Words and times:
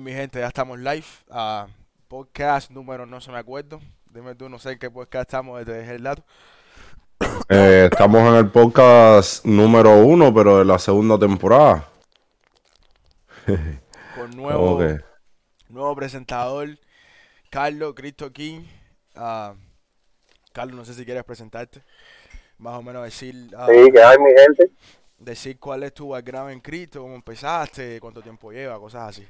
Mi 0.00 0.12
gente, 0.12 0.38
ya 0.40 0.46
estamos 0.46 0.78
live. 0.78 1.04
Ah, 1.30 1.66
podcast 2.08 2.70
número, 2.70 3.04
no 3.04 3.20
se 3.20 3.30
me 3.30 3.38
acuerdo. 3.38 3.80
Dime 4.10 4.34
tú, 4.34 4.48
no 4.48 4.58
sé 4.58 4.72
en 4.72 4.78
qué 4.78 4.90
podcast 4.90 5.28
estamos, 5.28 5.64
desde 5.64 5.94
el 5.94 6.02
dato. 6.02 6.22
Eh, 7.48 7.88
estamos 7.92 8.20
en 8.28 8.34
el 8.34 8.50
podcast 8.50 9.44
número 9.44 9.98
uno, 10.04 10.32
pero 10.34 10.58
de 10.58 10.64
la 10.64 10.78
segunda 10.78 11.18
temporada. 11.18 11.88
Con 14.14 14.30
nuevo, 14.36 14.80
nuevo 15.68 15.94
presentador, 15.94 16.68
Carlos 17.50 17.94
Cristo 17.94 18.32
King. 18.32 18.62
Ah, 19.14 19.54
Carlos, 20.52 20.76
no 20.76 20.84
sé 20.84 20.94
si 20.94 21.04
quieres 21.04 21.24
presentarte. 21.24 21.82
Más 22.58 22.74
o 22.74 22.82
menos 22.82 23.04
decir, 23.04 23.50
ah, 23.56 23.66
Sí, 23.70 23.90
que 23.92 24.02
hay 24.02 24.18
mi 24.18 24.30
gente. 24.30 24.72
decir 25.18 25.58
cuál 25.58 25.82
es 25.84 25.92
tu 25.94 26.08
background 26.08 26.52
en 26.52 26.60
Cristo, 26.60 27.02
cómo 27.02 27.14
empezaste, 27.14 28.00
cuánto 28.00 28.22
tiempo 28.22 28.50
lleva, 28.52 28.78
cosas 28.78 29.10
así. 29.10 29.26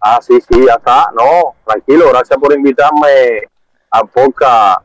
Ah, 0.00 0.18
sí, 0.22 0.40
sí, 0.40 0.64
ya 0.66 0.74
está. 0.74 1.10
No, 1.14 1.56
tranquilo, 1.66 2.08
gracias 2.08 2.38
por 2.38 2.54
invitarme 2.54 3.42
al 3.90 4.08
podcast, 4.08 4.80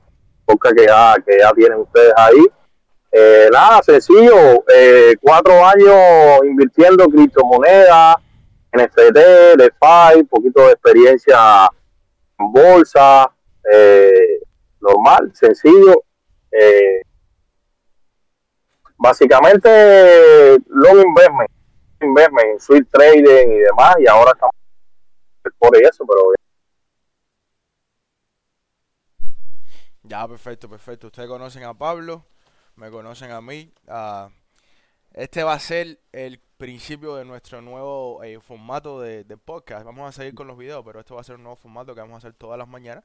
podcast 0.45 0.75
que, 0.75 0.85
ya, 0.85 1.15
que 1.25 1.39
ya 1.39 1.53
tienen 1.53 1.79
ustedes 1.79 2.13
ahí. 2.17 2.45
Eh, 3.11 3.47
nada, 3.49 3.81
sencillo, 3.81 4.65
eh, 4.75 5.15
cuatro 5.21 5.65
años 5.65 6.43
invirtiendo 6.43 7.05
en 7.05 7.11
criptomonedas, 7.11 8.15
NFT, 8.73 9.17
DeFi, 9.57 10.23
poquito 10.29 10.65
de 10.65 10.73
experiencia 10.73 11.69
en 12.37 12.51
bolsa, 12.51 13.31
eh, 13.71 14.41
normal, 14.81 15.31
sencillo. 15.33 16.03
Eh, 16.51 17.03
básicamente, 18.97 20.57
long 20.67 20.99
investment, 20.99 21.49
investment, 22.01 22.59
sweet 22.59 22.85
trading 22.91 23.49
y 23.49 23.59
demás, 23.59 23.95
y 23.99 24.07
ahora 24.07 24.31
estamos 24.33 24.55
por 25.59 25.75
eso, 25.77 26.05
pero 26.07 26.21
Ya, 30.03 30.27
perfecto, 30.27 30.69
perfecto. 30.69 31.07
Ustedes 31.07 31.27
conocen 31.27 31.63
a 31.63 31.73
Pablo, 31.73 32.25
me 32.75 32.91
conocen 32.91 33.31
a 33.31 33.41
mí. 33.41 33.71
Ah, 33.87 34.29
este 35.13 35.43
va 35.43 35.53
a 35.53 35.59
ser 35.59 35.99
el 36.11 36.39
principio 36.57 37.15
de 37.15 37.25
nuestro 37.25 37.61
nuevo 37.61 38.21
eh, 38.23 38.39
formato 38.39 39.01
de, 39.01 39.23
de 39.23 39.37
podcast. 39.37 39.83
Vamos 39.83 40.07
a 40.07 40.11
seguir 40.11 40.35
con 40.35 40.45
los 40.47 40.57
videos, 40.57 40.83
pero 40.85 40.99
esto 40.99 41.15
va 41.15 41.21
a 41.21 41.23
ser 41.23 41.37
un 41.37 41.43
nuevo 41.43 41.55
formato 41.55 41.95
que 41.95 42.01
vamos 42.01 42.15
a 42.15 42.17
hacer 42.19 42.33
todas 42.33 42.57
las 42.59 42.67
mañanas. 42.67 43.03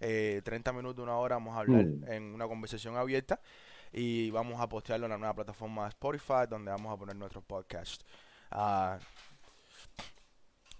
Eh, 0.00 0.42
30 0.44 0.72
minutos, 0.72 1.02
una 1.02 1.16
hora 1.16 1.36
vamos 1.36 1.56
a 1.56 1.60
hablar 1.60 1.84
Mm. 1.86 2.04
en 2.10 2.34
una 2.34 2.46
conversación 2.48 2.96
abierta 2.96 3.40
y 3.92 4.30
vamos 4.30 4.60
a 4.60 4.68
postearlo 4.68 5.06
en 5.06 5.12
la 5.12 5.18
nueva 5.18 5.34
plataforma 5.34 5.88
Spotify 5.88 6.46
donde 6.50 6.70
vamos 6.70 6.92
a 6.92 6.96
poner 6.98 7.16
nuestro 7.16 7.40
podcast. 7.40 8.02
Ah, 8.50 8.98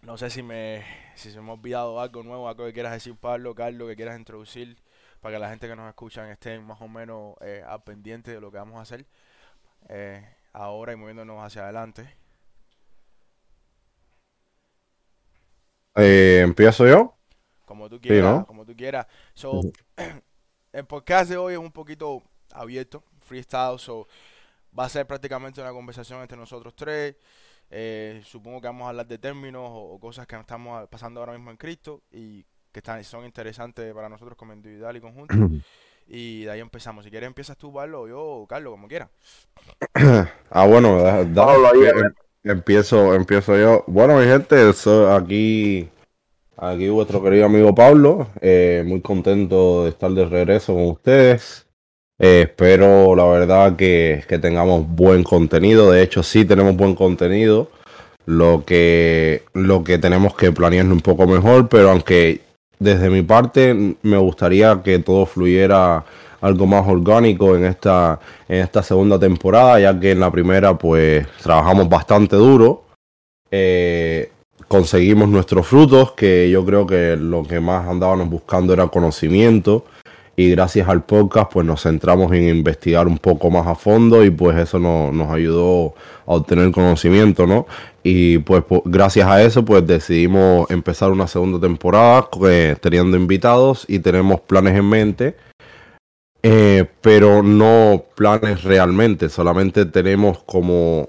no 0.02 0.18
sé 0.18 0.30
si 0.30 0.42
me, 0.42 0.84
si 1.14 1.30
se 1.30 1.40
me 1.40 1.50
ha 1.50 1.54
olvidado 1.54 2.00
algo 2.00 2.22
nuevo, 2.22 2.48
algo 2.48 2.66
que 2.66 2.72
quieras 2.72 2.92
decir, 2.92 3.16
Pablo, 3.16 3.54
Carlos, 3.54 3.88
que 3.88 3.96
quieras 3.96 4.18
introducir 4.18 4.76
para 5.20 5.36
que 5.36 5.38
la 5.38 5.48
gente 5.48 5.68
que 5.68 5.76
nos 5.76 5.88
escuchan 5.88 6.28
estén 6.28 6.64
más 6.64 6.80
o 6.80 6.88
menos 6.88 7.36
eh, 7.40 7.62
al 7.66 7.82
pendiente 7.84 8.32
de 8.32 8.40
lo 8.40 8.50
que 8.50 8.58
vamos 8.58 8.78
a 8.78 8.82
hacer 8.82 9.06
eh, 9.88 10.28
ahora 10.52 10.92
y 10.92 10.96
moviéndonos 10.96 11.40
hacia 11.42 11.62
adelante. 11.62 12.16
Eh, 15.94 16.40
¿Empiezo 16.42 16.86
yo? 16.86 17.14
Como 17.64 17.88
tú 17.88 18.00
quieras, 18.00 18.38
¿no? 18.38 18.46
como 18.46 18.66
tú 18.66 18.74
quieras. 18.76 19.06
So, 19.34 19.60
el 20.72 20.84
podcast 20.84 21.30
de 21.30 21.36
hoy 21.36 21.52
es 21.52 21.60
un 21.60 21.70
poquito 21.70 22.24
abierto, 22.52 23.04
freestyle, 23.20 23.78
so 23.78 24.08
va 24.76 24.86
a 24.86 24.88
ser 24.88 25.06
prácticamente 25.06 25.60
una 25.60 25.70
conversación 25.70 26.20
entre 26.22 26.36
nosotros 26.36 26.74
tres. 26.74 27.14
Eh, 27.74 28.20
supongo 28.24 28.60
que 28.60 28.66
vamos 28.68 28.84
a 28.86 28.90
hablar 28.90 29.06
de 29.06 29.18
términos 29.18 29.62
o, 29.66 29.94
o 29.94 29.98
cosas 29.98 30.26
que 30.26 30.36
estamos 30.36 30.86
pasando 30.90 31.20
ahora 31.20 31.32
mismo 31.32 31.50
en 31.50 31.56
Cristo 31.56 32.02
y 32.12 32.44
que 32.70 32.80
están, 32.80 33.02
son 33.04 33.24
interesantes 33.24 33.92
para 33.94 34.08
nosotros 34.10 34.36
como 34.36 34.52
individual 34.52 34.96
y 34.96 35.00
conjunto. 35.00 35.34
Y 36.08 36.44
de 36.44 36.50
ahí 36.50 36.60
empezamos. 36.60 37.04
Si 37.04 37.10
quieres 37.10 37.28
empiezas 37.28 37.56
tú, 37.56 37.72
Pablo, 37.72 38.02
o 38.02 38.08
yo, 38.08 38.20
o 38.20 38.46
Carlos, 38.46 38.72
como 38.72 38.88
quieras. 38.88 39.08
Ah, 40.50 40.66
bueno, 40.66 41.00
da- 41.02 41.24
da- 41.24 41.46
Pablo, 41.46 41.68
ahí, 41.68 41.88
em- 41.88 42.50
empiezo, 42.52 43.14
empiezo 43.14 43.56
yo. 43.56 43.84
Bueno, 43.86 44.18
mi 44.18 44.26
gente, 44.26 44.72
soy 44.74 45.06
aquí, 45.16 45.88
aquí 46.56 46.88
vuestro 46.88 47.22
querido 47.22 47.46
amigo 47.46 47.74
Pablo. 47.74 48.28
eh, 48.40 48.82
muy 48.86 49.00
contento 49.00 49.84
de 49.84 49.90
estar 49.90 50.10
de 50.10 50.24
regreso 50.26 50.74
con 50.74 50.86
ustedes. 50.90 51.66
Espero, 52.18 53.16
la 53.16 53.24
verdad, 53.24 53.76
que, 53.76 54.22
que 54.28 54.38
tengamos 54.38 54.86
buen 54.88 55.24
contenido. 55.24 55.90
De 55.90 56.02
hecho, 56.02 56.22
sí 56.22 56.44
tenemos 56.44 56.76
buen 56.76 56.94
contenido. 56.94 57.70
Lo 58.24 58.64
que, 58.64 59.42
lo 59.52 59.82
que 59.82 59.98
tenemos 59.98 60.34
que 60.36 60.52
planearlo 60.52 60.94
un 60.94 61.00
poco 61.00 61.26
mejor, 61.26 61.68
pero 61.68 61.90
aunque 61.90 62.40
desde 62.78 63.10
mi 63.10 63.22
parte 63.22 63.96
me 64.02 64.16
gustaría 64.16 64.80
que 64.84 65.00
todo 65.00 65.26
fluyera 65.26 66.04
algo 66.40 66.66
más 66.66 66.86
orgánico 66.86 67.56
en 67.56 67.64
esta, 67.64 68.18
en 68.48 68.60
esta 68.60 68.82
segunda 68.82 69.18
temporada, 69.18 69.80
ya 69.80 69.98
que 69.98 70.10
en 70.10 70.20
la 70.20 70.30
primera 70.30 70.76
pues 70.76 71.26
trabajamos 71.42 71.88
bastante 71.88 72.36
duro, 72.36 72.84
eh, 73.50 74.30
conseguimos 74.66 75.28
nuestros 75.28 75.66
frutos, 75.66 76.12
que 76.12 76.50
yo 76.50 76.64
creo 76.64 76.86
que 76.86 77.16
lo 77.16 77.44
que 77.44 77.60
más 77.60 77.88
andábamos 77.88 78.28
buscando 78.28 78.72
era 78.72 78.88
conocimiento, 78.88 79.84
y 80.36 80.50
gracias 80.50 80.88
al 80.88 81.02
podcast 81.04 81.52
pues 81.52 81.66
nos 81.66 81.82
centramos 81.82 82.32
en 82.32 82.48
investigar 82.48 83.06
un 83.06 83.18
poco 83.18 83.50
más 83.50 83.66
a 83.66 83.74
fondo 83.74 84.24
y 84.24 84.30
pues 84.30 84.56
eso 84.58 84.78
no- 84.78 85.12
nos 85.12 85.30
ayudó 85.30 85.94
a 86.26 86.34
obtener 86.34 86.70
conocimiento, 86.72 87.46
¿no? 87.46 87.66
Y 88.02 88.38
pues 88.38 88.64
gracias 88.84 89.28
a 89.28 89.42
eso 89.42 89.64
pues 89.64 89.86
decidimos 89.86 90.70
empezar 90.70 91.10
una 91.10 91.26
segunda 91.26 91.60
temporada 91.60 92.28
eh, 92.48 92.76
teniendo 92.80 93.16
invitados 93.16 93.84
y 93.88 93.98
tenemos 93.98 94.40
planes 94.40 94.76
en 94.76 94.88
mente. 94.88 95.36
Eh, 96.44 96.86
pero 97.00 97.42
no 97.42 98.02
planes 98.16 98.64
realmente, 98.64 99.28
solamente 99.28 99.84
tenemos 99.86 100.42
como, 100.42 101.08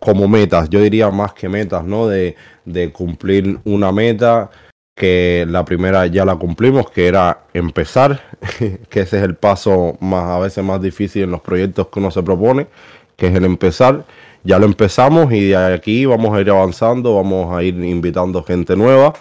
como 0.00 0.26
metas, 0.26 0.68
yo 0.68 0.80
diría 0.80 1.10
más 1.12 1.32
que 1.32 1.48
metas, 1.48 1.84
¿no? 1.84 2.08
De, 2.08 2.34
de 2.64 2.90
cumplir 2.90 3.60
una 3.64 3.92
meta, 3.92 4.50
que 4.94 5.46
la 5.48 5.64
primera 5.64 6.06
ya 6.06 6.24
la 6.24 6.36
cumplimos, 6.36 6.90
que 6.90 7.06
era 7.08 7.44
empezar, 7.52 8.22
que 8.58 9.00
ese 9.00 9.18
es 9.18 9.24
el 9.24 9.34
paso 9.36 9.96
más 10.00 10.30
a 10.30 10.38
veces 10.38 10.64
más 10.64 10.80
difícil 10.80 11.24
en 11.24 11.32
los 11.32 11.40
proyectos 11.40 11.88
que 11.88 11.98
uno 11.98 12.10
se 12.10 12.22
propone, 12.22 12.68
que 13.16 13.28
es 13.28 13.34
el 13.34 13.44
empezar. 13.44 14.04
Ya 14.44 14.58
lo 14.58 14.66
empezamos 14.66 15.32
y 15.32 15.48
de 15.48 15.56
aquí 15.56 16.04
vamos 16.04 16.36
a 16.36 16.40
ir 16.40 16.50
avanzando, 16.50 17.16
vamos 17.16 17.56
a 17.56 17.62
ir 17.62 17.74
invitando 17.82 18.42
gente 18.42 18.76
nueva 18.76 19.14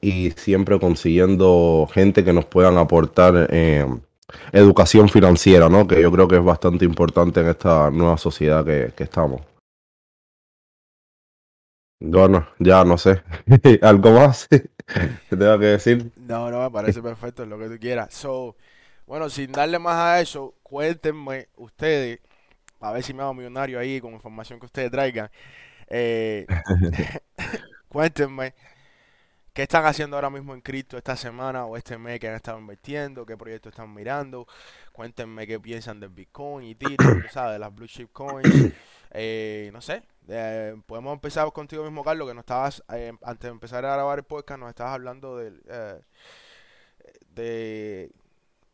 y 0.00 0.30
siempre 0.32 0.78
consiguiendo 0.78 1.88
gente 1.92 2.24
que 2.24 2.32
nos 2.32 2.44
puedan 2.44 2.76
aportar 2.78 3.48
eh, 3.50 3.86
educación 4.52 5.08
financiera, 5.08 5.68
¿no? 5.68 5.86
Que 5.86 6.02
yo 6.02 6.12
creo 6.12 6.28
que 6.28 6.36
es 6.36 6.44
bastante 6.44 6.84
importante 6.84 7.40
en 7.40 7.48
esta 7.48 7.90
nueva 7.90 8.18
sociedad 8.18 8.64
que, 8.64 8.92
que 8.96 9.04
estamos. 9.04 9.40
Bueno, 12.00 12.48
ya 12.58 12.82
no 12.84 12.96
sé. 12.96 13.22
¿Algo 13.82 14.12
más 14.12 14.48
que 14.48 14.70
tenga 15.28 15.58
que 15.58 15.66
decir? 15.66 16.10
No, 16.16 16.50
no, 16.50 16.62
me 16.62 16.70
parece 16.70 17.02
perfecto, 17.02 17.44
lo 17.44 17.58
que 17.58 17.68
tú 17.68 17.78
quieras. 17.78 18.14
So, 18.14 18.56
bueno, 19.06 19.28
sin 19.28 19.52
darle 19.52 19.78
más 19.78 19.96
a 19.96 20.20
eso, 20.20 20.54
cuéntenme 20.62 21.48
ustedes, 21.56 22.20
a 22.80 22.92
ver 22.92 23.02
si 23.02 23.12
me 23.12 23.22
hago 23.22 23.34
millonario 23.34 23.78
ahí 23.78 24.00
con 24.00 24.14
información 24.14 24.58
que 24.58 24.66
ustedes 24.66 24.90
traigan. 24.90 25.30
Eh, 25.88 26.46
cuéntenme 27.88 28.54
qué 29.52 29.62
están 29.62 29.84
haciendo 29.84 30.16
ahora 30.16 30.30
mismo 30.30 30.54
en 30.54 30.62
cripto 30.62 30.96
esta 30.96 31.16
semana 31.16 31.66
o 31.66 31.76
este 31.76 31.98
mes 31.98 32.18
que 32.18 32.28
han 32.28 32.34
estado 32.34 32.58
invirtiendo, 32.58 33.26
qué 33.26 33.36
proyectos 33.36 33.72
están 33.72 33.92
mirando. 33.92 34.46
Cuéntenme 34.92 35.46
qué 35.46 35.60
piensan 35.60 36.00
del 36.00 36.10
Bitcoin 36.10 36.66
y 36.66 36.70
Ethereum, 36.70 37.24
sabes, 37.30 37.60
las 37.60 37.74
blue 37.74 37.86
chip 37.86 38.10
coins. 38.10 38.72
Eh, 39.12 39.70
no 39.72 39.80
sé, 39.80 40.02
eh, 40.28 40.76
podemos 40.86 41.12
empezar 41.12 41.50
contigo 41.52 41.82
mismo, 41.82 42.04
Carlos, 42.04 42.28
que 42.28 42.34
nos 42.34 42.42
estabas, 42.42 42.82
eh, 42.94 43.12
antes 43.22 43.42
de 43.42 43.52
empezar 43.52 43.84
a 43.84 43.94
grabar 43.94 44.18
el 44.18 44.24
podcast, 44.24 44.60
nos 44.60 44.68
estabas 44.68 44.94
hablando 44.94 45.40
eh, 45.42 46.00
de, 47.34 48.10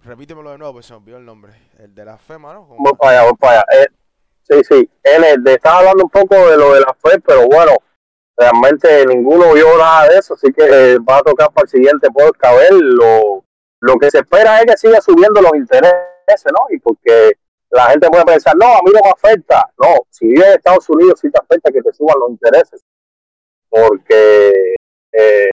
repítemelo 0.00 0.50
de 0.50 0.59
nuevo, 0.59 0.75
pues 0.75 0.87
se 0.87 0.93
me 0.93 0.99
olvidó 0.99 1.17
el 1.19 1.25
nombre, 1.25 1.53
el 1.79 1.94
de 1.94 2.05
la 2.05 2.19
FEMA, 2.19 2.55
¿no? 2.55 2.69
Como- 2.69 2.83
voy 2.83 2.93
para 2.99 3.12
allá, 3.21 3.31
voy 3.31 3.37
para 3.38 3.53
allá. 3.61 3.65
Eh, 3.83 3.87
sí, 4.43 4.65
sí, 4.65 4.91
él 5.03 5.43
de, 5.43 5.55
estaba 5.55 5.79
hablando 5.79 6.05
un 6.05 6.11
poco 6.11 6.35
de 6.50 6.56
lo 6.56 6.75
de 6.75 6.81
la 6.81 6.94
FED, 6.94 7.23
pero 7.27 7.47
bueno, 7.47 7.73
realmente 8.37 9.06
ninguno 9.06 9.55
vio 9.55 9.77
nada 9.79 10.09
de 10.09 10.19
eso, 10.19 10.35
así 10.35 10.53
que 10.53 10.99
va 10.99 11.19
a 11.19 11.23
tocar 11.23 11.50
para 11.53 11.65
el 11.65 11.71
siguiente 11.71 12.09
podcast 12.11 12.55
ver 12.56 12.75
lo, 12.75 13.44
lo 13.81 13.97
que 13.97 14.11
se 14.11 14.19
espera 14.19 14.61
es 14.61 14.67
que 14.67 14.77
siga 14.77 15.00
subiendo 15.00 15.41
los 15.41 15.55
intereses, 15.55 16.53
¿no? 16.53 16.67
Y 16.71 16.79
porque 16.79 17.38
la 17.76 17.90
gente 17.90 18.08
puede 18.08 18.25
pensar, 18.25 18.56
no, 18.56 18.67
a 18.67 18.82
mí 18.82 18.90
no 18.93 19.00
me 19.05 19.11
afecta. 19.11 19.70
No, 19.78 20.06
si 20.11 20.26
vives 20.26 20.46
en 20.46 20.52
Estados 20.52 20.88
Unidos 20.88 21.20
sí 21.20 21.31
te 21.31 21.38
afecta 21.38 21.70
que 21.70 21.82
te 21.82 21.93
suban 21.93 22.19
los 22.19 22.31
intereses, 22.31 22.82
porque 23.69 24.75
eh, 25.12 25.50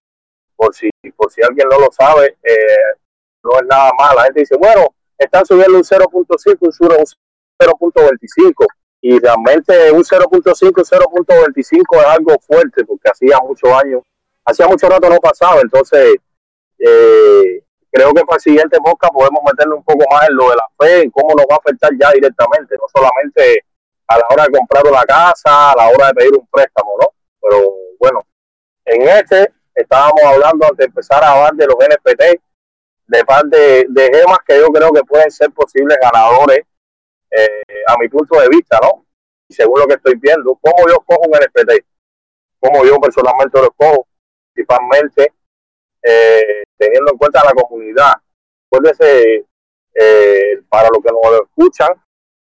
por 0.56 0.74
si 0.74 0.90
por 1.16 1.30
si 1.30 1.42
alguien 1.42 1.68
no 1.70 1.78
lo 1.78 1.92
sabe, 1.92 2.36
eh, 2.42 2.98
no 3.42 3.56
es 3.56 3.66
nada 3.66 3.90
más. 3.98 4.14
La 4.14 4.24
gente 4.24 4.40
dice, 4.40 4.56
bueno, 4.56 4.94
están 5.18 5.44
subiendo 5.44 5.76
un 5.76 5.84
0.5, 5.84 6.58
un 6.60 7.06
0.25 7.60 8.66
y 9.02 9.18
realmente 9.18 9.92
un 9.92 10.02
0.5, 10.02 10.72
0.25 10.72 12.00
es 12.00 12.06
algo 12.06 12.36
fuerte 12.40 12.84
porque 12.84 13.10
hacía 13.10 13.38
muchos 13.46 13.70
años, 13.70 14.02
hacía 14.44 14.66
mucho 14.66 14.88
rato 14.88 15.10
no 15.10 15.18
pasaba, 15.18 15.60
entonces 15.60 16.16
eh, 16.78 17.62
creo 17.94 18.12
que 18.12 18.24
para 18.24 18.36
el 18.36 18.42
siguiente 18.42 18.76
podcast 18.78 19.14
podemos 19.14 19.40
meterle 19.44 19.74
un 19.74 19.84
poco 19.84 20.04
más 20.10 20.28
en 20.28 20.34
lo 20.34 20.50
de 20.50 20.56
la 20.56 20.66
fe, 20.76 21.02
en 21.02 21.10
cómo 21.10 21.32
nos 21.36 21.46
va 21.46 21.54
a 21.54 21.58
afectar 21.58 21.90
ya 21.98 22.10
directamente, 22.10 22.74
no 22.74 22.86
solamente 22.92 23.64
a 24.08 24.18
la 24.18 24.24
hora 24.30 24.44
de 24.44 24.58
comprar 24.58 24.84
una 24.84 25.04
casa, 25.04 25.70
a 25.70 25.76
la 25.76 25.88
hora 25.90 26.08
de 26.08 26.14
pedir 26.14 26.34
un 26.34 26.46
préstamo, 26.48 26.96
¿no? 27.00 27.06
Pero 27.40 27.72
bueno, 28.00 28.26
en 28.84 29.02
este 29.02 29.52
estábamos 29.76 30.20
hablando 30.24 30.66
antes 30.66 30.78
de 30.78 30.84
empezar 30.86 31.22
a 31.22 31.32
hablar 31.32 31.54
de 31.54 31.66
los 31.66 31.76
NFT, 31.76 32.22
de 33.06 33.24
par 33.24 33.44
de, 33.44 33.86
gemas 34.12 34.38
que 34.44 34.58
yo 34.58 34.66
creo 34.68 34.90
que 34.90 35.04
pueden 35.04 35.30
ser 35.30 35.52
posibles 35.52 35.96
ganadores 36.02 36.66
eh, 37.30 37.82
a 37.86 37.96
mi 37.98 38.08
punto 38.08 38.40
de 38.40 38.48
vista, 38.48 38.76
¿no? 38.82 39.04
Y 39.46 39.54
según 39.54 39.78
lo 39.78 39.86
que 39.86 39.94
estoy 39.94 40.14
viendo, 40.16 40.58
¿cómo 40.60 40.88
yo 40.88 40.96
cojo 41.06 41.22
un 41.28 41.38
NFT? 41.38 41.84
¿Cómo 42.58 42.84
yo 42.84 42.98
personalmente 42.98 43.60
lo 43.60 43.70
cojo? 43.70 44.08
Principalmente 44.52 45.32
eh, 46.04 46.64
teniendo 46.76 47.12
en 47.12 47.18
cuenta 47.18 47.42
la 47.44 47.52
comunidad. 47.52 48.12
Acuérdense, 48.66 49.46
eh, 49.94 50.62
para 50.68 50.88
los 50.88 51.02
que 51.02 51.10
nos 51.10 51.40
escuchan, 51.42 51.88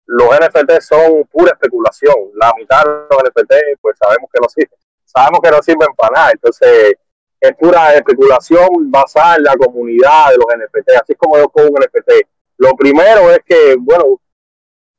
los 0.06 0.30
NFT 0.30 0.82
son 0.82 1.26
pura 1.26 1.52
especulación. 1.52 2.16
La 2.36 2.54
mitad 2.58 2.84
de 2.84 2.92
los 3.10 3.24
NFT, 3.24 3.54
pues 3.82 3.98
sabemos 3.98 4.30
que 4.32 4.40
no 4.42 4.48
sirven. 4.48 4.80
Sabemos 5.06 5.40
que 5.42 5.52
no 5.52 5.62
sirven 5.64 5.88
para 5.96 6.14
nada. 6.14 6.32
Entonces, 6.32 6.96
es 7.40 7.56
pura 7.56 7.94
especulación 7.94 8.92
basada 8.92 9.36
en 9.36 9.44
la 9.44 9.56
comunidad 9.58 10.30
de 10.30 10.38
los 10.38 10.48
NFT. 10.48 10.90
Así 11.02 11.16
como 11.16 11.38
yo 11.38 11.50
cojo 11.50 11.68
un 11.68 11.80
NFT. 11.80 12.28
Lo 12.58 12.76
primero 12.76 13.32
es 13.32 13.40
que, 13.46 13.76
bueno, 13.80 14.20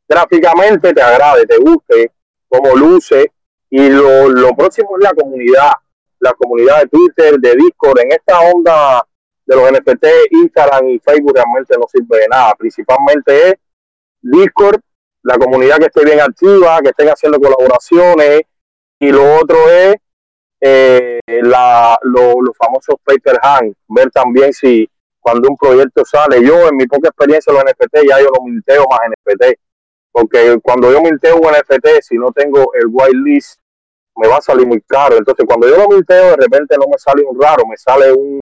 gráficamente 0.08 0.92
te 0.92 1.02
agrade, 1.02 1.46
te 1.46 1.58
guste, 1.58 2.12
como 2.48 2.74
luce. 2.74 3.32
Y 3.70 3.88
lo, 3.88 4.28
lo 4.28 4.54
próximo 4.56 4.96
es 4.98 5.04
la 5.04 5.12
comunidad, 5.12 5.72
la 6.20 6.32
comunidad 6.34 6.82
de 6.82 6.88
Twitter, 6.88 7.38
de 7.38 7.56
Discord. 7.56 8.00
En 8.00 8.12
esta 8.12 8.40
onda 8.40 9.02
de 9.46 9.56
los 9.56 9.70
NFT, 9.70 10.06
Instagram 10.30 10.88
y 10.88 10.98
Facebook 10.98 11.34
realmente 11.34 11.74
no 11.78 11.86
sirve 11.90 12.18
de 12.18 12.28
nada. 12.28 12.54
Principalmente 12.58 13.48
es 13.48 13.54
Discord, 14.20 14.80
la 15.22 15.38
comunidad 15.38 15.78
que 15.78 15.86
esté 15.86 16.04
bien 16.04 16.20
activa, 16.20 16.80
que 16.82 16.90
estén 16.90 17.08
haciendo 17.08 17.40
colaboraciones. 17.40 18.42
Y 19.00 19.10
lo 19.10 19.36
otro 19.36 19.56
es 19.70 19.96
eh, 20.60 21.20
la, 21.26 21.98
lo, 22.02 22.42
los 22.42 22.56
famosos 22.56 22.96
paper 23.04 23.38
hand, 23.42 23.74
ver 23.86 24.10
también 24.10 24.52
si 24.52 24.88
cuando 25.20 25.48
un 25.48 25.56
proyecto 25.56 26.04
sale, 26.04 26.42
yo 26.42 26.68
en 26.68 26.76
mi 26.76 26.86
poca 26.86 27.08
experiencia 27.08 27.50
en 27.50 27.56
los 27.56 27.64
NFT 27.64 28.08
ya 28.08 28.20
yo 28.20 28.30
no 28.34 28.44
minteo 28.44 28.84
más 28.90 29.00
NFT, 29.08 29.58
porque 30.10 30.58
cuando 30.62 30.90
yo 30.90 31.00
minteo 31.02 31.36
un 31.36 31.50
NFT, 31.50 32.02
si 32.02 32.16
no 32.16 32.32
tengo 32.32 32.72
el 32.74 32.86
whitelist, 32.88 33.60
me 34.18 34.28
va 34.28 34.36
a 34.36 34.42
salir 34.42 34.66
muy 34.66 34.80
caro. 34.82 35.16
Entonces, 35.16 35.46
cuando 35.46 35.68
yo 35.68 35.76
lo 35.76 35.88
minteo, 35.88 36.30
de 36.30 36.36
repente 36.36 36.76
no 36.76 36.86
me 36.90 36.98
sale 36.98 37.22
un 37.22 37.40
raro, 37.40 37.64
me 37.66 37.76
sale 37.76 38.12
un 38.12 38.40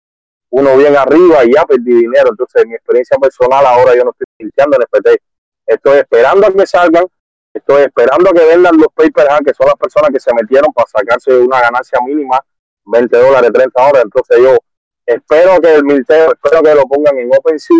uno 0.51 0.77
bien 0.77 0.97
arriba 0.97 1.45
y 1.45 1.53
ya 1.53 1.63
perdí 1.65 1.93
dinero. 1.93 2.29
Entonces, 2.31 2.63
en 2.63 2.69
mi 2.69 2.75
experiencia 2.75 3.17
personal, 3.17 3.65
ahora 3.65 3.95
yo 3.95 4.03
no 4.03 4.11
estoy 4.11 4.25
minteando 4.39 4.77
NFT. 4.77 5.21
Estoy 5.67 5.99
esperando 5.99 6.47
a 6.47 6.51
que 6.51 6.65
salgan, 6.65 7.05
estoy 7.53 7.83
esperando 7.83 8.31
que 8.31 8.45
vendan 8.45 8.77
los 8.77 8.87
paper 8.95 9.27
que 9.45 9.53
son 9.53 9.67
las 9.67 9.75
personas 9.75 10.09
que 10.11 10.19
se 10.19 10.33
metieron 10.33 10.73
para 10.73 10.87
sacarse 10.87 11.37
una 11.37 11.61
ganancia 11.61 11.99
mínima, 12.03 12.39
20 12.85 13.17
dólares, 13.17 13.51
30 13.53 13.87
horas. 13.87 14.03
Entonces, 14.03 14.37
yo 14.41 14.57
espero 15.05 15.59
que 15.61 15.75
el 15.75 15.83
minteo, 15.83 16.33
espero 16.33 16.63
que 16.63 16.73
lo 16.73 16.83
pongan 16.83 17.17
en 17.19 17.29
OpenSea 17.31 17.77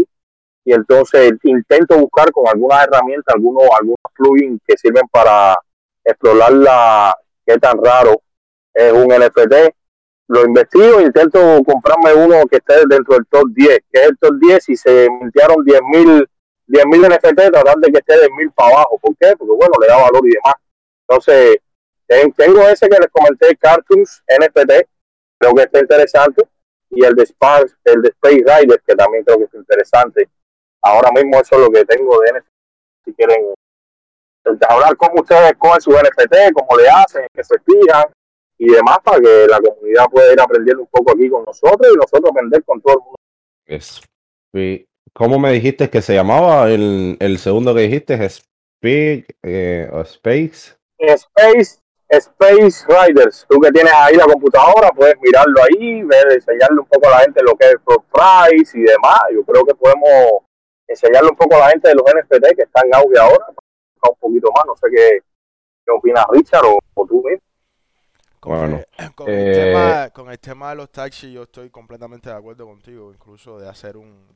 y 0.65 0.73
entonces 0.73 1.33
intento 1.43 1.97
buscar 1.97 2.31
con 2.31 2.47
algunas 2.47 2.83
herramientas, 2.83 3.33
algunos, 3.33 3.63
algunos 3.79 3.97
plugins 4.13 4.61
que 4.67 4.77
sirven 4.77 5.07
para 5.11 5.55
explorar 6.03 6.53
la 6.53 7.15
qué 7.49 7.57
tan 7.57 7.83
raro 7.83 8.21
es 8.73 8.93
un 8.93 9.07
NFT. 9.07 9.73
Lo 10.27 10.45
investigo, 10.45 11.01
intento 11.01 11.39
comprarme 11.65 12.13
uno 12.13 12.45
que 12.45 12.57
esté 12.57 12.75
dentro 12.87 13.15
del 13.15 13.25
top 13.27 13.45
10, 13.51 13.79
que 13.91 14.01
es 14.01 14.09
el 14.09 14.17
top 14.19 14.35
10 14.39 14.69
y 14.69 14.75
se 14.75 15.09
mintiaron 15.09 15.65
10 15.65 15.81
mil 15.91 16.29
10 16.67 16.85
mil 16.85 17.01
NFT, 17.01 17.51
tratar 17.51 17.77
de 17.77 17.91
que 17.91 17.97
esté 17.97 18.15
de 18.19 18.29
mil 18.29 18.51
para 18.51 18.75
abajo. 18.75 18.99
¿Por 19.01 19.17
qué? 19.17 19.35
Porque 19.35 19.53
bueno, 19.53 19.73
le 19.81 19.87
da 19.87 19.95
valor 19.97 20.21
y 20.23 20.29
demás. 20.29 20.53
Entonces, 21.07 21.57
tengo 22.37 22.61
ese 22.67 22.87
que 22.87 22.97
les 22.99 23.09
comenté, 23.11 23.55
Cartoons 23.57 24.23
NFT, 24.27 24.87
creo 25.39 25.53
que 25.55 25.63
está 25.63 25.79
interesante, 25.79 26.43
y 26.91 27.03
el 27.03 27.15
de 27.15 27.25
Sparks, 27.25 27.75
el 27.85 28.03
de 28.03 28.09
Space 28.09 28.43
Riders, 28.45 28.83
que 28.85 28.95
también 28.95 29.23
creo 29.23 29.39
que 29.39 29.45
es 29.45 29.53
interesante 29.55 30.29
ahora 30.83 31.09
mismo 31.11 31.39
eso 31.41 31.55
es 31.55 31.61
lo 31.61 31.71
que 31.71 31.85
tengo 31.85 32.19
de 32.21 32.33
NFT. 32.33 32.47
Si 33.05 33.13
quieren 33.15 33.53
hablar 34.67 34.95
cómo 34.97 35.21
ustedes 35.21 35.53
cogen 35.57 35.81
su 35.81 35.91
NFT, 35.91 36.53
cómo 36.53 36.77
le 36.77 36.89
hacen, 36.89 37.27
que 37.33 37.43
se 37.43 37.55
fijan 37.59 38.05
y 38.57 38.71
demás 38.71 38.99
para 39.03 39.19
que 39.19 39.47
la 39.47 39.59
comunidad 39.59 40.05
pueda 40.11 40.33
ir 40.33 40.41
aprendiendo 40.41 40.83
un 40.83 40.89
poco 40.89 41.11
aquí 41.11 41.29
con 41.29 41.43
nosotros 41.45 41.93
y 41.93 41.97
nosotros 41.97 42.31
aprender 42.31 42.63
con 42.63 42.81
todo 42.81 42.93
el 42.93 42.99
mundo. 42.99 43.17
¿Cómo 45.13 45.39
me 45.39 45.51
dijiste 45.51 45.89
que 45.89 46.01
se 46.01 46.13
llamaba 46.13 46.69
el, 46.69 47.17
el 47.19 47.37
segundo 47.39 47.73
que 47.73 47.81
dijiste? 47.81 48.13
Speed, 48.23 49.25
eh, 49.43 49.89
Space. 50.03 50.75
Space 50.97 51.79
Space 52.09 52.85
Riders. 52.87 53.45
Tú 53.47 53.59
que 53.59 53.71
tienes 53.71 53.93
ahí 53.93 54.15
la 54.15 54.25
computadora, 54.25 54.89
puedes 54.89 55.15
mirarlo 55.21 55.61
ahí, 55.61 56.03
ver, 56.03 56.33
enseñarle 56.33 56.79
un 56.79 56.87
poco 56.87 57.07
a 57.07 57.11
la 57.11 57.19
gente 57.19 57.43
lo 57.43 57.55
que 57.55 57.65
es 57.65 57.73
el 57.73 57.79
price 57.79 58.77
y 58.77 58.81
demás. 58.81 59.19
Yo 59.31 59.43
creo 59.43 59.63
que 59.63 59.75
podemos 59.75 60.43
enseñarle 60.87 61.29
un 61.29 61.37
poco 61.37 61.55
a 61.55 61.59
la 61.59 61.69
gente 61.69 61.89
de 61.89 61.95
los 61.95 62.03
NFT 62.03 62.55
que 62.55 62.63
están 62.63 62.87
en 62.87 62.95
auge 62.95 63.19
ahora, 63.19 63.45
un 64.07 64.15
poquito 64.19 64.49
más, 64.55 64.65
no 64.65 64.75
sé 64.75 64.87
qué, 64.93 65.19
qué 65.85 65.91
opinas 65.91 66.25
Richard 66.31 66.65
o, 66.65 67.07
tú 67.07 67.23
mismo. 67.23 67.41
Con, 68.39 68.57
Bueno, 68.57 68.81
el, 68.97 69.15
con, 69.15 69.29
el 69.29 69.35
eh, 69.35 69.53
tema, 69.53 70.09
con 70.11 70.31
el 70.31 70.39
tema 70.39 70.69
de 70.69 70.75
los 70.77 70.89
taxis 70.91 71.31
yo 71.31 71.43
estoy 71.43 71.69
completamente 71.69 72.29
de 72.29 72.35
acuerdo 72.35 72.65
contigo, 72.65 73.11
incluso 73.11 73.59
de 73.59 73.67
hacer 73.67 73.97
un, 73.97 74.27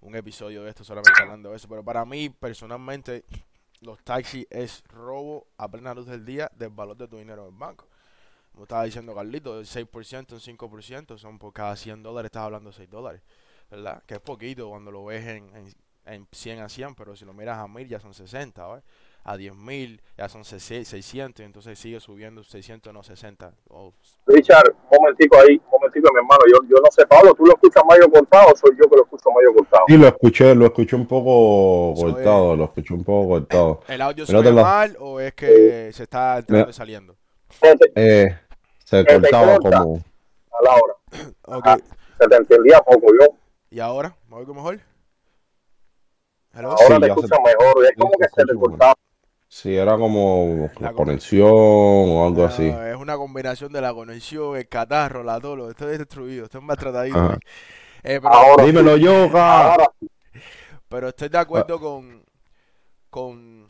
un 0.00 0.14
episodio 0.14 0.62
de 0.62 0.70
esto 0.70 0.84
solamente 0.84 1.20
hablando 1.20 1.50
de 1.50 1.56
eso, 1.56 1.68
pero 1.68 1.82
para 1.82 2.04
mí 2.04 2.30
personalmente 2.30 3.24
los 3.80 4.02
taxis 4.04 4.46
es 4.50 4.84
robo 4.88 5.48
a 5.56 5.68
plena 5.68 5.94
luz 5.94 6.06
del 6.06 6.24
día 6.24 6.50
del 6.54 6.70
valor 6.70 6.96
de 6.96 7.08
tu 7.08 7.16
dinero 7.16 7.42
en 7.42 7.52
el 7.52 7.58
banco. 7.58 7.88
Como 8.52 8.64
estaba 8.64 8.84
diciendo 8.84 9.14
Carlito, 9.14 9.58
el 9.58 9.66
6%, 9.66 10.32
un 10.32 10.58
5%, 10.58 11.18
son 11.18 11.38
por 11.38 11.52
cada 11.52 11.76
100 11.76 12.02
dólares, 12.02 12.28
estás 12.28 12.42
hablando 12.42 12.70
de 12.70 12.76
6 12.76 12.90
dólares. 12.90 13.22
¿verdad? 13.70 14.02
Que 14.06 14.14
es 14.14 14.20
poquito 14.20 14.68
cuando 14.68 14.90
lo 14.90 15.04
ves 15.04 15.24
en, 15.26 15.54
en, 15.56 15.72
en 16.12 16.26
100 16.32 16.60
a 16.60 16.68
100, 16.68 16.94
pero 16.94 17.14
si 17.16 17.24
lo 17.24 17.32
miras 17.32 17.58
a 17.58 17.68
1000 17.68 17.88
ya 17.88 18.00
son 18.00 18.14
60, 18.14 18.66
¿ves? 18.74 18.82
A 19.22 19.36
10.000 19.36 20.00
ya 20.16 20.28
son 20.30 20.44
600, 20.46 21.44
entonces 21.44 21.78
sigue 21.78 22.00
subiendo 22.00 22.42
600, 22.42 22.92
no 22.94 23.02
60. 23.02 23.52
Oh, 23.68 23.92
Richard, 24.26 24.74
un 24.90 24.98
momentico 24.98 25.36
ahí, 25.38 25.56
un 25.58 25.70
momentico 25.72 26.08
mi 26.12 26.18
hermano, 26.20 26.40
yo, 26.50 26.58
yo 26.66 26.76
no 26.82 26.90
sé, 26.90 27.06
Pablo, 27.06 27.34
¿tú 27.34 27.44
lo 27.44 27.52
escuchas 27.52 27.82
medio 27.90 28.10
cortado 28.10 28.50
o 28.50 28.56
soy 28.56 28.70
yo 28.82 28.88
que 28.88 28.96
lo 28.96 29.02
escucho 29.02 29.28
medio 29.36 29.54
cortado? 29.54 29.84
Sí, 29.88 29.96
lo 29.98 30.06
escuché, 30.08 30.54
lo 30.54 30.64
escuché 30.66 30.96
un 30.96 31.06
poco 31.06 32.00
cortado, 32.00 32.56
lo 32.56 32.64
escuché 32.64 32.94
un 32.94 33.04
poco 33.04 33.28
cortado. 33.28 33.80
¿El 33.88 34.00
audio 34.00 34.24
te 34.24 34.32
lo- 34.32 34.52
mal 34.62 34.96
o 34.98 35.20
es 35.20 35.34
que 35.34 35.92
se 35.92 36.04
está 36.04 36.38
entrando 36.38 36.70
y 36.70 36.72
saliendo? 36.72 37.14
Eh, 37.94 38.34
se 38.84 39.04
cortaba 39.04 39.58
corta. 39.58 39.78
como... 39.82 39.96
a 39.96 40.64
la 40.64 40.74
hora, 40.76 40.94
Ok, 41.44 41.66
Ah. 41.66 41.78
se 42.20 42.26
te 42.26 42.36
entendía 42.36 42.80
poco 42.80 43.06
yo, 43.20 43.26
¿y 43.70 43.80
ahora? 43.80 44.16
¿Me 44.30 44.36
oigo 44.36 44.54
mejor? 44.54 44.80
¿Hello? 46.54 46.70
ahora 46.70 46.96
Sí, 46.96 47.00
se- 47.02 47.06
escuchas 47.08 47.38
mejor, 47.44 47.84
es 47.84 47.92
como 47.96 48.10
que 48.18 48.28
se 48.28 48.44
mejor. 48.44 48.70
cortaba. 48.70 48.94
Sí, 49.48 49.74
era 49.76 49.96
como 49.96 50.70
La 50.78 50.88
la 50.88 50.92
conexión 50.92 51.48
o 51.50 52.26
algo 52.26 52.44
así. 52.44 52.70
Ah, 52.70 52.90
es 52.90 52.96
una 52.96 53.16
combinación 53.16 53.72
de 53.72 53.80
la 53.80 53.92
conexión, 53.92 54.56
el 54.56 54.68
catarro, 54.68 55.24
la 55.24 55.40
tolo. 55.40 55.70
Estoy 55.70 55.98
destruido, 55.98 56.44
estoy 56.44 56.60
maltratadito. 56.60 57.18
Ajá. 57.18 57.32
hoy. 57.34 57.38
Eh, 58.02 58.20
pero, 58.22 58.28
Ahora, 58.32 58.64
Dímelo, 58.64 58.96
Yoga. 58.96 59.72
ahora 59.72 59.90
pero 60.88 61.08
estoy 61.08 61.28
de 61.28 61.38
acuerdo 61.38 61.78
con, 61.78 62.24
con, 63.10 63.68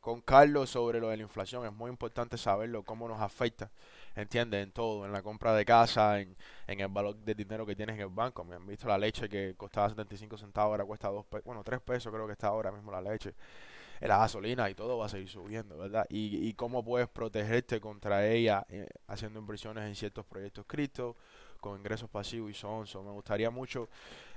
con 0.00 0.20
Carlos 0.22 0.70
sobre 0.70 1.00
lo 1.00 1.08
de 1.10 1.16
la 1.18 1.22
inflación. 1.24 1.66
Es 1.66 1.72
muy 1.72 1.90
importante 1.90 2.38
saberlo, 2.38 2.82
cómo 2.82 3.08
nos 3.08 3.20
afecta. 3.20 3.70
¿Entiendes? 4.16 4.64
En 4.64 4.72
todo, 4.72 5.04
en 5.06 5.12
la 5.12 5.22
compra 5.22 5.54
de 5.54 5.64
casa, 5.64 6.20
en, 6.20 6.36
en 6.66 6.80
el 6.80 6.88
valor 6.88 7.16
del 7.16 7.36
dinero 7.36 7.66
que 7.66 7.76
tienes 7.76 7.96
en 7.96 8.02
el 8.02 8.08
banco. 8.08 8.44
Me 8.44 8.56
han 8.56 8.66
visto 8.66 8.88
la 8.88 8.98
leche 8.98 9.28
que 9.28 9.54
costaba 9.56 9.90
75 9.90 10.38
centavos, 10.38 10.72
ahora 10.72 10.84
cuesta 10.86 11.08
2 11.08 11.26
pesos, 11.26 11.44
bueno, 11.44 11.62
3 11.62 11.80
pesos 11.82 12.12
creo 12.12 12.26
que 12.26 12.32
está 12.32 12.48
ahora 12.48 12.72
mismo 12.72 12.90
la 12.90 13.00
leche. 13.02 13.34
Eh, 14.00 14.08
La 14.08 14.18
gasolina 14.18 14.68
y 14.70 14.74
todo 14.74 14.98
va 14.98 15.06
a 15.06 15.08
seguir 15.08 15.28
subiendo, 15.28 15.78
¿verdad? 15.78 16.06
Y, 16.10 16.46
y 16.48 16.54
cómo 16.54 16.84
puedes 16.84 17.08
protegerte 17.08 17.80
contra 17.80 18.26
ella 18.26 18.66
eh, 18.68 18.88
haciendo 19.08 19.38
inversiones 19.40 19.84
en 19.84 19.94
ciertos 19.94 20.24
proyectos 20.26 20.64
cripto, 20.66 21.16
con 21.60 21.78
ingresos 21.78 22.08
pasivos 22.10 22.50
y 22.50 22.54
son. 22.54 22.86
so, 22.86 23.02
me 23.02 23.10
gustaría 23.12 23.50
mucho 23.50 23.88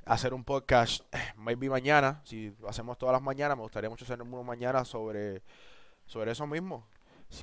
hacer 0.06 0.34
un 0.34 0.44
podcast, 0.44 1.04
maybe 1.38 1.70
mañana, 1.70 2.22
si 2.26 2.54
lo 2.60 2.70
hacemos 2.70 2.98
todas 2.98 3.14
las 3.14 3.22
mañanas, 3.22 3.58
me 3.58 3.64
gustaría 3.64 3.90
mucho 3.90 4.06
hacer 4.06 4.22
uno 4.22 4.44
mañana 4.44 4.86
sobre, 4.86 5.42
sobre 6.06 6.32
eso 6.32 6.48
mismo. 6.48 6.86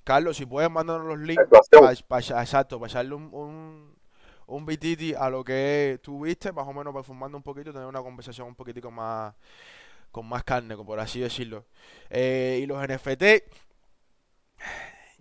Carlos, 0.05 0.37
si 0.37 0.47
puedes 0.47 0.71
mandarnos 0.71 1.07
los 1.07 1.19
links, 1.19 1.43
inflación. 1.45 1.83
pa- 2.09 2.19
pa- 2.21 2.43
exacto, 2.43 2.79
para 2.81 2.91
echarle 2.91 3.15
un, 3.15 3.29
un, 3.33 3.97
un 4.47 4.67
bititi 4.67 5.15
a 5.15 5.31
lo 5.31 5.45
que 5.45 5.99
tú 6.03 6.25
viste, 6.25 6.53
más 6.53 6.67
o 6.67 6.73
menos 6.73 6.93
para 6.93 7.03
fumando 7.05 7.37
un 7.37 7.43
poquito, 7.43 7.73
tener 7.73 7.87
una 7.87 8.03
conversación 8.03 8.49
un 8.49 8.55
poquitico 8.57 8.91
más, 8.91 9.35
con 10.13 10.27
más 10.29 10.45
carne, 10.45 10.77
por 10.77 11.01
así 11.01 11.21
decirlo. 11.21 11.67
Eh, 12.11 12.61
y 12.63 12.67
los 12.67 12.83
NFT, 12.83 13.25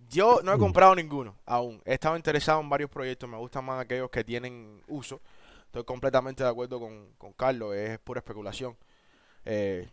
Yo 0.10 0.40
no 0.44 0.54
he 0.54 0.58
comprado 0.58 0.96
ninguno 0.96 1.36
aún. 1.46 1.82
He 1.86 1.94
estado 1.94 2.16
interesado 2.16 2.62
en 2.62 2.70
varios 2.70 2.90
proyectos. 2.90 3.30
Me 3.30 3.38
gustan 3.38 3.66
más 3.66 3.82
aquellos 3.82 4.10
que 4.10 4.24
tienen 4.24 4.82
uso. 4.88 5.22
Estoy 5.66 5.84
completamente 5.84 6.44
de 6.44 6.50
acuerdo 6.50 6.80
con, 6.80 7.10
con 7.18 7.34
Carlos. 7.34 7.76
Es 7.76 8.00
pura 8.00 8.20
especulación. 8.20 8.78
Eh, 9.46 9.90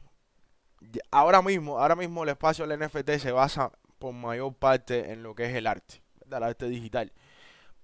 ahora 1.10 1.42
mismo, 1.42 1.78
ahora 1.78 1.96
mismo 1.96 2.22
el 2.24 2.30
espacio 2.30 2.66
del 2.66 2.78
NFT 2.80 3.10
se 3.18 3.32
basa 3.32 3.72
por 4.02 4.12
mayor 4.12 4.52
parte 4.52 5.12
en 5.12 5.22
lo 5.22 5.32
que 5.32 5.44
es 5.44 5.54
el 5.54 5.64
arte, 5.64 6.02
el 6.28 6.42
arte 6.42 6.68
digital. 6.68 7.12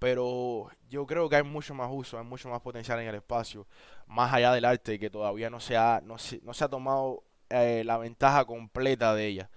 Pero 0.01 0.69
yo 0.91 1.07
creo 1.07 1.29
que 1.29 1.37
hay 1.37 1.45
mucho 1.45 1.75
más 1.75 1.89
uso, 1.93 2.19
hay 2.19 2.25
mucho 2.25 2.49
más 2.49 2.61
potencial 2.61 2.99
en 2.99 3.07
el 3.07 3.15
espacio, 3.15 3.69
más 4.09 4.33
allá 4.35 4.53
del 4.53 4.65
arte, 4.65 4.99
que 4.99 5.11
todavía 5.11 5.49
no 5.49 5.61
se 5.61 5.77
ha, 5.77 6.01
no 6.05 6.19
se, 6.19 6.41
no 6.43 6.53
se 6.55 6.65
ha 6.65 6.69
tomado 6.69 7.23
eh, 7.51 7.85
la 7.85 7.99
ventaja 7.99 8.45
completa 8.45 9.15
de 9.15 9.27
ella. 9.27 9.51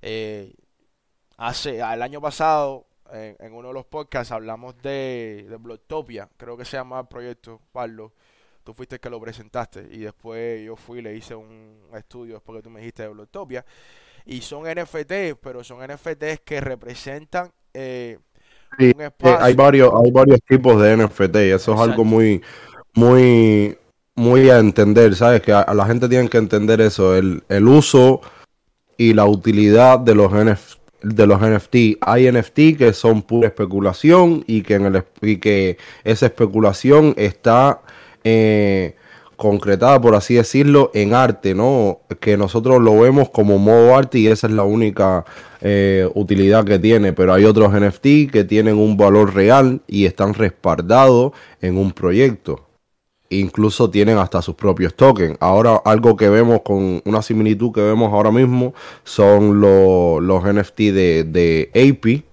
Eh, 0.00 0.54
hace, 1.36 1.80
el 1.80 2.00
año 2.00 2.22
pasado, 2.22 2.86
en, 3.12 3.52
uno 3.52 3.68
de 3.68 3.74
los 3.74 3.84
podcasts, 3.84 4.32
hablamos 4.32 4.78
de, 4.78 5.46
de 5.46 6.28
creo 6.38 6.56
que 6.56 6.64
se 6.64 6.78
llama 6.78 7.00
el 7.00 7.06
proyecto, 7.06 7.60
Pablo. 7.70 8.14
Tú 8.64 8.72
fuiste 8.72 8.94
el 8.94 9.00
que 9.00 9.10
lo 9.10 9.20
presentaste 9.20 9.86
y 9.90 9.98
después 9.98 10.64
yo 10.64 10.74
fui 10.74 11.00
y 11.00 11.02
le 11.02 11.14
hice 11.14 11.34
un 11.34 11.82
estudio 11.92 12.34
después 12.34 12.56
que 12.58 12.62
tú 12.62 12.70
me 12.70 12.80
dijiste 12.80 13.02
de 13.02 13.08
Blogtopia. 13.10 13.64
Y 14.28 14.42
son 14.42 14.64
NFTs, 14.64 15.36
pero 15.42 15.64
son 15.64 15.78
NFTs 15.84 16.40
que 16.44 16.60
representan 16.60 17.50
eh, 17.72 18.18
un 18.78 19.00
espacio. 19.00 19.42
hay, 19.42 19.54
varios, 19.54 19.90
hay 20.04 20.10
varios 20.10 20.40
tipos 20.46 20.80
de 20.80 20.96
NFT 20.98 21.36
y 21.36 21.50
eso 21.50 21.74
es 21.74 21.80
algo 21.80 22.04
muy, 22.04 22.42
muy, 22.92 23.78
muy 24.14 24.50
a 24.50 24.58
entender, 24.58 25.16
¿sabes? 25.16 25.40
Que 25.40 25.52
a, 25.52 25.72
la 25.72 25.86
gente 25.86 26.10
tiene 26.10 26.28
que 26.28 26.36
entender 26.36 26.82
eso, 26.82 27.16
el, 27.16 27.42
el 27.48 27.66
uso 27.66 28.20
y 28.98 29.14
la 29.14 29.24
utilidad 29.24 29.98
de 29.98 30.14
los 30.14 30.30
NFT 30.30 30.78
de 31.02 31.26
los 31.26 31.40
NFT. 31.40 31.76
Hay 32.00 32.30
NFT 32.30 32.76
que 32.76 32.92
son 32.92 33.22
pura 33.22 33.48
especulación 33.48 34.44
y 34.46 34.62
que, 34.62 34.74
en 34.74 34.86
el, 34.86 35.04
y 35.22 35.38
que 35.38 35.78
esa 36.04 36.26
especulación 36.26 37.14
está 37.16 37.80
eh, 38.24 38.96
concretada, 39.38 39.98
por 39.98 40.14
así 40.14 40.34
decirlo, 40.34 40.90
en 40.92 41.14
arte, 41.14 41.54
¿no? 41.54 42.00
Que 42.20 42.36
nosotros 42.36 42.82
lo 42.82 43.00
vemos 43.00 43.30
como 43.30 43.56
modo 43.56 43.96
arte 43.96 44.18
y 44.18 44.26
esa 44.26 44.48
es 44.48 44.52
la 44.52 44.64
única 44.64 45.24
eh, 45.62 46.06
utilidad 46.14 46.66
que 46.66 46.78
tiene. 46.78 47.14
Pero 47.14 47.32
hay 47.32 47.46
otros 47.46 47.72
NFT 47.72 48.30
que 48.30 48.44
tienen 48.46 48.76
un 48.76 48.98
valor 48.98 49.34
real 49.34 49.80
y 49.86 50.04
están 50.04 50.34
respaldados 50.34 51.32
en 51.62 51.78
un 51.78 51.92
proyecto 51.92 52.68
incluso 53.30 53.90
tienen 53.90 54.18
hasta 54.18 54.42
sus 54.42 54.54
propios 54.54 54.94
tokens. 54.94 55.36
Ahora 55.40 55.76
algo 55.84 56.16
que 56.16 56.28
vemos 56.28 56.62
con 56.62 57.02
una 57.04 57.22
similitud 57.22 57.72
que 57.72 57.80
vemos 57.80 58.12
ahora 58.12 58.30
mismo 58.30 58.74
son 59.04 59.60
los 59.60 60.44
NFT 60.44 60.78
de, 60.78 61.24
de 61.24 61.70
AP, 61.74 62.24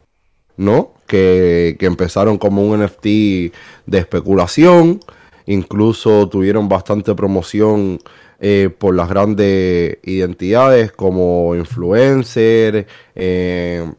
¿no? 0.58 0.94
Que, 1.08 1.78
empezaron 1.82 2.38
como 2.38 2.64
un 2.66 2.84
NFT 2.84 3.06
de 3.06 3.98
especulación, 4.00 5.00
incluso 5.46 6.28
tuvieron 6.30 6.68
bastante 6.70 7.14
promoción 7.16 8.00
eh, 8.40 8.70
por 8.78 8.96
las 8.96 9.10
grandes 9.10 9.98
identidades 10.04 10.92
como 10.92 11.56
influencers, 11.56 12.86
eh, 13.16 13.92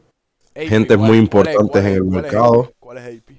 gentes 0.55 0.99
muy 0.99 1.19
importantes 1.19 1.85
en 1.85 1.95
el 1.95 2.05
mercado. 2.05 2.73
¿Cuál 2.79 2.99
es 2.99 3.19
AP? 3.19 3.31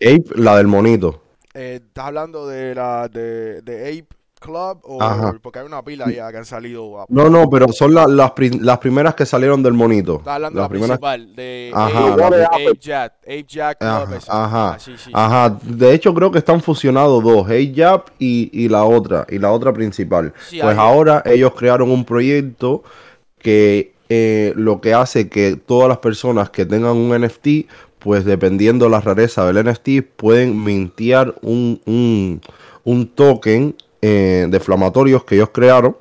Ape, 0.00 0.40
la 0.40 0.56
del 0.56 0.66
monito. 0.66 1.22
Eh, 1.54 1.80
¿Estás 1.82 2.06
hablando 2.06 2.46
de 2.46 2.74
la 2.74 3.08
de, 3.08 3.62
de 3.62 3.88
Ape 3.88 4.16
Club 4.40 4.78
o 4.82 4.98
porque 5.42 5.60
hay 5.60 5.66
una 5.66 5.82
pila 5.82 6.10
ya 6.10 6.30
que 6.30 6.38
han 6.38 6.44
salido? 6.44 7.06
No, 7.08 7.28
no, 7.28 7.48
pero 7.48 7.68
son 7.72 7.94
las, 7.94 8.08
las 8.08 8.78
primeras 8.78 9.14
que 9.14 9.26
salieron 9.26 9.62
del 9.62 9.72
monito. 9.72 10.18
Estás 10.18 10.34
hablando 10.34 10.58
de 10.58 10.62
la 10.62 10.68
principal, 10.68 11.36
de 11.36 11.70
ajá, 11.74 12.14
Ape, 12.46 12.78
Jack, 12.80 13.14
Ape 13.22 13.44
Jack 13.48 13.78
Club. 13.78 14.20
Ajá, 14.28 14.76
ah, 14.76 14.78
ajá. 15.12 15.58
De 15.62 15.94
hecho, 15.94 16.14
creo 16.14 16.30
que 16.30 16.38
están 16.38 16.60
fusionados 16.60 17.22
dos, 17.22 17.44
Ape 17.46 17.72
Jack 17.72 18.12
y, 18.18 18.50
y 18.52 18.68
la 18.68 18.84
otra, 18.84 19.26
y 19.28 19.38
la 19.38 19.50
otra 19.52 19.72
principal. 19.72 20.32
pues 20.50 20.78
ahora 20.78 21.22
ellos 21.24 21.52
crearon 21.54 21.90
un 21.90 22.04
proyecto 22.04 22.82
que 23.38 23.94
eh, 24.08 24.52
lo 24.56 24.80
que 24.80 24.94
hace 24.94 25.28
que 25.28 25.56
todas 25.56 25.88
las 25.88 25.98
personas 25.98 26.50
que 26.50 26.64
tengan 26.64 26.96
un 26.96 27.20
NFT 27.20 27.66
pues 28.06 28.24
dependiendo 28.24 28.88
la 28.88 29.00
rareza 29.00 29.50
del 29.50 29.64
NFT, 29.66 30.06
pueden 30.14 30.62
mintear 30.62 31.34
un, 31.42 32.40
un, 32.84 33.06
token 33.08 33.74
eh, 34.02 34.46
de 34.48 34.56
inflamatorios 34.56 35.24
que 35.24 35.36
ellos 35.36 35.50
crearon 35.52 35.96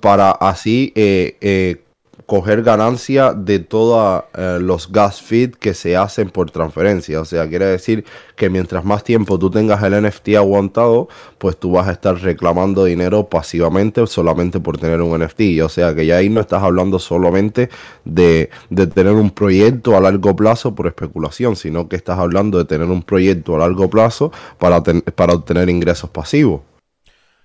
para 0.00 0.30
así 0.30 0.92
eh, 0.94 1.36
eh, 1.40 1.82
coger 2.30 2.62
ganancia 2.62 3.34
de 3.34 3.58
todos 3.58 4.22
eh, 4.34 4.58
los 4.60 4.92
gas 4.92 5.20
feed 5.20 5.56
que 5.56 5.74
se 5.74 5.96
hacen 5.96 6.30
por 6.30 6.48
transferencia. 6.52 7.20
O 7.20 7.24
sea, 7.24 7.48
quiere 7.48 7.64
decir 7.64 8.04
que 8.36 8.48
mientras 8.48 8.84
más 8.84 9.02
tiempo 9.02 9.36
tú 9.36 9.50
tengas 9.50 9.82
el 9.82 10.00
NFT 10.00 10.36
aguantado, 10.36 11.08
pues 11.38 11.56
tú 11.56 11.72
vas 11.72 11.88
a 11.88 11.90
estar 11.90 12.14
reclamando 12.22 12.84
dinero 12.84 13.28
pasivamente 13.28 14.06
solamente 14.06 14.60
por 14.60 14.78
tener 14.78 15.02
un 15.02 15.18
NFT. 15.18 15.60
O 15.64 15.68
sea, 15.68 15.92
que 15.92 16.06
ya 16.06 16.18
ahí 16.18 16.28
no 16.28 16.40
estás 16.40 16.62
hablando 16.62 17.00
solamente 17.00 17.68
de, 18.04 18.48
tener 18.94 19.14
un 19.14 19.32
proyecto 19.32 19.96
a 19.96 20.00
largo 20.00 20.36
plazo 20.36 20.72
por 20.72 20.86
especulación, 20.86 21.56
sino 21.56 21.88
que 21.88 21.96
estás 21.96 22.20
hablando 22.20 22.58
de 22.58 22.64
tener 22.64 22.86
un 22.86 23.02
proyecto 23.02 23.56
a 23.56 23.58
largo 23.58 23.90
plazo 23.90 24.30
para, 24.56 24.80
para 24.84 25.34
obtener 25.34 25.68
ingresos 25.68 26.10
pasivos. 26.10 26.60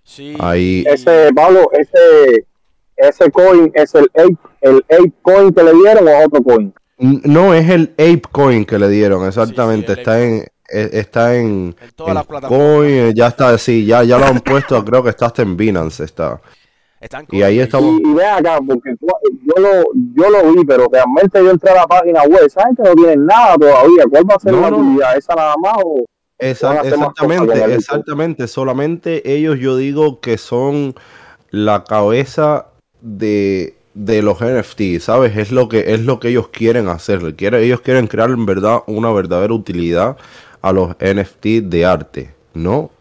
Sí. 0.05 0.37
Ahí... 0.39 0.85
Ese, 0.87 1.31
Pablo, 1.35 1.69
ese 1.73 2.45
ese 2.97 3.29
coin 3.31 3.71
es 3.73 3.93
el 3.95 4.09
Ape, 4.15 4.37
el 4.61 4.77
Ape 4.89 5.13
coin 5.21 5.53
que 5.53 5.63
le 5.63 5.73
dieron 5.73 6.07
o 6.07 6.25
otro 6.25 6.41
coin. 6.43 6.73
No, 6.97 7.53
es 7.53 7.69
el 7.69 7.93
Ape 7.97 8.23
coin 8.31 8.65
que 8.65 8.79
le 8.79 8.87
dieron, 8.87 9.27
exactamente. 9.27 9.93
está, 9.93 10.21
en, 10.21 10.45
e, 10.69 10.89
está 10.93 11.35
en. 11.35 11.75
En 11.79 11.91
todas 11.95 12.13
las 12.13 12.25
plataformas. 12.25 12.67
Coin, 12.67 12.91
eh, 12.91 13.13
ya 13.13 13.27
está, 13.27 13.57
sí, 13.57 13.85
ya, 13.85 14.03
ya 14.03 14.17
lo 14.17 14.25
han 14.25 14.39
puesto, 14.39 14.83
creo 14.85 15.03
que 15.03 15.09
está 15.09 15.25
hasta 15.25 15.41
en 15.41 15.57
Binance. 15.57 16.05
Está. 16.05 16.39
y 17.31 17.41
ahí 17.41 17.59
estamos. 17.59 17.99
Y, 18.01 18.13
ve 18.13 18.25
acá, 18.25 18.59
porque 18.65 18.95
yo 19.01 19.61
lo, 19.61 19.83
yo 20.13 20.29
lo 20.29 20.53
vi, 20.53 20.63
pero 20.63 20.87
realmente 20.89 21.43
yo 21.43 21.51
entré 21.51 21.71
a 21.71 21.75
la 21.75 21.87
página 21.87 22.23
web. 22.23 22.45
Esa 22.45 22.65
gente 22.65 22.83
no 22.83 22.93
tiene 22.93 23.17
nada 23.17 23.55
todavía. 23.55 24.05
¿Cuál 24.09 24.23
va 24.29 24.35
a 24.35 24.39
ser 24.39 24.53
la 24.53 24.67
actividad? 24.67 25.17
¿Esa 25.17 25.35
nada 25.35 25.55
más 25.61 25.75
o.? 25.83 26.05
Exactamente, 26.39 27.73
exactamente. 27.73 28.47
Solamente 28.47 29.33
ellos, 29.33 29.59
yo 29.59 29.77
digo 29.77 30.19
que 30.19 30.37
son 30.37 30.95
la 31.51 31.83
cabeza 31.83 32.67
de, 33.01 33.75
los 33.93 34.41
NFT, 34.41 34.99
¿sabes? 34.99 35.37
Es 35.37 35.51
lo 35.51 35.69
que 35.69 35.93
es 35.93 36.01
lo 36.01 36.19
que 36.19 36.29
ellos 36.29 36.49
quieren 36.49 36.89
hacer. 36.89 37.35
ellos 37.37 37.81
quieren 37.81 38.07
crear 38.07 38.29
en 38.29 38.45
verdad 38.45 38.79
una 38.87 39.11
verdadera 39.11 39.53
utilidad 39.53 40.17
a 40.61 40.73
los 40.73 40.95
NFT 40.99 41.45
de 41.63 41.85
arte, 41.85 42.35
¿no? 42.53 42.91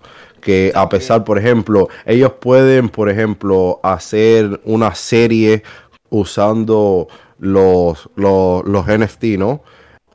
Que 0.41 0.73
a 0.75 0.88
pesar, 0.88 1.25
por 1.25 1.38
ejemplo, 1.38 1.88
ellos 2.05 2.33
pueden, 2.38 2.91
por 2.91 3.09
ejemplo, 3.09 3.81
hacer 3.83 4.61
una 4.64 4.95
serie 4.95 5.62
usando 6.11 7.09
los, 7.38 8.09
los, 8.14 8.64
los 8.64 8.87
NFT, 8.87 9.25
¿no? 9.38 9.62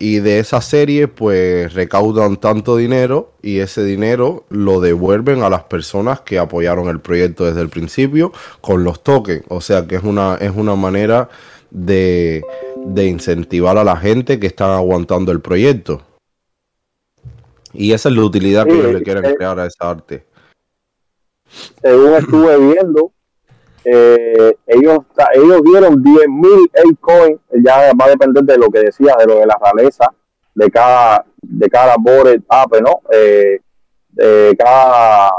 Y 0.02 0.20
de 0.20 0.40
esa 0.40 0.62
serie, 0.62 1.10
pues 1.10 1.74
recaudan 1.74 2.38
tanto 2.38 2.78
dinero 2.78 3.34
y 3.42 3.60
ese 3.60 3.84
dinero 3.84 4.46
lo 4.50 4.80
devuelven 4.80 5.44
a 5.44 5.50
las 5.50 5.64
personas 5.64 6.22
que 6.22 6.40
apoyaron 6.40 6.88
el 6.88 7.02
proyecto 7.02 7.44
desde 7.44 7.60
el 7.60 7.68
principio 7.68 8.32
con 8.62 8.86
los 8.86 9.04
tokens. 9.04 9.44
O 9.50 9.60
sea 9.60 9.86
que 9.88 9.98
es 9.98 10.04
una, 10.04 10.36
es 10.36 10.52
una 10.56 10.76
manera 10.76 11.28
de, 11.70 12.42
incentivar 12.96 13.78
a 13.78 13.84
la 13.84 13.98
gente 13.98 14.40
que 14.40 14.48
están 14.48 14.72
aguantando 14.72 15.34
el 15.34 15.42
proyecto. 15.42 16.02
Y 17.74 17.92
esa 17.92 18.08
es 18.08 18.16
la 18.16 18.24
utilidad 18.24 18.66
que 18.66 18.80
ellos 18.80 18.94
le 18.94 19.04
quieren 19.04 19.26
eh, 19.26 19.36
crear 19.36 19.60
a 19.60 19.66
esa 19.66 19.90
arte. 19.90 20.26
Según 21.82 22.14
estuve 22.14 22.58
viendo, 22.58 23.12
eh, 23.92 24.56
ellos 24.68 25.00
ellos 25.34 25.62
dieron 25.64 26.04
10.000 26.04 26.72
Bitcoin, 26.86 27.40
ya 27.64 27.92
va 27.94 28.06
a 28.06 28.10
depender 28.10 28.44
de 28.44 28.58
lo 28.58 28.70
que 28.70 28.82
decía, 28.82 29.16
de 29.18 29.26
lo 29.26 29.40
de 29.40 29.46
la 29.46 29.58
realeza 29.62 30.14
de 30.60 30.70
cada 30.70 31.26
de 31.42 31.70
cada 31.70 31.96
board 31.98 32.44
app, 32.50 32.74
¿no? 32.82 33.02
Eh, 33.12 33.60
de 34.10 34.56
cada 34.58 35.32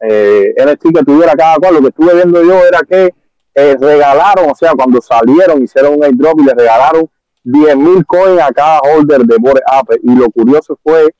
eh, 0.00 0.54
NFT 0.58 0.96
que 0.96 1.04
tuviera 1.04 1.34
cada 1.34 1.56
cual. 1.56 1.74
Lo 1.74 1.80
que 1.80 1.88
estuve 1.88 2.14
viendo 2.14 2.42
yo 2.42 2.54
era 2.64 2.80
que 2.88 3.14
eh, 3.54 3.76
regalaron, 3.80 4.50
o 4.50 4.54
sea, 4.54 4.72
cuando 4.72 5.00
salieron, 5.00 5.62
hicieron 5.62 5.94
un 5.94 6.04
airdrop 6.04 6.40
y 6.40 6.44
le 6.44 6.54
regalaron 6.54 7.08
10.000 7.44 8.04
coins 8.06 8.42
a 8.42 8.52
cada 8.52 8.80
holder 8.80 9.22
de 9.22 9.36
board 9.38 9.62
app. 9.66 9.90
Y 10.02 10.14
lo 10.14 10.28
curioso 10.30 10.78
fue 10.82 11.14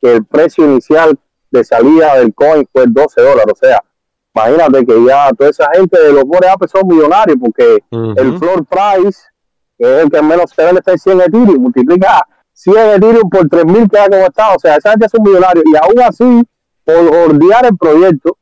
que 0.00 0.12
el 0.12 0.24
precio 0.24 0.64
inicial 0.64 1.18
de 1.50 1.64
salida 1.64 2.16
del 2.16 2.34
coin 2.34 2.68
fue 2.70 2.84
12 2.86 3.22
dólares, 3.22 3.54
o 3.54 3.56
sea, 3.56 3.82
imagínate 4.46 4.86
que 4.86 5.04
ya 5.04 5.30
toda 5.36 5.50
esa 5.50 5.68
gente 5.74 6.00
de 6.00 6.12
los 6.12 6.24
Bored 6.24 6.48
Ape 6.48 6.68
son 6.68 6.86
millonarios 6.86 7.36
porque 7.40 7.82
el 7.90 8.38
floor 8.38 8.64
price, 8.66 9.20
que 9.76 9.84
es 9.96 10.04
el 10.04 10.10
que 10.10 10.22
menos 10.22 10.50
se 10.50 10.64
vende, 10.64 10.78
está 10.80 10.92
en 10.92 10.98
100 10.98 11.20
Ethereum, 11.22 11.62
multiplica 11.62 12.26
100 12.52 12.76
Ethereum 12.96 13.28
por 13.30 13.48
3.000 13.48 13.90
que 13.90 13.98
ha 13.98 14.08
como 14.08 14.26
está, 14.26 14.54
o 14.54 14.58
sea, 14.58 14.76
esa 14.76 14.90
gente 14.90 15.08
son 15.08 15.22
millonarios. 15.22 15.64
Y 15.66 15.76
aún 15.76 16.00
así, 16.02 16.42
por 16.84 16.96
ordear 16.96 17.66
el 17.66 17.76
proyecto, 17.76 18.36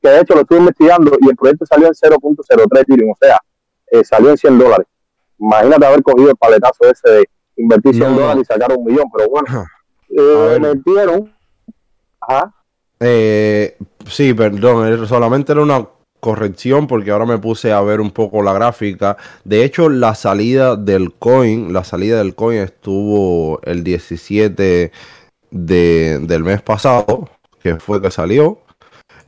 que 0.00 0.08
de 0.08 0.20
hecho 0.20 0.34
lo 0.34 0.40
estuve 0.42 0.58
investigando 0.60 1.16
y 1.20 1.28
el 1.28 1.36
proyecto 1.36 1.66
salió 1.66 1.88
en 1.88 1.94
0.03 1.94 2.80
Ethereum, 2.80 3.10
o 3.10 3.16
sea, 3.20 3.38
eh, 3.90 4.04
salió 4.04 4.30
en 4.30 4.38
100 4.38 4.58
dólares. 4.58 4.86
Imagínate 5.38 5.86
haber 5.86 6.02
cogido 6.02 6.30
el 6.30 6.36
paletazo 6.36 6.84
ese 6.84 7.10
de, 7.10 7.30
invertir 7.56 7.94
100 7.94 8.04
No, 8.04 8.14
no. 8.14 8.20
dólares 8.20 8.42
y 8.42 8.52
sacar 8.52 8.76
un 8.76 8.84
millón, 8.84 9.10
pero 9.14 9.28
bueno, 9.28 9.66
eh, 10.10 10.58
metieron, 10.60 11.34
ajá, 12.20 12.54
Eh, 13.00 13.76
sí, 14.08 14.34
perdón, 14.34 14.86
er- 14.88 15.06
solamente 15.06 15.52
era 15.52 15.62
una 15.62 15.86
corrección 16.20 16.86
porque 16.88 17.10
ahora 17.12 17.26
me 17.26 17.38
puse 17.38 17.72
a 17.72 17.80
ver 17.80 18.00
un 18.00 18.10
poco 18.10 18.42
la 18.42 18.52
gráfica. 18.52 19.16
De 19.44 19.64
hecho, 19.64 19.88
la 19.88 20.14
salida 20.14 20.76
del 20.76 21.12
coin, 21.14 21.72
la 21.72 21.84
salida 21.84 22.18
del 22.18 22.34
coin 22.34 22.58
estuvo 22.60 23.60
el 23.62 23.84
17 23.84 24.90
de, 25.50 26.18
del 26.20 26.44
mes 26.44 26.62
pasado, 26.62 27.30
que 27.62 27.76
fue 27.76 28.02
que 28.02 28.10
salió. 28.10 28.60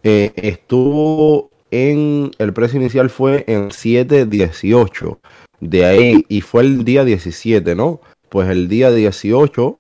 Eh, 0.05 0.33
estuvo 0.37 1.51
en, 1.73 2.33
el 2.39 2.55
precio 2.55 2.81
inicial 2.81 3.11
fue 3.11 3.45
en 3.49 3.71
7.18. 3.73 5.21
De 5.61 5.87
ahí, 5.87 6.25
y 6.29 6.43
fue 6.43 6.63
el 6.63 6.85
día 6.85 7.05
17, 7.05 7.75
¿no? 7.77 8.01
Pues 8.31 8.49
el 8.51 8.69
día 8.69 8.93
18 8.93 9.63
Ujú. 9.63 9.80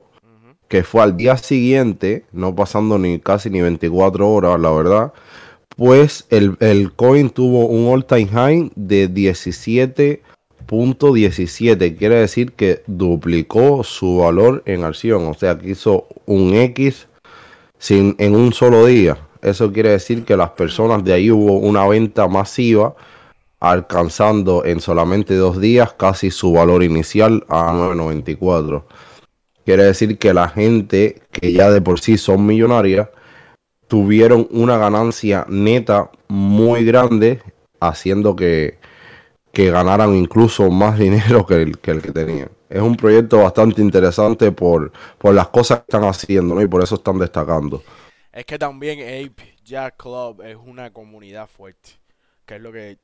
Que 0.71 0.83
fue 0.85 1.03
al 1.03 1.17
día 1.17 1.37
siguiente, 1.37 2.25
no 2.31 2.55
pasando 2.55 2.97
ni 2.97 3.19
casi 3.19 3.51
ni 3.51 3.61
24 3.61 4.31
horas, 4.31 4.61
la 4.61 4.71
verdad, 4.71 5.13
pues 5.77 6.27
el, 6.31 6.57
el 6.61 6.93
coin 6.93 7.29
tuvo 7.29 7.67
un 7.67 7.93
all 7.93 8.05
time 8.05 8.29
high 8.29 8.71
de 8.77 9.11
17.17, 9.11 11.99
quiere 11.99 12.15
decir 12.15 12.53
que 12.53 12.85
duplicó 12.87 13.83
su 13.83 14.19
valor 14.19 14.63
en 14.65 14.85
acción, 14.85 15.27
o 15.27 15.35
sea 15.35 15.59
que 15.59 15.71
hizo 15.71 16.07
un 16.27 16.55
X 16.55 17.09
sin, 17.79 18.15
en 18.19 18.37
un 18.37 18.53
solo 18.53 18.87
día. 18.87 19.19
Eso 19.43 19.73
quiere 19.73 19.89
decir 19.89 20.25
que 20.25 20.37
las 20.37 20.51
personas 20.51 21.03
de 21.03 21.15
ahí 21.15 21.33
hubo 21.33 21.59
una 21.59 21.85
venta 21.89 22.29
masiva 22.29 22.95
alcanzando 23.59 24.65
en 24.65 24.81
solamente 24.81 25.35
dos 25.35 25.61
días 25.61 25.95
casi 25.95 26.31
su 26.31 26.53
valor 26.53 26.85
inicial 26.85 27.45
a 27.49 27.73
9.94. 27.73 28.85
Quiere 29.71 29.85
decir 29.85 30.19
que 30.19 30.35
la 30.35 30.49
gente 30.49 31.23
que 31.31 31.53
ya 31.53 31.71
de 31.71 31.81
por 31.81 32.01
sí 32.01 32.19
son 32.19 32.45
millonarias 32.45 33.09
tuvieron 33.87 34.49
una 34.51 34.77
ganancia 34.77 35.47
neta 35.49 36.11
muy 36.27 36.85
grande, 36.85 37.41
haciendo 37.79 38.35
que, 38.35 38.79
que 39.53 39.71
ganaran 39.71 40.17
incluso 40.17 40.69
más 40.71 40.99
dinero 40.99 41.47
que 41.47 41.63
el, 41.63 41.79
que 41.79 41.95
tenían. 41.95 42.51
Es 42.69 42.83
un 42.83 42.97
proyecto 42.97 43.45
bastante 43.45 43.81
interesante 43.81 44.51
por, 44.51 44.91
por 45.19 45.37
las 45.37 45.47
cosas 45.51 45.79
que 45.79 45.85
están 45.97 46.03
haciendo. 46.03 46.61
Y 46.61 46.67
por 46.67 46.83
eso 46.83 46.97
están 46.97 47.21
destacando. 47.21 47.81
Es 48.33 48.45
que 48.47 48.59
también 48.59 48.99
Ape 48.99 49.55
Jack 49.65 49.99
Club 49.99 50.43
es 50.43 50.57
una 50.57 50.93
comunidad 50.93 51.47
fuerte, 51.47 51.91
que 52.45 52.57
es 52.57 52.61
lo 52.61 52.73
que 52.73 52.99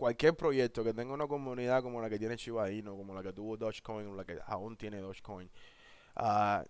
cualquier 0.00 0.34
proyecto 0.34 0.82
que 0.82 0.94
tenga 0.94 1.12
una 1.12 1.26
comunidad 1.28 1.82
como 1.82 2.00
la 2.00 2.08
que 2.08 2.18
tiene 2.18 2.34
Shiba 2.36 2.70
Inu, 2.70 2.96
como 2.96 3.14
la 3.14 3.22
que 3.22 3.34
tuvo 3.34 3.58
Dogecoin, 3.58 4.06
o 4.08 4.14
la 4.14 4.24
que 4.24 4.38
aún 4.46 4.74
tiene 4.78 4.96
Dogecoin, 4.98 5.50
ah, 6.16 6.64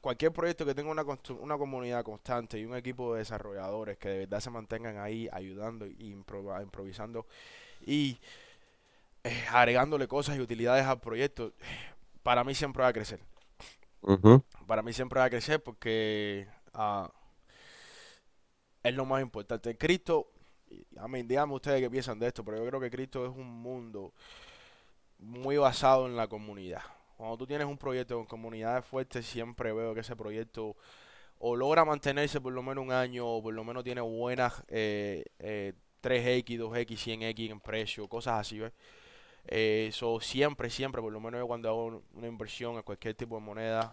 cualquier 0.00 0.32
proyecto 0.32 0.64
que 0.64 0.74
tenga 0.74 0.90
una, 0.90 1.04
una 1.38 1.58
comunidad 1.58 2.02
constante 2.02 2.58
y 2.58 2.64
un 2.64 2.74
equipo 2.74 3.12
de 3.12 3.18
desarrolladores 3.20 3.98
que 3.98 4.08
de 4.08 4.18
verdad 4.20 4.40
se 4.40 4.50
mantengan 4.50 4.96
ahí 4.98 5.28
ayudando 5.30 5.86
impro- 5.86 6.62
improvisando 6.62 7.26
y 7.84 8.18
eh, 9.22 9.44
agregándole 9.50 10.08
cosas 10.08 10.36
y 10.36 10.40
utilidades 10.40 10.86
al 10.86 10.98
proyecto, 10.98 11.52
para 12.22 12.42
mí 12.42 12.54
siempre 12.54 12.82
va 12.82 12.88
a 12.88 12.92
crecer 12.94 13.20
para 14.66 14.82
mí 14.82 14.92
siempre 14.94 15.20
va 15.20 15.26
a 15.26 15.30
crecer 15.30 15.62
porque 15.62 16.48
ah, 16.72 17.12
es 18.82 18.94
lo 18.94 19.04
más 19.04 19.22
importante. 19.22 19.76
Cristo, 19.76 20.31
a 20.98 21.08
mí, 21.08 21.22
díganme 21.22 21.54
ustedes 21.54 21.80
qué 21.80 21.90
piensan 21.90 22.18
de 22.18 22.28
esto, 22.28 22.44
pero 22.44 22.58
yo 22.58 22.66
creo 22.66 22.80
que 22.80 22.90
Cristo 22.90 23.24
es 23.26 23.30
un 23.32 23.48
mundo 23.62 24.12
muy 25.18 25.56
basado 25.56 26.06
en 26.06 26.16
la 26.16 26.26
comunidad. 26.28 26.82
Cuando 27.16 27.36
tú 27.36 27.46
tienes 27.46 27.66
un 27.66 27.78
proyecto 27.78 28.16
con 28.16 28.26
comunidades 28.26 28.84
fuertes, 28.84 29.26
siempre 29.26 29.72
veo 29.72 29.94
que 29.94 30.00
ese 30.00 30.16
proyecto 30.16 30.76
o 31.38 31.56
logra 31.56 31.84
mantenerse 31.84 32.40
por 32.40 32.52
lo 32.52 32.62
menos 32.62 32.84
un 32.84 32.92
año, 32.92 33.26
o 33.26 33.42
por 33.42 33.54
lo 33.54 33.64
menos 33.64 33.84
tiene 33.84 34.00
buenas 34.02 34.64
eh, 34.68 35.24
eh, 35.38 35.74
3X, 36.00 36.58
2X, 36.58 36.98
100X 36.98 37.50
en 37.50 37.60
precio, 37.60 38.08
cosas 38.08 38.40
así. 38.40 38.60
Eh, 39.46 39.90
so, 39.92 40.20
siempre, 40.20 40.70
siempre, 40.70 41.02
por 41.02 41.12
lo 41.12 41.20
menos 41.20 41.40
yo 41.40 41.46
cuando 41.46 41.68
hago 41.68 41.86
un- 41.86 42.04
una 42.14 42.28
inversión 42.28 42.76
en 42.76 42.82
cualquier 42.82 43.14
tipo 43.14 43.36
de 43.36 43.42
moneda, 43.42 43.92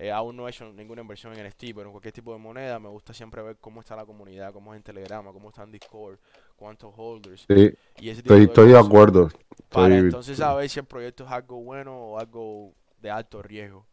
eh, 0.00 0.10
aún 0.10 0.34
no 0.36 0.46
he 0.46 0.50
hecho 0.50 0.72
ninguna 0.72 1.02
inversión 1.02 1.32
en 1.34 1.40
NFT, 1.46 1.74
pero 1.74 1.82
en 1.86 1.90
cualquier 1.90 2.14
tipo 2.14 2.32
de 2.32 2.38
moneda 2.38 2.78
me 2.78 2.88
gusta 2.88 3.12
siempre 3.12 3.42
ver 3.42 3.56
cómo 3.60 3.80
está 3.80 3.94
la 3.96 4.06
comunidad, 4.06 4.52
cómo 4.52 4.72
es 4.72 4.78
en 4.78 4.82
Telegrama, 4.82 5.30
cómo 5.32 5.50
está 5.50 5.62
en 5.62 5.72
Discord, 5.72 6.16
cuántos 6.56 6.92
holders 6.96 7.44
Sí, 7.48 7.70
y 7.98 8.08
ese 8.08 8.22
tipo 8.22 8.34
estoy, 8.34 8.38
de 8.40 8.44
estoy 8.46 8.74
acuerdo. 8.74 9.28
para 9.68 9.86
Estoy- 9.94 9.98
entonces 9.98 10.38
saber 10.38 10.68
si 10.70 10.80
el 10.80 10.86
proyecto 10.86 11.24
es 11.24 11.30
algo 11.30 11.56
bueno 11.62 11.94
o 11.96 12.18
algo 12.18 12.72
de 13.00 13.10
alto 13.10 13.42
riesgo. 13.42 13.86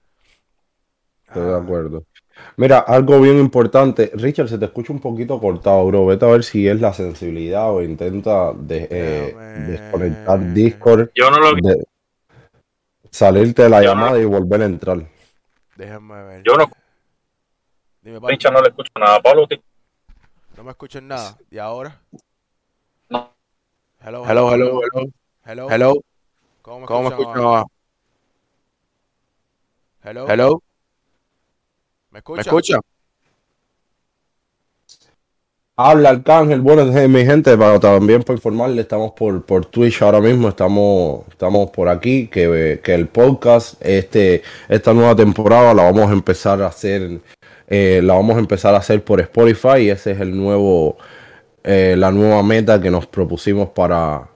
Estoy 1.27 1.43
de 1.45 1.53
Ah, 1.53 1.57
acuerdo. 1.57 2.03
Mira, 2.55 2.79
algo 2.79 3.19
bien 3.19 3.37
importante. 3.37 4.11
Richard, 4.13 4.47
se 4.47 4.57
te 4.57 4.65
escucha 4.65 4.93
un 4.93 4.99
poquito 4.99 5.39
cortado, 5.41 5.85
bro. 5.87 6.05
Vete 6.05 6.23
a 6.25 6.29
ver 6.29 6.43
si 6.43 6.67
es 6.67 6.79
la 6.79 6.93
sensibilidad 6.93 7.69
o 7.71 7.81
intenta 7.81 8.53
de- 8.53 8.87
eh, 8.89 9.35
desconectar 9.67 10.53
Discord, 10.53 11.09
Yo 11.15 11.29
no 11.29 11.39
lo 11.39 11.55
vi. 11.55 11.61
de- 11.63 11.85
salirte 13.11 13.63
de 13.63 13.69
la 13.69 13.81
Yo 13.81 13.93
no- 13.93 14.01
llamada 14.01 14.19
y 14.21 14.25
volver 14.25 14.61
a 14.61 14.65
entrar. 14.65 15.16
Déjame 15.77 16.23
ver. 16.23 16.43
Yo 16.43 16.57
no, 16.57 16.65
Dime, 18.01 18.19
papi, 18.19 18.33
Richard, 18.33 18.53
no 18.53 18.61
le 18.61 18.69
escucho 18.69 18.91
nada. 18.99 19.21
Pablo, 19.21 19.47
¿te- 19.47 19.61
no 20.57 20.63
me 20.63 20.71
escuchan 20.71 21.07
nada. 21.07 21.37
¿Y 21.51 21.59
ahora? 21.59 22.01
No. 23.09 23.35
Hello, 23.99 24.23
Hello, 24.25 24.53
hello, 24.53 24.81
hello, 24.83 25.09
hello. 25.45 25.67
hello. 25.69 25.93
¿Cómo 26.63 26.79
me 26.79 26.85
¿Cómo 26.85 27.01
me 27.03 27.09
escuchan 27.09 27.19
escuchan 27.21 27.43
ahora? 27.43 27.63
Hello. 30.03 30.25
Hello, 30.31 30.63
¿Me 32.11 32.19
¿me 32.33 32.41
escuchan? 32.41 32.81
Habla 35.79 36.09
Arcángel, 36.09 36.61
bueno, 36.61 36.81
eh, 36.97 37.07
mi 37.07 37.23
gente, 37.23 37.55
para 37.55 37.79
también 37.79 38.23
por 38.23 38.35
informarle, 38.35 38.81
estamos 38.81 39.11
por, 39.11 39.43
por 39.45 39.63
Twitch 39.67 40.01
ahora 40.01 40.19
mismo, 40.19 40.49
estamos, 40.49 41.27
estamos 41.29 41.69
por 41.69 41.87
aquí, 41.87 42.27
que, 42.27 42.81
que 42.83 42.95
el 42.95 43.07
podcast, 43.07 43.75
este, 43.85 44.41
esta 44.69 44.91
nueva 44.91 45.15
temporada 45.15 45.75
la 45.75 45.83
vamos 45.83 46.09
a 46.09 46.13
empezar 46.13 46.63
a 46.63 46.67
hacer, 46.67 47.21
eh, 47.67 48.01
la 48.03 48.15
vamos 48.15 48.37
a 48.37 48.39
empezar 48.39 48.73
a 48.73 48.79
hacer 48.79 49.03
por 49.03 49.19
Spotify, 49.21 49.81
y 49.81 49.89
ese 49.91 50.13
es 50.13 50.19
el 50.19 50.35
nuevo, 50.35 50.97
eh, 51.63 51.93
la 51.95 52.11
nueva 52.11 52.41
meta 52.41 52.81
que 52.81 52.89
nos 52.89 53.05
propusimos 53.05 53.69
para, 53.69 54.27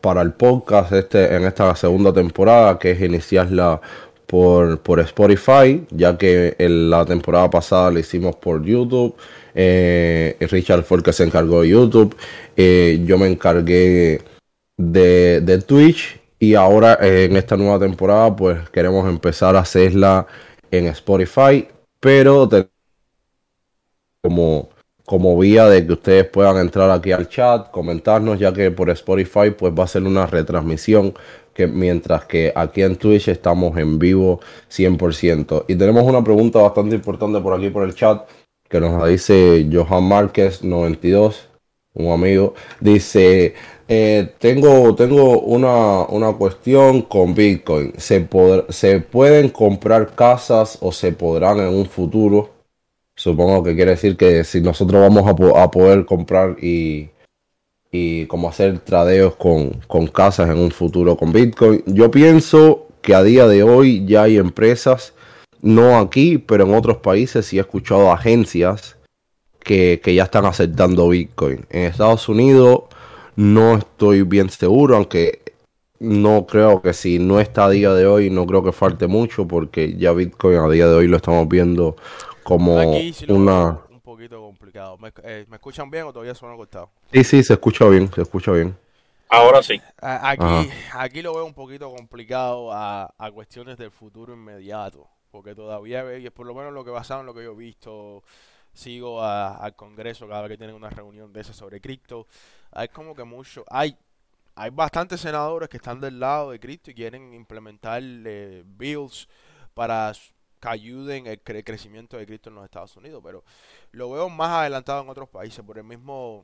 para 0.00 0.22
el 0.22 0.32
podcast 0.32 0.92
este, 0.92 1.36
en 1.36 1.44
esta 1.44 1.76
segunda 1.76 2.10
temporada, 2.10 2.78
que 2.78 2.92
es 2.92 3.02
iniciarla 3.02 3.82
por, 4.26 4.80
por 4.80 5.00
Spotify, 5.00 5.86
ya 5.90 6.16
que 6.16 6.56
en 6.58 6.88
la 6.88 7.04
temporada 7.04 7.50
pasada 7.50 7.90
la 7.90 8.00
hicimos 8.00 8.36
por 8.36 8.64
YouTube. 8.64 9.14
Eh, 9.56 10.36
Richard 10.50 10.84
fue 10.84 10.98
el 10.98 11.02
que 11.02 11.12
se 11.12 11.24
encargó 11.24 11.62
de 11.62 11.70
YouTube. 11.70 12.16
eh, 12.56 13.02
yo 13.06 13.18
me 13.18 13.26
encargué 13.28 14.20
de, 14.76 15.40
de 15.40 15.58
Twitch. 15.62 16.20
Y 16.38 16.54
ahora 16.54 16.98
eh, 17.00 17.24
en 17.30 17.36
esta 17.36 17.56
nueva 17.56 17.78
temporada, 17.78 18.36
pues 18.36 18.68
queremos 18.70 19.08
empezar 19.08 19.56
a 19.56 19.60
hacerla 19.60 20.26
en 20.70 20.86
Spotify. 20.88 21.66
Pero 22.00 22.48
como, 24.22 24.68
como 25.06 25.38
vía 25.38 25.66
de 25.68 25.86
que 25.86 25.92
ustedes 25.94 26.28
puedan 26.28 26.58
entrar 26.58 26.90
aquí 26.90 27.12
al 27.12 27.28
chat, 27.28 27.70
comentarnos, 27.70 28.38
ya 28.38 28.52
que 28.52 28.70
por 28.70 28.90
Spotify 28.90 29.50
pues 29.56 29.72
va 29.72 29.84
a 29.84 29.88
ser 29.88 30.02
una 30.02 30.26
retransmisión, 30.26 31.14
que 31.54 31.66
mientras 31.66 32.26
que 32.26 32.52
aquí 32.54 32.82
en 32.82 32.96
Twitch 32.96 33.28
estamos 33.28 33.78
en 33.78 33.98
vivo 33.98 34.40
100%. 34.70 35.64
Y 35.68 35.76
tenemos 35.76 36.02
una 36.04 36.22
pregunta 36.22 36.58
bastante 36.60 36.96
importante 36.96 37.40
por 37.40 37.54
aquí 37.54 37.70
por 37.70 37.84
el 37.84 37.94
chat, 37.94 38.28
que 38.68 38.80
nos 38.80 39.08
dice 39.08 39.68
Johan 39.72 40.04
Márquez 40.04 40.62
92, 40.64 41.48
un 41.94 42.12
amigo, 42.12 42.54
dice... 42.80 43.54
eh, 43.88 44.34
tengo 44.38 44.94
tengo 44.96 45.40
una, 45.40 46.02
una 46.08 46.32
cuestión 46.32 47.02
con 47.02 47.34
Bitcoin. 47.34 47.92
¿Se, 47.96 48.28
¿Se 48.70 49.00
pueden 49.00 49.48
comprar 49.50 50.14
casas 50.14 50.78
o 50.80 50.90
se 50.92 51.12
podrán 51.12 51.58
en 51.60 51.68
un 51.68 51.86
futuro? 51.86 52.50
Supongo 53.14 53.62
que 53.62 53.74
quiere 53.74 53.92
decir 53.92 54.16
que 54.16 54.44
si 54.44 54.60
nosotros 54.60 55.00
vamos 55.00 55.26
a 55.56 55.70
poder 55.70 56.04
comprar 56.04 56.56
y, 56.60 57.08
y 57.90 58.26
como 58.26 58.48
hacer 58.48 58.80
tradeos 58.80 59.36
con, 59.36 59.80
con 59.86 60.06
casas 60.08 60.50
en 60.50 60.58
un 60.58 60.70
futuro 60.70 61.16
con 61.16 61.32
Bitcoin. 61.32 61.82
Yo 61.86 62.10
pienso 62.10 62.88
que 63.00 63.14
a 63.14 63.22
día 63.22 63.46
de 63.46 63.62
hoy 63.62 64.04
ya 64.06 64.24
hay 64.24 64.36
empresas, 64.36 65.14
no 65.62 65.98
aquí, 65.98 66.38
pero 66.38 66.64
en 66.64 66.74
otros 66.74 66.98
países 66.98 67.46
sí 67.46 67.58
he 67.58 67.60
escuchado 67.60 68.12
agencias 68.12 68.96
que, 69.60 70.00
que 70.02 70.14
ya 70.14 70.24
están 70.24 70.46
aceptando 70.46 71.08
Bitcoin. 71.08 71.66
En 71.70 71.84
Estados 71.84 72.28
Unidos 72.28 72.84
no 73.36 73.76
estoy 73.76 74.22
bien 74.22 74.50
seguro, 74.50 74.96
aunque 74.96 75.42
no 75.98 76.46
creo 76.46 76.82
que 76.82 76.92
si 76.92 77.18
no 77.18 77.40
está 77.40 77.66
a 77.66 77.70
día 77.70 77.92
de 77.94 78.06
hoy, 78.06 78.30
no 78.30 78.46
creo 78.46 78.62
que 78.62 78.72
falte 78.72 79.06
mucho, 79.06 79.46
porque 79.48 79.96
ya 79.96 80.12
Bitcoin 80.12 80.58
a 80.58 80.68
día 80.68 80.86
de 80.86 80.94
hoy 80.94 81.08
lo 81.08 81.16
estamos 81.16 81.48
viendo 81.48 81.96
como 82.44 82.78
Aquí 82.80 83.12
sí 83.12 83.26
lo 83.26 83.34
una... 83.34 83.52
veo 83.54 83.86
un 83.90 84.00
poquito 84.00 84.40
complicado. 84.40 84.98
¿Me, 84.98 85.12
eh, 85.24 85.46
¿me 85.48 85.56
escuchan 85.56 85.90
bien 85.90 86.04
o 86.04 86.12
todavía 86.12 86.34
suena 86.34 86.56
cortado? 86.56 86.90
Sí, 87.12 87.24
sí, 87.24 87.42
se 87.42 87.54
escucha 87.54 87.88
bien, 87.88 88.10
se 88.12 88.22
escucha 88.22 88.52
bien. 88.52 88.76
Ahora 89.28 89.62
sí. 89.62 89.80
A- 90.00 90.30
Aquí, 90.30 90.42
Ajá. 90.44 91.00
aquí 91.00 91.22
lo 91.22 91.34
veo 91.34 91.44
un 91.44 91.54
poquito 91.54 91.92
complicado 91.94 92.72
a, 92.72 93.12
a 93.18 93.30
cuestiones 93.30 93.76
del 93.78 93.90
futuro 93.90 94.34
inmediato, 94.34 95.08
porque 95.36 95.54
todavía, 95.54 96.02
ve- 96.02 96.30
por 96.30 96.46
lo 96.46 96.54
menos 96.54 96.72
lo 96.72 96.84
que 96.84 96.90
basado 96.90 97.20
en 97.20 97.26
lo 97.26 97.34
que 97.34 97.44
yo 97.44 97.52
he 97.52 97.56
visto, 97.56 98.22
sigo 98.72 99.22
al 99.22 99.74
Congreso 99.76 100.28
cada 100.28 100.42
vez 100.42 100.50
que 100.52 100.58
tienen 100.58 100.76
una 100.76 100.90
reunión 100.90 101.32
de 101.32 101.40
esas 101.40 101.56
sobre 101.56 101.80
cripto, 101.80 102.26
hay 102.72 102.88
como 102.88 103.14
que 103.14 103.24
mucho, 103.24 103.64
hay, 103.70 103.96
hay 104.54 104.70
bastantes 104.70 105.20
senadores 105.20 105.68
que 105.68 105.76
están 105.78 106.00
del 106.00 106.20
lado 106.20 106.50
de 106.50 106.60
cripto 106.60 106.90
y 106.90 106.94
quieren 106.94 107.34
implementar 107.34 108.02
eh, 108.04 108.64
bills 108.66 109.28
para 109.74 110.12
que 110.60 110.68
ayuden 110.68 111.26
el 111.26 111.42
cre- 111.44 111.64
crecimiento 111.64 112.16
de 112.16 112.26
cripto 112.26 112.48
en 112.50 112.56
los 112.56 112.64
Estados 112.64 112.96
Unidos, 112.96 113.22
pero 113.24 113.44
lo 113.92 114.10
veo 114.10 114.28
más 114.28 114.50
adelantado 114.50 115.02
en 115.02 115.08
otros 115.10 115.28
países, 115.28 115.64
por 115.64 115.78
el 115.78 115.84
mismo, 115.84 116.42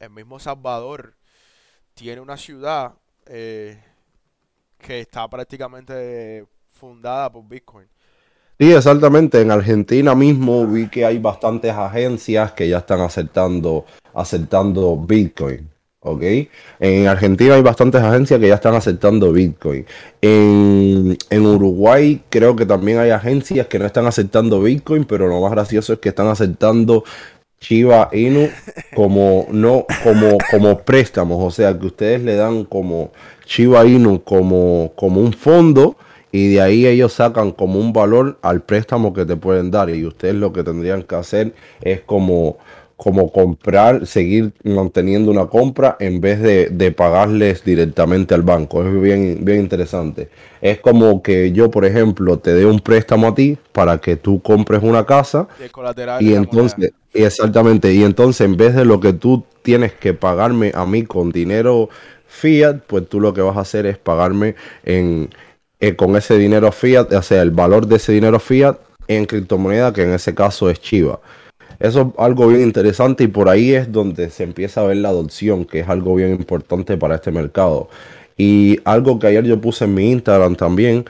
el 0.00 0.10
mismo 0.10 0.38
Salvador 0.38 1.14
tiene 1.94 2.20
una 2.20 2.36
ciudad 2.36 2.94
eh, 3.26 3.82
que 4.78 5.00
está 5.00 5.28
prácticamente 5.28 6.46
fundada 6.72 7.30
por 7.32 7.44
Bitcoin. 7.46 7.88
Sí, 8.58 8.72
exactamente. 8.72 9.40
En 9.40 9.50
Argentina 9.50 10.14
mismo 10.14 10.66
vi 10.66 10.88
que 10.88 11.04
hay 11.04 11.18
bastantes 11.18 11.72
agencias 11.72 12.52
que 12.52 12.68
ya 12.68 12.78
están 12.78 13.00
aceptando, 13.00 13.84
aceptando 14.14 14.96
Bitcoin. 14.96 15.68
¿Ok? 16.00 16.22
En 16.78 17.08
Argentina 17.08 17.56
hay 17.56 17.62
bastantes 17.62 18.00
agencias 18.00 18.38
que 18.38 18.48
ya 18.48 18.54
están 18.54 18.74
aceptando 18.74 19.32
Bitcoin. 19.32 19.84
En, 20.22 21.18
en 21.30 21.46
Uruguay 21.46 22.22
creo 22.30 22.54
que 22.54 22.64
también 22.64 22.98
hay 22.98 23.10
agencias 23.10 23.66
que 23.66 23.78
no 23.78 23.86
están 23.86 24.06
aceptando 24.06 24.62
Bitcoin, 24.62 25.04
pero 25.04 25.26
lo 25.26 25.40
más 25.40 25.50
gracioso 25.50 25.92
es 25.92 25.98
que 25.98 26.10
están 26.10 26.28
aceptando 26.28 27.02
Shiba 27.60 28.10
Inu 28.12 28.48
como 28.94 29.46
no 29.50 29.86
como 30.04 30.38
como 30.50 30.78
préstamos, 30.78 31.42
o 31.42 31.50
sea 31.50 31.76
que 31.76 31.86
ustedes 31.86 32.22
le 32.22 32.36
dan 32.36 32.64
como 32.64 33.10
Shiba 33.46 33.84
Inu 33.86 34.22
como 34.22 34.92
como 34.94 35.20
un 35.20 35.32
fondo 35.32 35.96
y 36.36 36.48
de 36.48 36.60
ahí 36.60 36.86
ellos 36.86 37.14
sacan 37.14 37.50
como 37.50 37.80
un 37.80 37.94
valor 37.94 38.38
al 38.42 38.60
préstamo 38.60 39.14
que 39.14 39.24
te 39.24 39.36
pueden 39.36 39.70
dar 39.70 39.88
y 39.88 40.04
ustedes 40.04 40.34
lo 40.34 40.52
que 40.52 40.62
tendrían 40.62 41.02
que 41.02 41.14
hacer 41.14 41.54
es 41.80 42.02
como 42.02 42.58
como 42.98 43.30
comprar, 43.30 44.06
seguir 44.06 44.52
manteniendo 44.64 45.30
una 45.30 45.46
compra 45.48 45.96
en 46.00 46.18
vez 46.20 46.40
de, 46.40 46.70
de 46.70 46.92
pagarles 46.92 47.62
directamente 47.62 48.34
al 48.34 48.40
banco. 48.40 48.82
Es 48.82 49.02
bien, 49.02 49.40
bien 49.42 49.60
interesante. 49.60 50.30
Es 50.62 50.80
como 50.80 51.22
que 51.22 51.52
yo, 51.52 51.70
por 51.70 51.84
ejemplo, 51.84 52.38
te 52.38 52.54
dé 52.54 52.64
un 52.64 52.80
préstamo 52.80 53.28
a 53.28 53.34
ti 53.34 53.58
para 53.72 53.98
que 53.98 54.16
tú 54.16 54.40
compres 54.40 54.82
una 54.82 55.04
casa 55.04 55.46
Y 55.60 55.64
el 55.64 55.70
colateral 55.72 56.22
y 56.22 56.32
entonces, 56.34 56.92
exactamente, 57.12 57.92
y 57.92 58.02
entonces 58.02 58.46
en 58.46 58.56
vez 58.56 58.74
de 58.74 58.86
lo 58.86 58.98
que 58.98 59.12
tú 59.12 59.44
tienes 59.60 59.92
que 59.92 60.14
pagarme 60.14 60.72
a 60.74 60.86
mí 60.86 61.02
con 61.02 61.30
dinero 61.32 61.90
fiat, 62.26 62.78
pues 62.86 63.06
tú 63.08 63.20
lo 63.20 63.34
que 63.34 63.42
vas 63.42 63.58
a 63.58 63.60
hacer 63.60 63.84
es 63.84 63.98
pagarme 63.98 64.54
en, 64.84 65.28
eh, 65.80 65.96
con 65.96 66.16
ese 66.16 66.38
dinero 66.38 66.72
fiat, 66.72 67.12
o 67.12 67.22
sea, 67.22 67.42
el 67.42 67.50
valor 67.50 67.86
de 67.86 67.96
ese 67.96 68.12
dinero 68.12 68.40
fiat 68.40 68.78
en 69.08 69.26
criptomoneda, 69.26 69.92
que 69.92 70.02
en 70.02 70.12
ese 70.12 70.34
caso 70.34 70.70
es 70.70 70.80
Chiva. 70.80 71.20
Eso 71.78 72.00
es 72.00 72.06
algo 72.18 72.48
bien 72.48 72.62
interesante 72.62 73.24
y 73.24 73.28
por 73.28 73.48
ahí 73.48 73.74
es 73.74 73.92
donde 73.92 74.30
se 74.30 74.44
empieza 74.44 74.80
a 74.80 74.84
ver 74.84 74.96
la 74.98 75.10
adopción, 75.10 75.64
que 75.64 75.80
es 75.80 75.88
algo 75.88 76.14
bien 76.14 76.30
importante 76.30 76.96
para 76.96 77.16
este 77.16 77.30
mercado. 77.30 77.88
Y 78.36 78.80
algo 78.84 79.18
que 79.18 79.28
ayer 79.28 79.44
yo 79.44 79.60
puse 79.60 79.84
en 79.84 79.94
mi 79.94 80.10
Instagram 80.10 80.56
también 80.56 81.04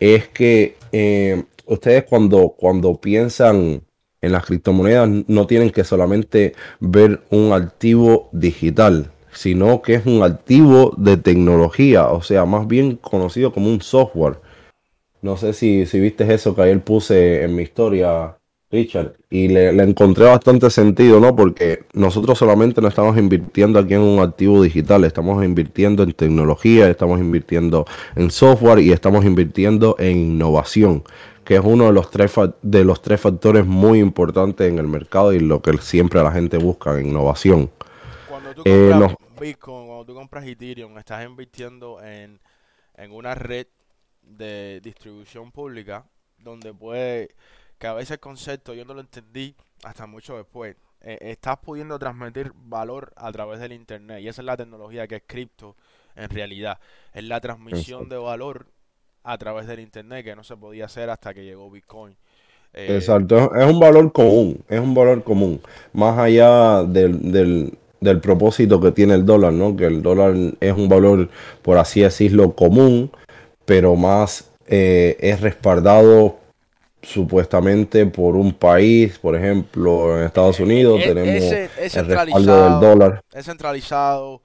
es 0.00 0.28
que 0.28 0.76
eh, 0.92 1.44
ustedes 1.66 2.04
cuando, 2.04 2.54
cuando 2.56 3.00
piensan 3.00 3.82
en 4.20 4.32
las 4.32 4.44
criptomonedas 4.44 5.08
no 5.28 5.46
tienen 5.46 5.70
que 5.70 5.84
solamente 5.84 6.54
ver 6.80 7.20
un 7.30 7.52
activo 7.52 8.28
digital, 8.32 9.10
sino 9.38 9.82
que 9.82 9.94
es 9.94 10.04
un 10.04 10.24
activo 10.24 10.92
de 10.96 11.16
tecnología, 11.16 12.08
o 12.08 12.22
sea, 12.22 12.44
más 12.44 12.66
bien 12.66 12.96
conocido 12.96 13.52
como 13.52 13.68
un 13.70 13.80
software. 13.80 14.40
No 15.22 15.36
sé 15.36 15.52
si, 15.52 15.86
si 15.86 16.00
viste 16.00 16.32
eso 16.34 16.56
que 16.56 16.62
ayer 16.62 16.82
puse 16.82 17.44
en 17.44 17.54
mi 17.54 17.62
historia, 17.62 18.36
Richard, 18.68 19.12
y 19.30 19.46
le, 19.46 19.72
le 19.72 19.84
encontré 19.84 20.24
bastante 20.24 20.68
sentido, 20.70 21.20
¿no? 21.20 21.36
Porque 21.36 21.84
nosotros 21.92 22.36
solamente 22.36 22.80
no 22.80 22.88
estamos 22.88 23.16
invirtiendo 23.16 23.78
aquí 23.78 23.94
en 23.94 24.00
un 24.00 24.18
activo 24.18 24.60
digital, 24.60 25.04
estamos 25.04 25.44
invirtiendo 25.44 26.02
en 26.02 26.14
tecnología, 26.14 26.90
estamos 26.90 27.20
invirtiendo 27.20 27.86
en 28.16 28.32
software 28.32 28.80
y 28.80 28.90
estamos 28.90 29.24
invirtiendo 29.24 29.94
en 30.00 30.16
innovación, 30.16 31.04
que 31.44 31.54
es 31.54 31.62
uno 31.62 31.86
de 31.86 31.92
los 31.92 32.10
tres, 32.10 32.32
de 32.62 32.84
los 32.84 33.02
tres 33.02 33.20
factores 33.20 33.64
muy 33.64 34.00
importantes 34.00 34.68
en 34.68 34.80
el 34.80 34.88
mercado 34.88 35.32
y 35.32 35.38
lo 35.38 35.62
que 35.62 35.78
siempre 35.78 36.20
la 36.24 36.32
gente 36.32 36.58
busca, 36.58 37.00
innovación. 37.00 37.70
Cuando 38.28 38.52
tú 38.52 38.62
Eh, 38.64 38.92
no. 38.98 39.27
Bitcoin, 39.40 39.86
cuando 39.86 40.04
tú 40.04 40.14
compras 40.14 40.46
Ethereum, 40.46 40.96
estás 40.98 41.24
invirtiendo 41.24 42.02
en, 42.02 42.40
en 42.94 43.12
una 43.12 43.34
red 43.34 43.66
de 44.22 44.80
distribución 44.82 45.52
pública 45.52 46.04
donde 46.38 46.72
puede, 46.72 47.30
que 47.78 47.86
a 47.86 47.94
veces 47.94 48.12
el 48.12 48.20
concepto 48.20 48.74
yo 48.74 48.84
no 48.84 48.94
lo 48.94 49.00
entendí 49.00 49.54
hasta 49.84 50.06
mucho 50.06 50.36
después. 50.36 50.76
Eh, 51.00 51.18
estás 51.20 51.58
pudiendo 51.58 51.98
transmitir 51.98 52.52
valor 52.54 53.12
a 53.16 53.30
través 53.30 53.60
del 53.60 53.72
internet 53.72 54.20
y 54.20 54.28
esa 54.28 54.42
es 54.42 54.46
la 54.46 54.56
tecnología 54.56 55.06
que 55.06 55.16
es 55.16 55.22
cripto 55.26 55.76
en 56.16 56.28
realidad. 56.28 56.78
Es 57.12 57.24
la 57.24 57.40
transmisión 57.40 58.02
Exacto. 58.02 58.14
de 58.14 58.20
valor 58.20 58.66
a 59.22 59.38
través 59.38 59.66
del 59.66 59.80
internet 59.80 60.24
que 60.24 60.34
no 60.34 60.42
se 60.42 60.56
podía 60.56 60.86
hacer 60.86 61.10
hasta 61.10 61.32
que 61.32 61.44
llegó 61.44 61.70
Bitcoin. 61.70 62.16
Eh, 62.72 62.96
Exacto, 62.96 63.54
es 63.54 63.62
es 63.62 63.72
un 63.72 63.80
valor 63.80 64.12
común, 64.12 64.62
es 64.68 64.78
un 64.78 64.94
valor 64.94 65.22
común, 65.24 65.60
más 65.92 66.18
allá 66.18 66.82
del, 66.82 67.32
del, 67.32 67.78
del 68.00 68.20
propósito 68.20 68.80
que 68.80 68.92
tiene 68.92 69.14
el 69.14 69.24
dólar, 69.26 69.52
¿no? 69.52 69.76
Que 69.76 69.86
el 69.86 70.02
dólar 70.02 70.34
es 70.60 70.72
un 70.72 70.88
valor, 70.88 71.28
por 71.62 71.78
así 71.78 72.00
decirlo, 72.00 72.54
común, 72.54 73.10
pero 73.64 73.96
más 73.96 74.50
eh, 74.66 75.16
es 75.20 75.40
respaldado 75.40 76.36
supuestamente 77.02 78.06
por 78.06 78.36
un 78.36 78.52
país, 78.52 79.18
por 79.18 79.36
ejemplo, 79.36 80.18
en 80.18 80.24
Estados 80.24 80.60
Unidos 80.60 81.00
e- 81.00 81.14
tenemos 81.14 81.42
ese- 81.44 81.70
es 81.78 81.96
el 81.96 82.06
respaldo 82.06 82.52
del 82.64 82.80
dólar. 82.80 83.20
es 83.32 83.46
centralizado, 83.46 84.42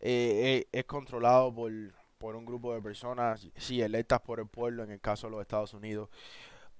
eh, 0.00 0.64
eh, 0.72 0.78
es 0.78 0.84
controlado 0.84 1.52
por, 1.52 1.72
por 2.18 2.36
un 2.36 2.44
grupo 2.46 2.74
de 2.74 2.80
personas, 2.80 3.46
sí, 3.56 3.82
electas 3.82 4.20
por 4.20 4.40
el 4.40 4.46
pueblo 4.46 4.84
en 4.84 4.90
el 4.92 5.00
caso 5.00 5.26
de 5.26 5.32
los 5.32 5.40
Estados 5.42 5.74
Unidos, 5.74 6.08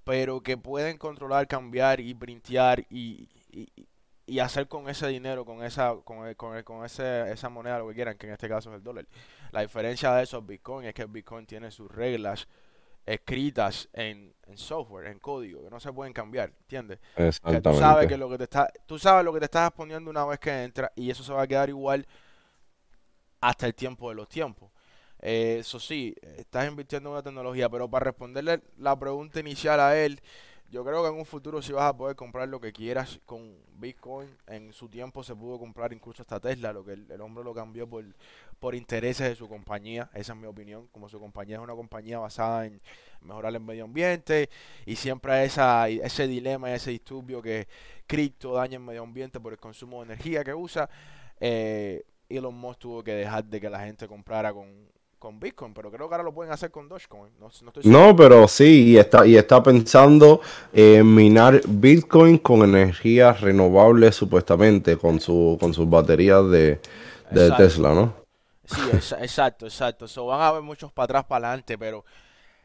pero 0.04 0.40
que 0.42 0.56
pueden 0.56 0.96
controlar, 0.96 1.46
cambiar 1.48 2.00
y 2.00 2.14
printear 2.14 2.80
y, 2.90 3.28
y, 3.50 3.68
y 4.26 4.40
hacer 4.40 4.68
con 4.68 4.88
ese 4.88 5.06
dinero, 5.08 5.44
con 5.44 5.62
esa, 5.64 5.94
con, 6.04 6.26
el- 6.26 6.36
con, 6.36 6.56
el- 6.56 6.64
con 6.64 6.84
ese, 6.84 7.30
esa 7.32 7.48
moneda, 7.48 7.78
lo 7.78 7.88
que 7.88 7.94
quieran, 7.94 8.18
que 8.18 8.26
en 8.26 8.32
este 8.34 8.48
caso 8.48 8.70
es 8.70 8.76
el 8.76 8.82
dólar. 8.82 9.06
La 9.52 9.60
diferencia 9.62 10.12
de 10.14 10.24
eso 10.24 10.38
es 10.38 10.46
Bitcoin, 10.46 10.86
es 10.88 10.94
que 10.94 11.02
el 11.02 11.08
Bitcoin 11.08 11.46
tiene 11.46 11.70
sus 11.70 11.90
reglas 11.90 12.48
escritas 13.06 13.88
en, 13.92 14.34
en 14.46 14.58
software, 14.58 15.06
en 15.08 15.20
código, 15.20 15.62
que 15.62 15.70
no 15.70 15.78
se 15.80 15.92
pueden 15.92 16.12
cambiar, 16.12 16.52
¿entiendes? 16.62 16.98
Que 17.44 17.60
tú 17.62 17.72
sabes 17.72 18.06
que 18.08 18.16
lo 18.18 18.28
que 18.28 18.38
te 18.38 18.44
está, 18.44 18.68
tú 18.86 18.98
sabes 18.98 19.24
lo 19.24 19.32
que 19.32 19.38
te 19.40 19.44
estás 19.46 19.70
poniendo 19.72 20.10
una 20.10 20.24
vez 20.24 20.40
que 20.40 20.64
entra 20.64 20.92
y 20.96 21.10
eso 21.10 21.22
se 21.22 21.32
va 21.32 21.42
a 21.42 21.46
quedar 21.46 21.68
igual 21.68 22.06
hasta 23.40 23.66
el 23.66 23.74
tiempo 23.74 24.08
de 24.08 24.14
los 24.16 24.28
tiempos. 24.28 24.70
Eh, 25.20 25.58
eso 25.60 25.78
sí, 25.80 26.14
estás 26.36 26.68
invirtiendo 26.68 27.08
en 27.08 27.12
una 27.14 27.22
tecnología, 27.22 27.68
pero 27.68 27.88
para 27.88 28.04
responderle 28.04 28.60
la 28.78 28.98
pregunta 28.98 29.40
inicial 29.40 29.80
a 29.80 29.96
él, 29.96 30.20
yo 30.70 30.85
creo 30.85 31.02
que 31.02 31.09
en 31.09 31.14
un 31.14 31.24
futuro 31.24 31.62
sí 31.62 31.72
vas 31.72 31.85
a 31.85 31.96
poder 31.96 32.16
comprar 32.16 32.48
lo 32.48 32.61
que 32.61 32.72
quieras 32.72 33.20
con 33.24 33.57
Bitcoin. 33.79 34.29
En 34.46 34.72
su 34.72 34.88
tiempo 34.88 35.22
se 35.22 35.35
pudo 35.35 35.59
comprar 35.59 35.92
incluso 35.92 36.22
hasta 36.22 36.40
Tesla, 36.40 36.72
lo 36.72 36.85
que 36.85 36.92
el, 36.92 37.11
el 37.11 37.20
hombre 37.20 37.44
lo 37.44 37.55
cambió 37.55 37.88
por, 37.88 38.05
por 38.59 38.74
intereses 38.74 39.29
de 39.29 39.37
su 39.37 39.48
compañía. 39.48 40.11
Esa 40.12 40.33
es 40.33 40.38
mi 40.38 40.46
opinión. 40.46 40.88
Como 40.88 41.09
su 41.09 41.20
compañía 41.20 41.57
es 41.57 41.62
una 41.62 41.74
compañía 41.74 42.18
basada 42.18 42.66
en 42.66 42.81
mejorar 43.20 43.55
el 43.55 43.61
medio 43.61 43.85
ambiente 43.85 44.50
y 44.85 44.96
siempre 44.96 45.44
esa, 45.44 45.88
ese 45.88 46.26
dilema 46.26 46.70
y 46.70 46.74
ese 46.74 46.90
disturbio 46.90 47.40
que 47.42 47.68
cripto 48.07 48.55
daña 48.55 48.76
el 48.76 48.83
medio 48.83 49.02
ambiente 49.02 49.40
por 49.40 49.52
el 49.52 49.59
consumo 49.59 49.98
de 49.98 50.12
energía 50.12 50.42
que 50.42 50.55
usa. 50.55 50.88
Eh, 51.40 52.05
Elon 52.29 52.55
Musk 52.55 52.81
tuvo 52.81 53.05
que 53.05 53.12
dejar 53.12 53.44
de 53.44 53.61
que 53.61 53.70
la 53.70 53.81
gente 53.81 54.09
comprara 54.09 54.52
con, 54.52 54.88
con 55.26 55.40
Bitcoin, 55.40 55.74
pero 55.74 55.90
creo 55.90 56.08
que 56.08 56.14
ahora 56.14 56.22
lo 56.22 56.32
pueden 56.32 56.52
hacer 56.52 56.70
con 56.70 56.88
Dogecoin. 56.88 57.32
No, 57.40 57.46
no 57.46 57.48
estoy 57.68 57.82
seguro. 57.82 58.06
No, 58.06 58.14
pero 58.14 58.46
sí, 58.46 58.90
y 58.92 58.96
está, 58.96 59.26
y 59.26 59.36
está 59.36 59.60
pensando 59.60 60.40
en 60.72 61.12
minar 61.12 61.60
Bitcoin 61.66 62.38
con 62.38 62.62
energías 62.62 63.40
renovables 63.40 64.14
supuestamente, 64.14 64.96
con 64.96 65.18
su, 65.18 65.56
con 65.60 65.74
sus 65.74 65.90
baterías 65.90 66.48
de. 66.48 66.78
Tesla, 67.56 67.92
¿no? 67.92 68.14
Sí, 68.66 68.80
exa- 68.92 69.20
exacto, 69.20 69.66
exacto. 69.66 70.06
So, 70.06 70.26
van 70.26 70.40
a 70.42 70.46
haber 70.48 70.62
muchos 70.62 70.92
para 70.92 71.04
atrás, 71.06 71.24
para 71.24 71.48
adelante, 71.48 71.76
pero 71.76 72.04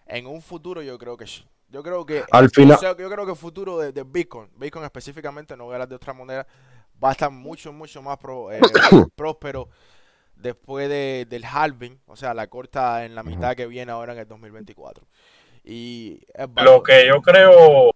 en 0.05 0.27
un 0.27 0.39
futuro 0.43 0.83
yo 0.83 0.99
creo 0.99 1.17
que 1.17 1.25
sí. 1.25 1.43
Yo 1.69 1.81
creo 1.81 2.05
que 2.05 2.23
Al 2.31 2.45
o 2.45 2.49
final- 2.49 2.77
sea, 2.77 2.95
yo 2.95 3.09
creo 3.09 3.25
que 3.25 3.31
el 3.31 3.37
futuro 3.37 3.79
de, 3.79 3.91
de 3.91 4.03
Bitcoin, 4.03 4.49
Bitcoin 4.55 4.85
específicamente, 4.85 5.57
no 5.57 5.63
voy 5.65 5.71
a 5.71 5.75
hablar 5.77 5.89
de 5.89 5.95
otra 5.95 6.13
moneda, 6.13 6.45
va 7.03 7.09
a 7.09 7.11
estar 7.13 7.31
mucho, 7.31 7.73
mucho 7.73 8.03
más 8.03 8.19
pro- 8.19 8.51
eh, 8.51 8.59
próspero 9.15 9.67
después 10.41 10.89
de, 10.89 11.25
del 11.29 11.45
halving, 11.45 11.99
o 12.05 12.15
sea, 12.15 12.33
la 12.33 12.47
corta 12.47 13.05
en 13.05 13.15
la 13.15 13.23
mitad 13.23 13.55
que 13.55 13.67
viene 13.67 13.91
ahora 13.91 14.13
en 14.13 14.19
el 14.19 14.27
2024. 14.27 15.05
Y 15.63 16.21
Lo 16.63 16.81
que 16.81 17.07
yo 17.07 17.21
creo, 17.21 17.91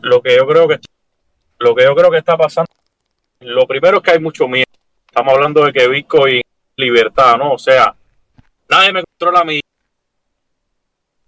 lo 0.00 0.22
que 0.22 0.36
yo 0.36 0.46
creo 0.46 0.68
que, 0.68 0.78
lo 1.58 1.74
que 1.74 1.84
yo 1.84 1.94
creo 1.94 2.10
que 2.10 2.18
está 2.18 2.36
pasando, 2.36 2.70
lo 3.40 3.66
primero 3.66 3.98
es 3.98 4.02
que 4.02 4.10
hay 4.12 4.20
mucho 4.20 4.48
miedo. 4.48 4.66
estamos 5.06 5.34
hablando 5.34 5.64
de 5.64 5.72
que 5.72 5.88
Bitcoin 5.88 6.36
es 6.38 6.42
libertad, 6.76 7.36
¿no? 7.36 7.52
O 7.52 7.58
sea, 7.58 7.94
nadie 8.68 8.92
me 8.92 9.02
controla 9.04 9.44
mi... 9.44 9.60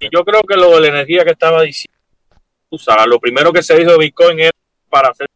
Y 0.01 0.09
yo 0.13 0.25
creo 0.25 0.43
que 0.43 0.57
lo 0.57 0.75
de 0.75 0.81
la 0.81 0.89
energía 0.89 1.25
que 1.25 1.31
estaba 1.31 1.63
diciendo, 1.63 1.97
o 2.71 2.79
sea, 2.79 3.07
lo 3.07 3.21
primero 3.21 3.53
que 3.53 3.63
se 3.63 3.77
dijo 3.79 3.93
de 3.93 3.99
Bitcoin 3.99 4.41
es 4.41 4.51
para 4.91 5.11
hacer 5.11 5.29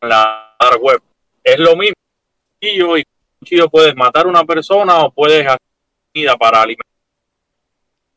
la 0.00 0.56
dark 0.60 0.80
web. 0.80 1.02
Es 1.42 1.58
lo 1.58 1.76
mismo. 1.76 1.95
Y 2.68 2.78
yo, 2.78 2.96
y 2.96 3.04
cuchillo 3.38 3.68
puedes 3.68 3.94
matar 3.96 4.26
a 4.26 4.28
una 4.28 4.44
persona 4.44 5.04
o 5.04 5.10
puedes 5.12 5.46
hacer 5.46 5.58
comida 6.12 6.36
para 6.36 6.62
alimentar. 6.62 6.86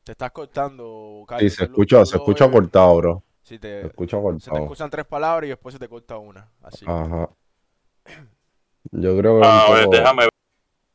Te 0.04 0.12
estás 0.14 0.32
cortando, 0.32 1.20
Sí, 1.22 1.26
Carlos. 1.28 1.54
se 1.54 1.58
Tú 1.58 1.64
lo- 1.64 1.70
escucha, 1.72 2.06
se 2.06 2.18
escucha 2.18 2.52
cortado, 2.52 2.96
bro. 2.98 3.24
Sí, 3.44 3.56
Se 3.56 3.60
te, 3.60 3.82
escucha 3.88 4.18
se 4.18 4.22
te 4.22 4.24
cortado. 4.24 4.58
escuchan 4.64 4.90
tres 4.90 5.06
palabras 5.06 5.46
y 5.48 5.50
después 5.50 5.74
se 5.74 5.80
te 5.80 5.88
corta 5.88 6.18
una. 6.18 6.50
Así. 6.64 6.86
Ajá. 6.88 7.30
Yo 8.92 9.18
creo 9.18 9.40
que 9.42 9.48
A 9.48 9.66
un 9.68 9.74
ver, 9.76 9.84
poco, 9.86 9.96
déjame 9.98 10.20
ver. 10.24 10.30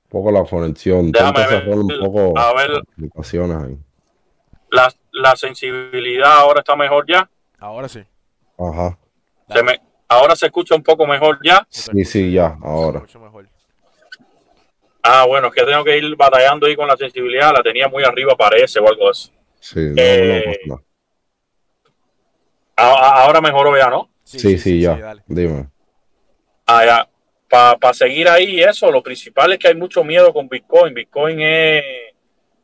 un 0.05 0.11
poco 0.11 0.31
la 0.33 0.45
conexión. 0.45 1.12
Déjame 1.12 1.47
ver, 1.47 1.69
un 1.69 1.88
poco 2.01 2.38
a 2.38 2.55
ver. 2.55 2.71
ahí. 2.73 3.79
La, 4.71 4.93
la 5.12 5.37
sensibilidad 5.37 6.33
ahora 6.38 6.61
está 6.61 6.75
mejor 6.75 7.05
ya. 7.09 7.29
Ahora 7.59 7.88
sí. 7.88 8.03
Ajá. 8.59 8.99
Se 9.49 9.62
me, 9.62 9.81
ahora 10.09 10.37
se 10.37 10.47
escucha 10.47 10.75
un 10.75 10.83
poco 10.83 11.07
mejor 11.07 11.38
ya. 11.45 11.67
Sí, 11.69 12.05
sí, 12.05 12.33
ya, 12.33 12.57
ahora. 12.62 12.99
escucha 12.99 13.19
mejor. 13.19 13.49
Ah, 15.03 15.27
bueno, 15.27 15.49
es 15.49 15.55
que 15.55 15.64
tengo 15.64 15.85
que 15.85 15.99
ir 15.99 16.17
batallando 16.17 16.67
ahí 16.67 16.75
con 16.75 16.88
la 16.88 16.97
sensibilidad. 16.97 17.53
La 17.55 17.62
tenía 17.62 17.88
muy 17.88 18.03
arriba, 18.05 18.35
parece, 18.37 18.81
o 18.81 18.88
algo 18.88 19.11
así. 19.11 19.31
Sí, 19.61 19.81
no, 19.81 19.95
Eh, 20.03 20.61
no 20.67 20.83
a- 22.77 23.23
ahora 23.23 23.40
mejoró 23.40 23.77
ya, 23.77 23.88
¿no? 23.88 24.11
Sí, 24.25 24.59
sí, 24.59 24.81
ya. 24.81 25.14
Dime. 25.27 25.69
Ah, 26.67 26.85
ya. 26.85 27.09
Para 27.49 27.95
seguir 27.95 28.29
ahí, 28.29 28.61
eso, 28.62 28.90
lo 28.90 29.03
principal 29.03 29.53
es 29.53 29.59
que 29.59 29.69
hay 29.69 29.75
mucho 29.77 30.03
miedo 30.03 30.33
con 30.33 30.49
Bitcoin. 30.49 30.93
Bitcoin 30.93 31.40
es, 31.40 31.85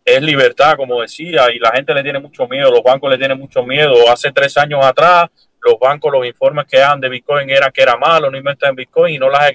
es 0.04 0.22
libertad, 0.22 0.76
como 0.76 1.00
decía, 1.00 1.52
y 1.54 1.58
la 1.60 1.70
gente 1.72 1.94
le 1.94 2.02
tiene 2.02 2.18
mucho 2.18 2.48
miedo, 2.48 2.70
los 2.72 2.82
bancos 2.82 3.08
le 3.10 3.18
tienen 3.18 3.38
mucho 3.38 3.62
miedo. 3.62 4.10
Hace 4.10 4.32
tres 4.32 4.56
años 4.56 4.84
atrás, 4.84 5.28
los 5.64 5.78
bancos, 5.78 6.12
los 6.12 6.26
informes 6.26 6.66
que 6.66 6.78
dan 6.78 7.00
de 7.00 7.08
Bitcoin 7.08 7.50
era 7.50 7.70
que 7.70 7.82
era 7.82 7.96
malo, 7.96 8.30
no 8.30 8.36
inventan 8.36 8.70
en 8.70 8.76
Bitcoin 8.76 9.14
y 9.14 9.18
no 9.18 9.28
las 9.28 9.52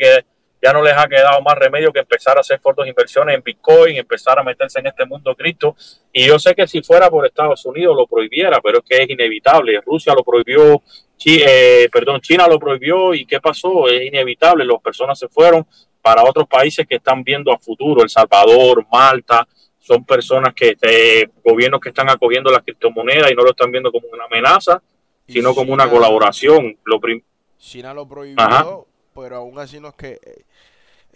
ya 0.66 0.74
no 0.74 0.82
les 0.82 0.98
ha 0.98 1.08
quedado 1.08 1.40
más 1.44 1.56
remedio 1.56 1.94
que 1.94 2.00
empezar 2.00 2.38
a 2.38 2.40
hacer 2.40 2.60
de 2.60 2.90
inversiones 2.90 3.36
en 3.36 3.44
Bitcoin, 3.44 3.98
empezar 3.98 4.40
a 4.40 4.44
meterse 4.44 4.80
en 4.80 4.88
este 4.88 5.06
mundo 5.06 5.36
cripto. 5.36 5.76
Y 6.12 6.26
yo 6.26 6.40
sé 6.40 6.56
que 6.56 6.66
si 6.66 6.82
fuera 6.82 7.08
por 7.08 7.24
Estados 7.24 7.64
Unidos 7.66 7.96
lo 7.96 8.08
prohibiera, 8.08 8.60
pero 8.62 8.80
es 8.80 8.84
que 8.84 9.04
es 9.04 9.10
inevitable. 9.10 9.80
Rusia 9.86 10.16
lo 10.16 10.24
prohibió, 10.24 10.82
eh, 11.24 11.88
perdón, 11.92 12.20
China 12.22 12.48
lo 12.48 12.58
prohibió 12.58 13.14
y 13.14 13.28
¿qué 13.28 13.40
pasó? 13.40 13.88
Es 13.88 14.08
inevitable, 14.08 14.66
las 14.66 14.82
personas 14.82 15.20
se 15.20 15.28
fueron 15.28 15.68
para 16.02 16.24
otros 16.24 16.48
países 16.48 16.88
que 16.88 16.96
están 16.96 17.24
viendo 17.24 17.52
a 17.52 17.60
futuro, 17.60 18.02
El 18.02 18.10
Salvador, 18.10 18.88
Malta, 18.92 19.48
son 19.80 20.04
personas 20.04 20.56
que, 20.56 20.76
eh, 20.82 21.28
gobiernos 21.44 21.80
que 21.80 21.90
están 21.90 22.10
acogiendo 22.10 22.50
las 22.50 22.64
criptomonedas 22.64 23.32
y 23.32 23.36
no 23.36 23.44
lo 23.44 23.52
están 23.52 23.72
viendo 23.72 23.92
como 23.92 24.08
una 24.08 24.26
amenaza, 24.26 24.82
Sino 25.28 25.54
como 25.56 25.74
una 25.74 25.86
China- 25.86 25.96
colaboración. 25.96 26.78
Lo 26.86 27.00
prim- 27.00 27.24
China 27.58 27.94
lo 27.94 28.08
prohibió, 28.08 28.42
Ajá. 28.44 28.66
pero 29.14 29.38
aún 29.38 29.58
así 29.60 29.80
no 29.80 29.90
es 29.90 29.96
que... 29.96 30.20
eh, 30.24 30.44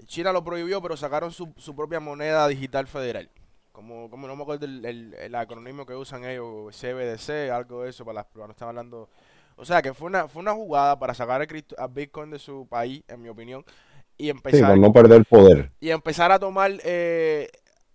China 0.06 0.32
lo 0.32 0.44
prohibió, 0.44 0.82
pero 0.82 0.96
sacaron 0.98 1.32
su, 1.32 1.54
su 1.58 1.76
propia 1.76 2.00
moneda 2.00 2.48
digital 2.48 2.88
federal. 2.88 3.30
Como, 3.72 4.10
como 4.10 4.28
no 4.28 4.36
me 4.36 4.44
acuerdo 4.44 4.66
el, 4.66 4.84
el, 4.86 5.14
el 5.14 5.36
acrónimo 5.36 5.86
que 5.86 5.94
usan 5.96 6.26
ellos, 6.26 6.76
CBDC, 6.76 7.52
algo 7.52 7.84
de 7.84 7.90
eso, 7.92 8.04
para 8.06 8.16
las 8.22 8.28
no 8.36 8.50
están 8.52 8.70
hablando... 8.70 9.10
O 9.58 9.66
sea, 9.66 9.82
que 9.82 9.94
fue 9.94 10.08
una, 10.08 10.28
fue 10.30 10.42
una 10.42 10.54
jugada 10.54 10.98
para 10.98 11.14
sacar 11.14 11.42
a, 11.42 11.46
cripto- 11.48 11.76
a 11.78 11.88
Bitcoin 11.88 12.32
de 12.32 12.40
su 12.40 12.66
país, 12.68 13.04
en 13.10 13.22
mi 13.22 13.28
opinión, 13.30 13.64
y 14.18 14.24
Sí, 14.26 14.30
empezar, 14.30 14.70
por 14.70 14.80
no 14.80 14.94
perder 14.94 15.26
poder. 15.26 15.72
y 15.82 15.90
empezar 15.90 16.32
a 16.32 16.40
tomar, 16.40 16.72
eh, 16.86 17.50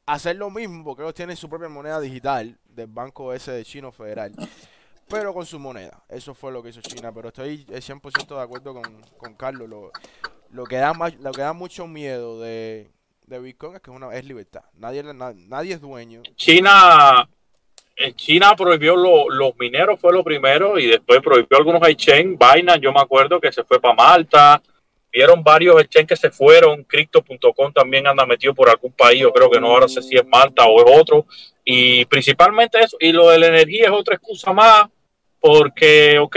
hacer 0.07 0.37
lo 0.37 0.51
mismo, 0.51 0.85
porque 0.85 1.03
ellos 1.03 1.15
tienen 1.15 1.37
su 1.37 1.49
propia 1.49 1.71
moneda 1.71 2.01
digital 2.01 2.59
del 2.67 2.87
banco 2.89 3.33
ese 3.33 3.53
de 3.53 3.65
Chino 3.65 3.93
Federal, 3.93 4.33
pero 5.09 5.33
con 5.35 5.47
su 5.47 5.59
moneda. 5.59 6.03
Eso 6.09 6.35
fue 6.35 6.53
lo 6.53 6.63
que 6.63 6.71
hizo 6.71 6.81
China, 6.81 7.13
pero 7.13 7.29
estoy 7.29 7.67
eh, 7.71 7.81
100% 7.81 8.37
de 8.37 8.43
acuerdo 8.43 8.75
con, 8.75 9.01
con 9.19 9.35
Carlos. 9.35 9.69
Lo, 9.69 9.91
lo, 10.51 10.65
que 10.65 10.77
da 10.77 10.93
más, 10.95 11.15
lo 11.17 11.33
que 11.33 11.43
da 11.43 11.53
mucho 11.53 11.87
miedo 11.87 12.41
de, 12.41 12.91
de 13.27 13.39
Bitcoin 13.39 13.77
es 13.77 13.81
que 13.83 13.91
es, 14.13 14.25
libertad. 14.25 14.63
Nadie, 14.75 15.03
na- 15.03 15.35
nadie 15.35 15.75
es 15.75 15.81
dueño. 15.81 16.23
China, 16.37 17.29
en 17.97 18.15
China 18.15 18.55
prohibió 18.57 18.97
lo- 18.97 19.29
los 19.29 19.57
mineros, 19.59 20.01
fue 20.01 20.13
lo 20.13 20.25
primero, 20.25 20.79
y 20.79 20.87
después 20.87 21.21
prohibió 21.21 21.59
algunos 21.59 21.87
exchange, 21.89 22.39
Binance, 22.39 22.81
yo 22.81 22.93
me 22.93 23.01
acuerdo 23.01 23.41
que 23.41 23.53
se 23.53 23.63
fue 23.65 23.81
para 23.81 23.95
Malta, 23.95 24.63
vieron 25.13 25.45
varios 25.45 25.81
exchange 25.81 26.09
que 26.09 26.17
se 26.17 26.31
fueron, 26.31 26.83
Crypto.com 26.85 27.73
también 27.73 28.07
anda 28.07 28.27
metido 28.27 28.53
por 28.53 28.69
algún 28.69 28.91
país, 28.93 29.21
yo 29.21 29.33
creo 29.33 29.49
que 29.49 29.61
no, 29.61 29.69
ahora 29.69 29.87
sé 29.87 30.03
si 30.03 30.17
es 30.17 30.27
Malta 30.27 30.65
o 30.67 30.85
es 30.85 31.01
otro, 31.01 31.27
y 31.65 32.05
principalmente 32.07 32.81
eso, 32.81 32.97
y 33.01 33.13
lo 33.13 33.29
de 33.31 33.39
la 33.39 33.47
energía 33.47 33.85
es 33.85 33.91
otra 33.93 34.17
excusa 34.17 34.53
más, 34.53 34.87
porque, 35.45 36.19
ok, 36.19 36.37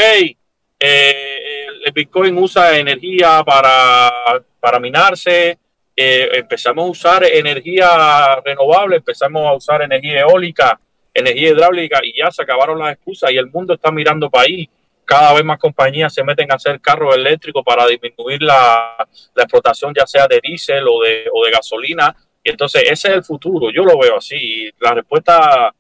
eh, 0.80 1.38
el- 1.86 1.94
Bitcoin 1.94 2.38
usa 2.38 2.78
energía 2.78 3.42
para, 3.46 4.12
para 4.60 4.80
minarse, 4.82 5.58
eh, 5.96 6.30
empezamos 6.34 6.86
a 6.86 6.92
usar 6.92 7.24
energía 7.24 8.36
renovable, 8.44 8.98
empezamos 8.98 9.48
a 9.48 9.54
usar 9.54 9.82
energía 9.84 10.20
eólica, 10.20 10.78
energía 11.14 11.52
hidráulica 11.52 12.02
y 12.04 12.18
ya 12.20 12.30
se 12.30 12.42
acabaron 12.42 12.80
las 12.80 12.92
excusas 12.92 13.32
y 13.32 13.38
el 13.38 13.48
mundo 13.50 13.76
está 13.76 13.90
mirando 13.92 14.30
para 14.30 14.44
ahí. 14.44 14.70
Cada 15.06 15.32
vez 15.34 15.46
más 15.46 15.58
compañías 15.58 16.14
se 16.14 16.26
meten 16.26 16.52
a 16.52 16.56
hacer 16.56 16.82
carros 16.82 17.16
eléctricos 17.16 17.64
para 17.64 17.88
disminuir 17.88 18.42
la, 18.42 19.08
la 19.34 19.44
explotación 19.44 19.94
ya 19.98 20.06
sea 20.06 20.28
de 20.28 20.42
diésel 20.44 20.86
o 20.86 21.02
de, 21.02 21.24
o 21.34 21.46
de 21.46 21.52
gasolina. 21.52 22.14
Y 22.44 22.50
entonces 22.50 22.84
ese 22.84 23.08
es 23.08 23.14
el 23.16 23.24
futuro, 23.24 23.72
yo 23.72 23.86
lo 23.86 23.98
veo 23.98 24.18
así. 24.18 24.36
Y 24.36 24.70
la 24.82 24.94
respuesta 24.94 25.74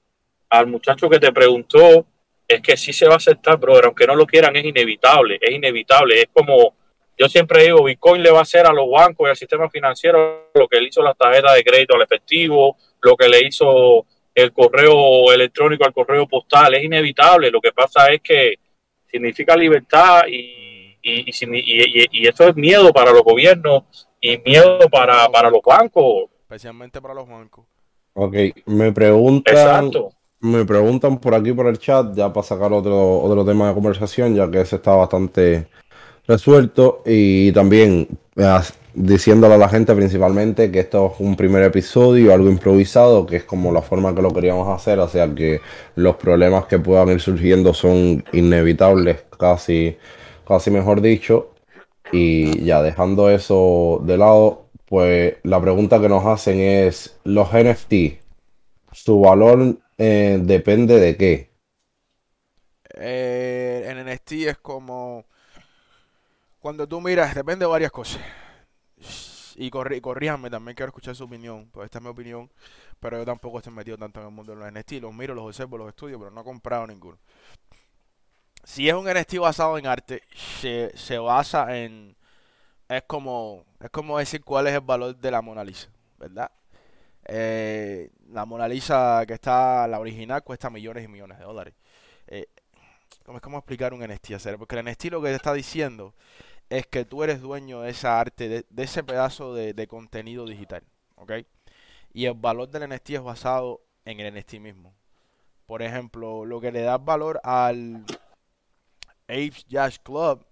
al 0.49 0.67
muchacho 0.67 1.09
que 1.09 1.19
te 1.19 1.33
preguntó 1.33 2.05
es 2.47 2.61
que 2.61 2.77
sí 2.77 2.93
se 2.93 3.07
va 3.07 3.13
a 3.15 3.17
aceptar, 3.17 3.57
brother, 3.57 3.85
aunque 3.85 4.07
no 4.07 4.15
lo 4.15 4.25
quieran, 4.25 4.55
es 4.55 4.65
inevitable, 4.65 5.37
es 5.41 5.51
inevitable. 5.51 6.19
Es 6.21 6.27
como, 6.31 6.75
yo 7.17 7.27
siempre 7.27 7.63
digo, 7.63 7.83
Bitcoin 7.83 8.23
le 8.23 8.31
va 8.31 8.39
a 8.39 8.43
hacer 8.43 8.65
a 8.65 8.71
los 8.73 8.89
bancos 8.89 9.27
y 9.27 9.29
al 9.31 9.35
sistema 9.35 9.69
financiero 9.69 10.49
lo 10.53 10.67
que 10.67 10.79
le 10.79 10.87
hizo 10.87 11.01
las 11.01 11.17
tarjetas 11.17 11.55
de 11.55 11.63
crédito 11.63 11.95
al 11.95 12.01
efectivo, 12.03 12.77
lo 13.01 13.15
que 13.15 13.27
le 13.27 13.45
hizo 13.45 14.05
el 14.33 14.53
correo 14.53 15.31
electrónico 15.33 15.83
al 15.83 15.93
correo 15.93 16.27
postal, 16.27 16.75
es 16.75 16.83
inevitable. 16.83 17.49
Lo 17.51 17.59
que 17.59 17.71
pasa 17.71 18.07
es 18.07 18.21
que 18.21 18.55
significa 19.11 19.55
libertad 19.57 20.21
y, 20.27 20.95
y, 21.01 21.29
y, 21.29 21.31
signi- 21.31 21.63
y- 21.65 22.01
y- 22.03 22.07
y 22.11 22.27
eso 22.27 22.47
es 22.47 22.55
miedo 22.55 22.93
para 22.93 23.11
los 23.11 23.23
gobiernos 23.23 23.83
y 24.21 24.37
miedo 24.45 24.79
para, 24.91 25.27
para 25.29 25.49
los 25.49 25.61
bancos. 25.65 26.29
especialmente 26.41 27.01
para 27.01 27.13
los 27.15 27.27
bancos. 27.27 27.65
Ok, 28.13 28.35
me 28.67 28.91
preguntan, 28.91 29.53
Exacto. 29.55 30.11
Me 30.39 30.65
preguntan 30.65 31.19
por 31.19 31.33
aquí 31.35 31.53
por 31.53 31.67
el 31.67 31.79
chat, 31.79 32.13
ya 32.15 32.31
para 32.31 32.45
sacar 32.45 32.71
otro, 32.73 33.21
otro 33.21 33.45
tema 33.45 33.69
de 33.69 33.73
conversación, 33.73 34.35
ya 34.35 34.49
que 34.49 34.61
ese 34.61 34.77
está 34.77 34.95
bastante 34.95 35.67
resuelto. 36.27 37.01
Y 37.05 37.51
también 37.51 38.07
eh, 38.35 38.59
diciéndole 38.93 39.55
a 39.55 39.57
la 39.57 39.69
gente 39.69 39.93
principalmente 39.95 40.71
que 40.71 40.79
esto 40.81 41.13
es 41.13 41.19
un 41.19 41.35
primer 41.35 41.63
episodio, 41.63 42.33
algo 42.33 42.49
improvisado, 42.49 43.25
que 43.25 43.37
es 43.37 43.43
como 43.43 43.71
la 43.71 43.81
forma 43.81 44.13
que 44.13 44.21
lo 44.21 44.33
queríamos 44.33 44.67
hacer, 44.69 44.99
o 44.99 45.07
sea 45.07 45.33
que 45.33 45.61
los 45.95 46.15
problemas 46.15 46.65
que 46.65 46.79
puedan 46.79 47.09
ir 47.09 47.21
surgiendo 47.21 47.73
son 47.73 48.23
inevitables, 48.33 49.23
casi, 49.37 49.97
casi 50.47 50.71
mejor 50.71 51.01
dicho. 51.01 51.51
Y 52.11 52.63
ya 52.63 52.81
dejando 52.81 53.29
eso 53.29 54.01
de 54.05 54.17
lado, 54.17 54.67
pues 54.87 55.35
la 55.43 55.61
pregunta 55.61 55.99
que 55.99 56.09
nos 56.09 56.25
hacen 56.25 56.59
es, 56.59 57.19
¿los 57.23 57.49
NFT, 57.51 57.93
su 58.93 59.19
valor 59.19 59.77
eh, 59.97 60.39
depende 60.41 60.99
de 60.99 61.17
qué? 61.17 61.51
Eh, 62.95 63.85
en 63.87 63.97
NFT 63.99 64.47
es 64.49 64.57
como 64.57 65.25
cuando 66.59 66.87
tú 66.87 67.01
miras, 67.01 67.33
depende 67.35 67.65
de 67.65 67.71
varias 67.71 67.91
cosas. 67.91 68.21
Y, 69.55 69.71
corri- 69.71 70.01
corríjanme, 70.01 70.49
también 70.49 70.75
quiero 70.75 70.89
escuchar 70.89 71.15
su 71.15 71.23
opinión, 71.23 71.67
pues 71.71 71.85
esta 71.85 71.97
es 71.97 72.03
mi 72.03 72.09
opinión, 72.09 72.49
pero 72.99 73.17
yo 73.17 73.25
tampoco 73.25 73.57
estoy 73.57 73.73
metido 73.73 73.97
tanto 73.97 74.19
en 74.19 74.27
el 74.27 74.31
mundo 74.33 74.53
de 74.53 74.59
los 74.59 74.67
NFT, 74.67 74.99
los 75.01 75.13
miro, 75.13 75.33
los 75.33 75.45
observo, 75.45 75.77
los 75.77 75.89
estudio, 75.89 76.19
pero 76.19 76.31
no 76.31 76.41
he 76.41 76.43
comprado 76.43 76.85
ninguno. 76.85 77.17
Si 78.63 78.87
es 78.89 78.93
un 78.95 79.07
NFT 79.07 79.37
basado 79.39 79.77
en 79.77 79.87
arte, 79.87 80.23
se, 80.35 80.91
se 80.97 81.17
basa 81.17 81.77
en, 81.77 82.15
es 82.89 83.03
como, 83.07 83.65
es 83.81 83.89
como 83.91 84.19
decir 84.19 84.43
cuál 84.43 84.67
es 84.67 84.73
el 84.75 84.81
valor 84.81 85.15
de 85.17 85.31
la 85.31 85.41
Mona 85.41 85.63
Lisa, 85.63 85.89
¿verdad? 86.19 86.51
Eh, 87.25 88.11
la 88.29 88.45
Mona 88.45 88.67
Lisa 88.67 89.23
que 89.27 89.33
está, 89.33 89.87
la 89.87 89.99
original, 89.99 90.43
cuesta 90.43 90.69
millones 90.69 91.05
y 91.05 91.07
millones 91.07 91.39
de 91.39 91.45
dólares. 91.45 91.73
Eh, 92.27 92.47
¿Cómo 93.25 93.39
cómo 93.41 93.57
explicar 93.57 93.93
un 93.93 94.01
NFT? 94.01 94.33
Hacer? 94.33 94.57
Porque 94.57 94.77
el 94.77 94.85
NFT 94.85 95.05
lo 95.05 95.21
que 95.21 95.29
te 95.29 95.35
está 95.35 95.53
diciendo 95.53 96.13
es 96.69 96.87
que 96.87 97.05
tú 97.05 97.23
eres 97.23 97.41
dueño 97.41 97.81
de 97.81 97.91
esa 97.91 98.19
arte, 98.19 98.49
de, 98.49 98.83
ese 98.83 99.03
pedazo 99.03 99.53
de, 99.53 99.73
de 99.73 99.87
contenido 99.87 100.45
digital, 100.45 100.83
¿ok? 101.15 101.31
Y 102.13 102.25
el 102.25 102.33
valor 102.33 102.69
del 102.69 102.89
NFT 102.89 103.11
es 103.11 103.21
basado 103.21 103.81
en 104.05 104.19
el 104.19 104.33
NFT 104.33 104.55
mismo. 104.55 104.93
Por 105.65 105.81
ejemplo, 105.81 106.45
lo 106.45 106.61
que 106.61 106.71
le 106.71 106.81
da 106.81 106.97
valor 106.97 107.39
al 107.43 108.05
Apes 109.27 109.65
Jazz 109.67 109.99
Club 109.99 110.45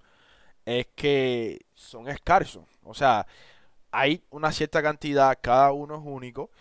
es 0.65 0.87
que 0.95 1.65
son 1.73 2.07
escasos. 2.09 2.65
O 2.83 2.93
sea, 2.93 3.25
hay 3.91 4.23
una 4.29 4.51
cierta 4.51 4.81
cantidad, 4.83 5.37
cada 5.41 5.71
uno 5.71 5.95
es 5.95 6.01
único 6.03 6.51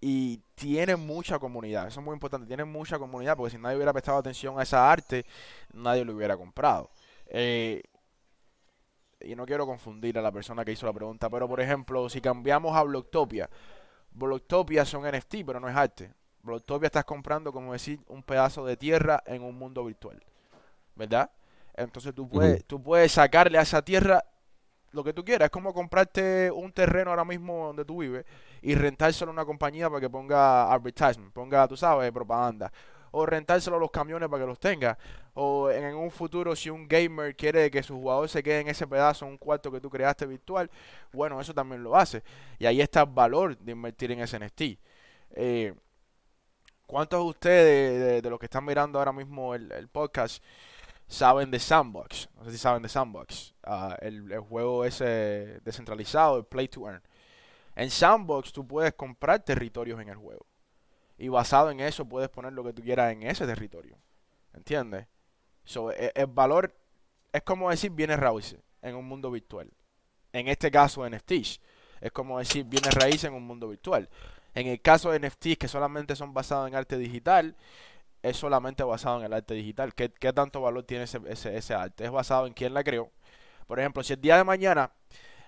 y 0.00 0.40
tiene 0.60 0.94
mucha 0.94 1.38
comunidad. 1.38 1.88
Eso 1.88 2.00
es 2.00 2.04
muy 2.04 2.12
importante, 2.12 2.46
tiene 2.46 2.64
mucha 2.64 2.98
comunidad 2.98 3.34
porque 3.34 3.52
si 3.52 3.58
nadie 3.58 3.76
hubiera 3.76 3.94
prestado 3.94 4.18
atención 4.18 4.60
a 4.60 4.62
esa 4.62 4.92
arte, 4.92 5.24
nadie 5.72 6.04
lo 6.04 6.14
hubiera 6.14 6.36
comprado. 6.36 6.90
Eh, 7.28 7.82
y 9.22 9.34
no 9.34 9.46
quiero 9.46 9.64
confundir 9.66 10.18
a 10.18 10.22
la 10.22 10.30
persona 10.30 10.62
que 10.62 10.72
hizo 10.72 10.84
la 10.84 10.92
pregunta, 10.92 11.30
pero 11.30 11.48
por 11.48 11.62
ejemplo, 11.62 12.10
si 12.10 12.20
cambiamos 12.20 12.76
a 12.76 12.82
Blocktopia, 12.82 13.48
Blocktopia 14.10 14.84
son 14.84 15.08
NFT, 15.08 15.36
pero 15.46 15.60
no 15.60 15.68
es 15.68 15.74
arte. 15.74 16.12
Blocktopia 16.42 16.86
estás 16.86 17.06
comprando, 17.06 17.52
como 17.52 17.72
decir, 17.72 18.00
un 18.08 18.22
pedazo 18.22 18.66
de 18.66 18.76
tierra 18.76 19.22
en 19.24 19.42
un 19.42 19.56
mundo 19.56 19.82
virtual, 19.82 20.22
¿verdad? 20.94 21.30
Entonces 21.74 22.14
tú 22.14 22.28
puedes, 22.28 22.66
tú 22.66 22.82
puedes 22.82 23.12
sacarle 23.12 23.56
a 23.56 23.62
esa 23.62 23.82
tierra 23.82 24.22
lo 24.92 25.04
que 25.04 25.12
tú 25.12 25.24
quieras. 25.24 25.46
Es 25.46 25.50
como 25.50 25.72
comprarte 25.72 26.50
un 26.50 26.72
terreno 26.72 27.10
ahora 27.10 27.24
mismo 27.24 27.66
donde 27.66 27.84
tú 27.84 27.98
vives 27.98 28.24
y 28.62 28.74
rentárselo 28.74 29.30
a 29.30 29.34
una 29.34 29.44
compañía 29.44 29.88
para 29.88 30.00
que 30.00 30.10
ponga 30.10 30.72
advertisement, 30.72 31.32
ponga, 31.32 31.66
tú 31.68 31.76
sabes, 31.76 32.10
propaganda. 32.12 32.72
O 33.12 33.26
rentárselo 33.26 33.76
a 33.76 33.80
los 33.80 33.90
camiones 33.90 34.28
para 34.28 34.44
que 34.44 34.46
los 34.46 34.60
tenga. 34.60 34.96
O 35.34 35.68
en 35.70 35.94
un 35.96 36.10
futuro, 36.10 36.54
si 36.54 36.70
un 36.70 36.86
gamer 36.86 37.34
quiere 37.34 37.70
que 37.70 37.82
su 37.82 37.96
jugador 37.96 38.28
se 38.28 38.42
quede 38.42 38.60
en 38.60 38.68
ese 38.68 38.86
pedazo, 38.86 39.26
un 39.26 39.36
cuarto 39.36 39.72
que 39.72 39.80
tú 39.80 39.90
creaste 39.90 40.26
virtual, 40.26 40.70
bueno, 41.12 41.40
eso 41.40 41.52
también 41.52 41.82
lo 41.82 41.96
hace. 41.96 42.22
Y 42.58 42.66
ahí 42.66 42.80
está 42.80 43.02
el 43.02 43.10
valor 43.10 43.58
de 43.58 43.72
invertir 43.72 44.12
en 44.12 44.20
ese 44.20 44.38
NFT. 44.38 44.62
Eh, 45.32 45.74
¿Cuántos 46.86 47.20
de 47.20 47.30
ustedes, 47.30 48.22
de, 48.22 48.30
los 48.30 48.38
que 48.38 48.46
están 48.46 48.64
mirando 48.64 48.98
ahora 48.98 49.12
mismo 49.12 49.54
el 49.54 49.88
podcast, 49.88 50.42
saben 51.10 51.50
de 51.50 51.58
Sandbox. 51.58 52.28
No 52.36 52.44
sé 52.44 52.52
si 52.52 52.58
saben 52.58 52.82
de 52.82 52.88
Sandbox. 52.88 53.54
Ah, 53.64 53.96
el, 54.00 54.38
juego 54.38 54.84
ese 54.84 55.60
descentralizado, 55.64 56.38
el 56.38 56.44
Play 56.44 56.68
to 56.68 56.86
Earn. 56.88 57.02
En 57.74 57.90
Sandbox 57.90 58.52
tú 58.52 58.66
puedes 58.66 58.94
comprar 58.94 59.40
territorios 59.40 60.00
en 60.00 60.08
el 60.08 60.16
juego. 60.16 60.46
Y 61.18 61.28
basado 61.28 61.70
en 61.70 61.80
eso 61.80 62.08
puedes 62.08 62.30
poner 62.30 62.52
lo 62.52 62.64
que 62.64 62.72
tú 62.72 62.82
quieras 62.82 63.12
en 63.12 63.24
ese 63.24 63.44
territorio. 63.44 63.98
¿Entiendes? 64.54 65.06
So, 65.64 65.90
e, 65.90 66.12
el, 66.14 66.26
valor 66.28 66.74
es 67.32 67.42
como 67.42 67.70
decir 67.70 67.90
bienes 67.90 68.18
raíces 68.18 68.60
en 68.80 68.94
un 68.94 69.04
mundo 69.04 69.30
virtual. 69.30 69.70
En 70.32 70.48
este 70.48 70.70
caso 70.70 71.08
NFTs. 71.08 71.60
Es 72.00 72.12
como 72.12 72.38
decir 72.38 72.64
bienes 72.64 72.94
raíces 72.94 73.24
en 73.24 73.34
un 73.34 73.46
mundo 73.46 73.68
virtual. 73.68 74.08
En 74.54 74.68
el 74.68 74.80
caso 74.80 75.10
de 75.10 75.18
NFTs 75.18 75.58
que 75.58 75.68
solamente 75.68 76.14
son 76.14 76.32
basados 76.32 76.68
en 76.68 76.74
arte 76.76 76.96
digital, 76.96 77.56
es 78.22 78.36
solamente 78.36 78.82
basado 78.82 79.18
en 79.18 79.26
el 79.26 79.32
arte 79.32 79.54
digital. 79.54 79.94
¿Qué, 79.94 80.08
tanto 80.32 80.60
valor 80.60 80.84
tiene 80.84 81.04
ese, 81.04 81.20
ese, 81.26 81.74
arte? 81.74 82.04
Es 82.04 82.10
basado 82.10 82.46
en 82.46 82.52
quién 82.52 82.74
la 82.74 82.84
creó. 82.84 83.10
Por 83.66 83.78
ejemplo, 83.78 84.02
si 84.02 84.12
el 84.12 84.20
día 84.20 84.36
de 84.36 84.44
mañana 84.44 84.92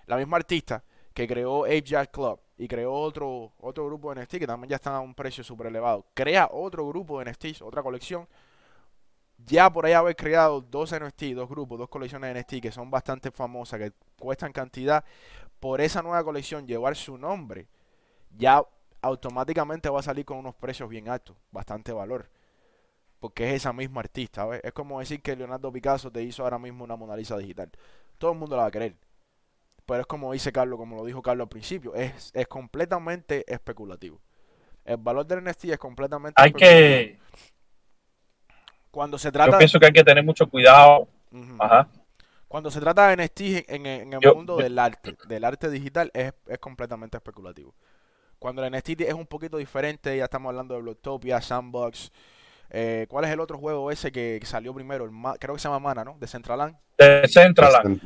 la 0.06 0.16
misma 0.16 0.36
artista 0.36 0.82
que 1.14 1.26
creó 1.26 1.64
Ape 1.64 1.82
Jack 1.82 2.10
Club 2.10 2.40
y 2.56 2.68
creó 2.68 2.92
otro, 2.92 3.52
otro 3.58 3.86
grupo 3.86 4.12
de 4.14 4.22
NFT 4.22 4.38
que 4.38 4.46
también 4.46 4.70
ya 4.70 4.76
están 4.76 4.94
a 4.94 5.00
un 5.00 5.14
precio 5.14 5.44
súper 5.44 5.66
elevado, 5.66 6.06
crea 6.14 6.48
otro 6.50 6.86
grupo 6.88 7.18
de 7.18 7.30
NFTs, 7.30 7.62
otra 7.62 7.82
colección, 7.82 8.26
ya 9.44 9.70
por 9.70 9.84
ahí 9.84 9.92
haber 9.92 10.16
creado 10.16 10.60
dos 10.60 10.92
NFT, 10.92 11.34
dos 11.34 11.48
grupos, 11.48 11.78
dos 11.78 11.88
colecciones 11.88 12.32
de 12.32 12.40
NFT 12.40 12.62
que 12.62 12.72
son 12.72 12.90
bastante 12.90 13.30
famosas, 13.30 13.80
que 13.80 13.92
cuestan 14.18 14.52
cantidad, 14.52 15.04
por 15.60 15.80
esa 15.80 16.02
nueva 16.02 16.22
colección 16.24 16.66
llevar 16.66 16.96
su 16.96 17.18
nombre, 17.18 17.66
ya 18.30 18.64
automáticamente 19.02 19.88
va 19.90 20.00
a 20.00 20.02
salir 20.02 20.24
con 20.24 20.38
unos 20.38 20.54
precios 20.54 20.88
bien 20.88 21.08
altos, 21.08 21.36
bastante 21.50 21.92
valor 21.92 22.30
porque 23.22 23.48
es 23.48 23.54
esa 23.54 23.72
misma 23.72 24.00
artista. 24.00 24.48
Es 24.64 24.72
como 24.72 24.98
decir 24.98 25.22
que 25.22 25.36
Leonardo 25.36 25.70
Picasso 25.70 26.10
te 26.10 26.24
hizo 26.24 26.42
ahora 26.42 26.58
mismo 26.58 26.82
una 26.82 26.96
Mona 26.96 27.16
Lisa 27.16 27.38
digital. 27.38 27.70
Todo 28.18 28.32
el 28.32 28.38
mundo 28.38 28.56
la 28.56 28.62
va 28.62 28.68
a 28.68 28.72
querer. 28.72 28.96
Pero 29.86 30.00
es 30.00 30.06
como 30.08 30.32
dice 30.32 30.50
Carlos, 30.50 30.76
como 30.76 30.96
lo 30.96 31.04
dijo 31.04 31.22
Carlos 31.22 31.44
al 31.44 31.48
principio, 31.48 31.94
es, 31.94 32.32
es 32.34 32.48
completamente 32.48 33.44
especulativo. 33.46 34.20
El 34.84 34.96
valor 34.96 35.24
del 35.24 35.44
NFT 35.44 35.66
es 35.66 35.78
completamente 35.78 36.34
Hay 36.42 36.52
que... 36.52 37.20
Cuando 38.90 39.16
se 39.18 39.30
trata... 39.30 39.52
Yo 39.52 39.58
pienso 39.58 39.78
que 39.78 39.86
hay 39.86 39.92
que 39.92 40.02
tener 40.02 40.24
mucho 40.24 40.48
cuidado. 40.48 41.06
Ajá. 41.60 41.88
Cuando 42.48 42.72
se 42.72 42.80
trata 42.80 43.06
de 43.06 43.24
NFT 43.24 43.40
en, 43.70 43.86
el 43.86 44.34
mundo 44.34 44.56
del 44.56 44.76
arte, 44.80 45.16
del 45.28 45.44
arte 45.44 45.70
digital, 45.70 46.10
es, 46.12 46.34
es 46.48 46.58
completamente 46.58 47.18
especulativo. 47.18 47.72
Cuando 48.40 48.64
el 48.64 48.76
NFT 48.76 49.02
es 49.02 49.14
un 49.14 49.26
poquito 49.26 49.58
diferente, 49.58 50.16
ya 50.16 50.24
estamos 50.24 50.50
hablando 50.50 50.74
de 50.74 50.80
Blocktopia, 50.80 51.40
Sandbox, 51.40 52.10
eh, 52.74 53.06
¿Cuál 53.10 53.26
es 53.26 53.30
el 53.30 53.40
otro 53.40 53.58
juego 53.58 53.90
ese 53.90 54.10
que, 54.10 54.40
salió 54.44 54.72
primero? 54.72 55.06
creo 55.38 55.54
que 55.54 55.60
se 55.60 55.68
llama 55.68 55.78
Mana, 55.78 56.04
¿no? 56.04 56.16
De 56.18 56.26
Centraland. 56.26 56.74
De 56.96 57.28
Centraland. 57.28 58.00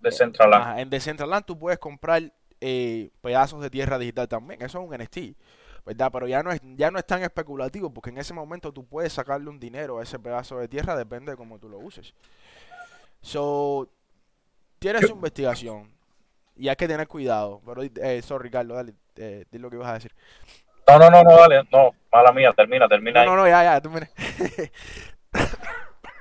de, 0.00 0.10
Centraland. 0.10 0.80
En 0.80 0.90
Decentraland 0.90 1.46
tú 1.46 1.56
puedes 1.56 1.78
comprar 1.78 2.32
eh, 2.60 3.10
pedazos 3.20 3.62
de 3.62 3.70
tierra 3.70 3.96
digital 3.96 4.26
también. 4.26 4.60
Eso 4.62 4.82
es 4.82 4.88
un 4.90 4.96
NFT. 4.98 5.36
¿verdad? 5.86 6.10
Pero 6.12 6.26
ya 6.26 6.42
no 6.42 6.50
es 6.50 6.60
ya 6.76 6.90
no 6.90 6.98
es 6.98 7.06
tan 7.06 7.22
especulativo 7.22 7.92
porque 7.92 8.10
en 8.10 8.18
ese 8.18 8.34
momento 8.34 8.72
tú 8.72 8.84
puedes 8.84 9.12
sacarle 9.12 9.48
un 9.48 9.60
dinero 9.60 9.98
a 9.98 10.02
ese 10.02 10.18
pedazo 10.18 10.58
de 10.58 10.66
tierra, 10.66 10.96
depende 10.96 11.32
de 11.32 11.36
cómo 11.36 11.58
tú 11.60 11.68
lo 11.68 11.78
uses. 11.78 12.14
So, 13.20 13.88
tienes 14.80 15.02
su 15.06 15.12
investigación 15.12 15.94
y 16.56 16.68
hay 16.68 16.76
que 16.76 16.88
tener 16.88 17.06
cuidado. 17.06 17.60
Pero, 17.64 17.82
eh, 17.82 18.22
sorry, 18.22 18.50
Carlos, 18.50 18.76
dale, 18.76 18.94
eh, 19.16 19.44
lo 19.52 19.70
que 19.70 19.76
ibas 19.76 19.88
a 19.88 19.94
decir. 19.94 20.14
No, 20.86 20.98
no, 20.98 21.10
no, 21.10 21.22
no, 21.22 21.36
dale, 21.36 21.62
no, 21.72 21.94
mala 22.12 22.32
mía, 22.32 22.52
termina, 22.54 22.86
termina. 22.88 23.24
No, 23.24 23.36
no, 23.36 23.48
ya, 23.48 23.62
ya, 23.62 23.80
tú 23.80 23.90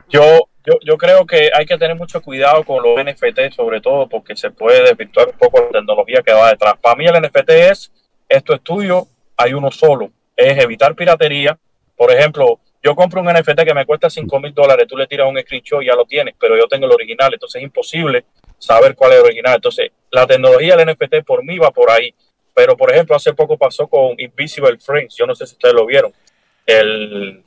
yo, 0.09 0.47
yo, 0.65 0.73
yo 0.85 0.97
creo 0.97 1.25
que 1.25 1.49
hay 1.53 1.65
que 1.65 1.77
tener 1.77 1.95
mucho 1.95 2.21
cuidado 2.21 2.63
con 2.63 2.83
los 2.83 3.03
NFT, 3.03 3.53
sobre 3.53 3.81
todo 3.81 4.07
porque 4.07 4.35
se 4.35 4.51
puede 4.51 4.83
desvirtuar 4.83 5.29
un 5.29 5.37
poco 5.37 5.59
la 5.61 5.69
tecnología 5.69 6.21
que 6.25 6.33
va 6.33 6.49
detrás. 6.49 6.75
Para 6.81 6.95
mí 6.95 7.05
el 7.05 7.21
NFT 7.21 7.49
es, 7.49 7.91
esto 8.29 8.53
es 8.53 8.61
tuyo, 8.61 9.07
hay 9.35 9.53
uno 9.53 9.71
solo, 9.71 10.11
es 10.35 10.57
evitar 10.63 10.95
piratería. 10.95 11.57
Por 11.97 12.11
ejemplo, 12.11 12.59
yo 12.81 12.95
compro 12.95 13.21
un 13.21 13.27
NFT 13.27 13.63
que 13.63 13.73
me 13.73 13.85
cuesta 13.85 14.09
5 14.09 14.39
mil 14.39 14.53
dólares, 14.53 14.87
tú 14.87 14.97
le 14.97 15.07
tiras 15.07 15.27
un 15.27 15.39
screenshot 15.39 15.81
y 15.81 15.87
ya 15.87 15.95
lo 15.95 16.05
tienes, 16.05 16.35
pero 16.39 16.57
yo 16.57 16.67
tengo 16.67 16.85
el 16.85 16.91
original, 16.91 17.33
entonces 17.33 17.61
es 17.61 17.63
imposible 17.63 18.25
saber 18.57 18.95
cuál 18.95 19.13
es 19.13 19.19
el 19.19 19.25
original. 19.25 19.55
Entonces, 19.55 19.91
la 20.11 20.27
tecnología 20.27 20.75
del 20.75 20.89
NFT 20.89 21.25
por 21.25 21.43
mí 21.43 21.57
va 21.57 21.71
por 21.71 21.89
ahí. 21.89 22.13
Pero, 22.53 22.77
por 22.77 22.91
ejemplo, 22.91 23.15
hace 23.15 23.33
poco 23.33 23.57
pasó 23.57 23.87
con 23.87 24.19
Invisible 24.19 24.77
Frames. 24.77 25.15
Yo 25.15 25.25
no 25.25 25.35
sé 25.35 25.47
si 25.47 25.53
ustedes 25.53 25.73
lo 25.73 25.85
vieron. 25.85 26.13
El, 26.65 27.43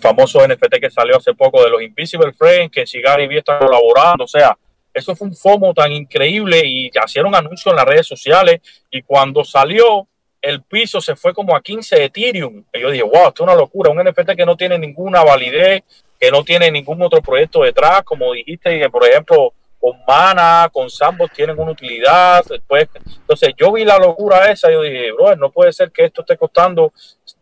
famoso 0.00 0.46
NFT 0.46 0.80
que 0.80 0.90
salió 0.90 1.16
hace 1.16 1.32
poco 1.34 1.62
de 1.62 1.70
los 1.70 1.80
Invisible 1.82 2.32
Frames, 2.32 2.70
que 2.70 2.86
Sigari 2.86 3.26
B 3.26 3.38
está 3.38 3.58
colaborando. 3.58 4.24
O 4.24 4.28
sea, 4.28 4.56
eso 4.92 5.14
fue 5.14 5.28
un 5.28 5.34
FOMO 5.34 5.74
tan 5.74 5.92
increíble 5.92 6.62
y 6.64 6.90
hicieron 7.04 7.34
anuncios 7.34 7.72
en 7.72 7.76
las 7.76 7.84
redes 7.84 8.06
sociales. 8.06 8.60
Y 8.90 9.02
cuando 9.02 9.44
salió, 9.44 10.08
el 10.40 10.62
piso 10.62 11.00
se 11.00 11.16
fue 11.16 11.34
como 11.34 11.54
a 11.54 11.60
15 11.60 12.04
Ethereum. 12.04 12.64
Y 12.72 12.80
yo 12.80 12.90
dije, 12.90 13.04
wow, 13.04 13.28
esto 13.28 13.44
es 13.44 13.48
una 13.48 13.54
locura. 13.54 13.90
Un 13.90 14.02
NFT 14.02 14.30
que 14.36 14.46
no 14.46 14.56
tiene 14.56 14.78
ninguna 14.78 15.22
validez, 15.22 15.84
que 16.18 16.30
no 16.30 16.42
tiene 16.42 16.70
ningún 16.70 17.00
otro 17.02 17.20
proyecto 17.20 17.62
detrás, 17.62 18.02
como 18.02 18.32
dijiste, 18.32 18.88
por 18.90 19.06
ejemplo 19.06 19.52
con 19.80 19.98
Mana, 20.06 20.68
con 20.72 20.90
Sambos 20.90 21.30
tienen 21.32 21.58
una 21.58 21.72
utilidad. 21.72 22.44
Después, 22.48 22.88
entonces 23.06 23.54
yo 23.56 23.72
vi 23.72 23.84
la 23.84 23.98
locura 23.98 24.50
esa 24.50 24.70
yo 24.70 24.82
dije, 24.82 25.12
bro, 25.12 25.36
no 25.36 25.50
puede 25.50 25.72
ser 25.72 25.90
que 25.90 26.04
esto 26.04 26.22
esté 26.22 26.36
costando 26.36 26.92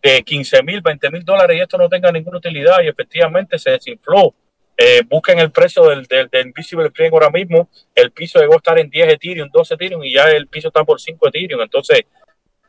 de 0.03 0.23
15 0.23 0.63
mil, 0.63 0.81
20 0.81 1.11
mil 1.11 1.25
dólares 1.25 1.57
y 1.57 1.61
esto 1.61 1.79
no 1.79 1.89
tenga 1.89 2.13
ninguna 2.13 2.39
utilidad 2.39 2.83
y 2.83 2.89
efectivamente 2.89 3.59
se 3.59 3.71
desinfló. 3.71 4.35
Eh, 4.77 5.03
busquen 5.09 5.39
el 5.39 5.53
precio 5.53 5.85
del, 5.85 6.05
del, 6.07 6.29
Invisible 6.47 6.91
Frame 6.91 7.11
ahora 7.13 7.31
mismo. 7.31 7.69
El 7.95 8.11
piso 8.11 8.41
llegó 8.41 8.55
a 8.55 8.57
estar 8.57 8.79
en 8.79 8.91
10 8.91 9.15
Ethereum, 9.15 9.49
12 9.53 9.75
Ethereum 9.75 10.03
y 10.03 10.15
ya 10.15 10.29
el 10.31 10.49
piso 10.49 10.69
está 10.69 10.85
por 10.85 11.01
5 11.01 11.29
Ethereum. 11.29 11.61
Entonces, 11.63 12.03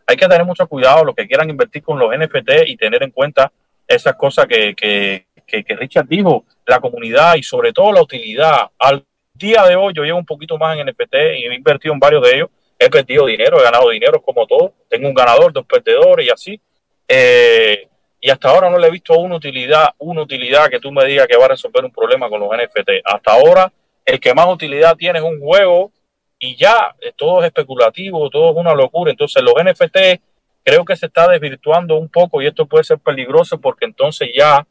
hay 0.06 0.15
que 0.15 0.28
tener 0.28 0.45
mucho 0.45 0.67
cuidado 0.67 1.04
los 1.04 1.15
que 1.15 1.28
quieran 1.28 1.49
invertir 1.49 1.82
con 1.84 1.97
los 1.97 2.16
NFT 2.16 2.68
y 2.68 2.78
tener 2.78 3.01
en 3.01 3.11
cuenta 3.11 3.51
esas 3.88 4.16
cosas 4.16 4.45
que, 4.45 4.76
que, 4.76 5.26
que, 5.45 5.76
Richard 5.76 6.07
dijo, 6.07 6.45
la 6.66 6.80
comunidad 6.80 7.36
y 7.36 7.43
sobre 7.43 7.74
todo 7.74 7.91
la 7.91 8.01
utilidad. 8.01 8.70
Al 8.78 9.05
día 9.36 9.64
de 9.64 9.76
hoy 9.76 9.94
yo 9.94 10.04
llevo 10.04 10.18
un 10.18 10.26
poquito 10.26 10.58
más 10.58 10.78
en 10.78 10.88
NFT 10.88 11.16
y 11.38 11.46
he 11.46 11.54
invertido 11.54 11.94
en 11.94 12.00
varios 12.00 12.24
de 12.24 12.36
ellos. 12.36 12.50
He 12.78 12.90
perdido 12.90 13.26
dinero, 13.26 13.60
he 13.60 13.64
ganado 13.64 13.90
dinero 13.90 14.22
como 14.22 14.46
todo. 14.46 14.74
Tengo 14.90 15.08
un 15.08 15.14
ganador, 15.14 15.54
dos 15.54 15.66
perdedores 15.66 16.28
y 16.28 16.30
así. 16.30 16.62
Eh, 17.08 17.88
y 18.20 18.30
hasta 18.30 18.50
ahora 18.50 18.70
no 18.70 18.80
le 18.80 18.88
he 18.88 18.92
visto 18.92 19.18
una 19.20 19.36
utilidad, 19.36 19.90
una 20.00 20.24
utilidad 20.24 20.70
que 20.70 20.80
tú 20.80 20.92
me 20.92 21.06
digas 21.06 21.28
que 21.28 21.38
va 21.38 21.46
a 21.46 21.50
resolver 21.50 21.86
un 21.86 21.92
problema 21.92 22.30
con 22.30 22.40
los 22.40 22.50
NFT. 22.50 22.90
Hasta 23.04 23.32
ahora 23.32 23.72
el 24.04 24.20
que 24.20 24.34
más 24.34 24.48
utilidad 24.48 24.96
tiene 24.96 25.20
es 25.20 25.26
un 25.26 25.40
juego 25.40 25.92
y 26.40 26.56
ya 26.56 26.96
eh, 27.02 27.14
todo 27.16 27.42
es 27.42 27.48
especulativo, 27.48 28.30
todo 28.30 28.52
es 28.52 28.58
una 28.58 28.74
locura. 28.74 29.12
Entonces 29.12 29.44
los 29.44 29.54
NFT 29.54 30.22
creo 30.64 30.84
que 30.84 30.96
se 30.96 31.06
está 31.06 31.28
desvirtuando 31.28 31.96
un 31.96 32.10
poco 32.10 32.42
y 32.42 32.48
esto 32.48 32.66
puede 32.66 32.84
ser 32.84 32.98
peligroso 32.98 33.60
porque 33.62 33.86
entonces 33.86 34.30
ya 34.36 34.66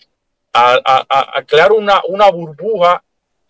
a, 0.53 1.05
a, 1.09 1.43
crear 1.43 1.73
una, 1.73 2.01
una 2.09 2.31
burbuja 2.31 3.03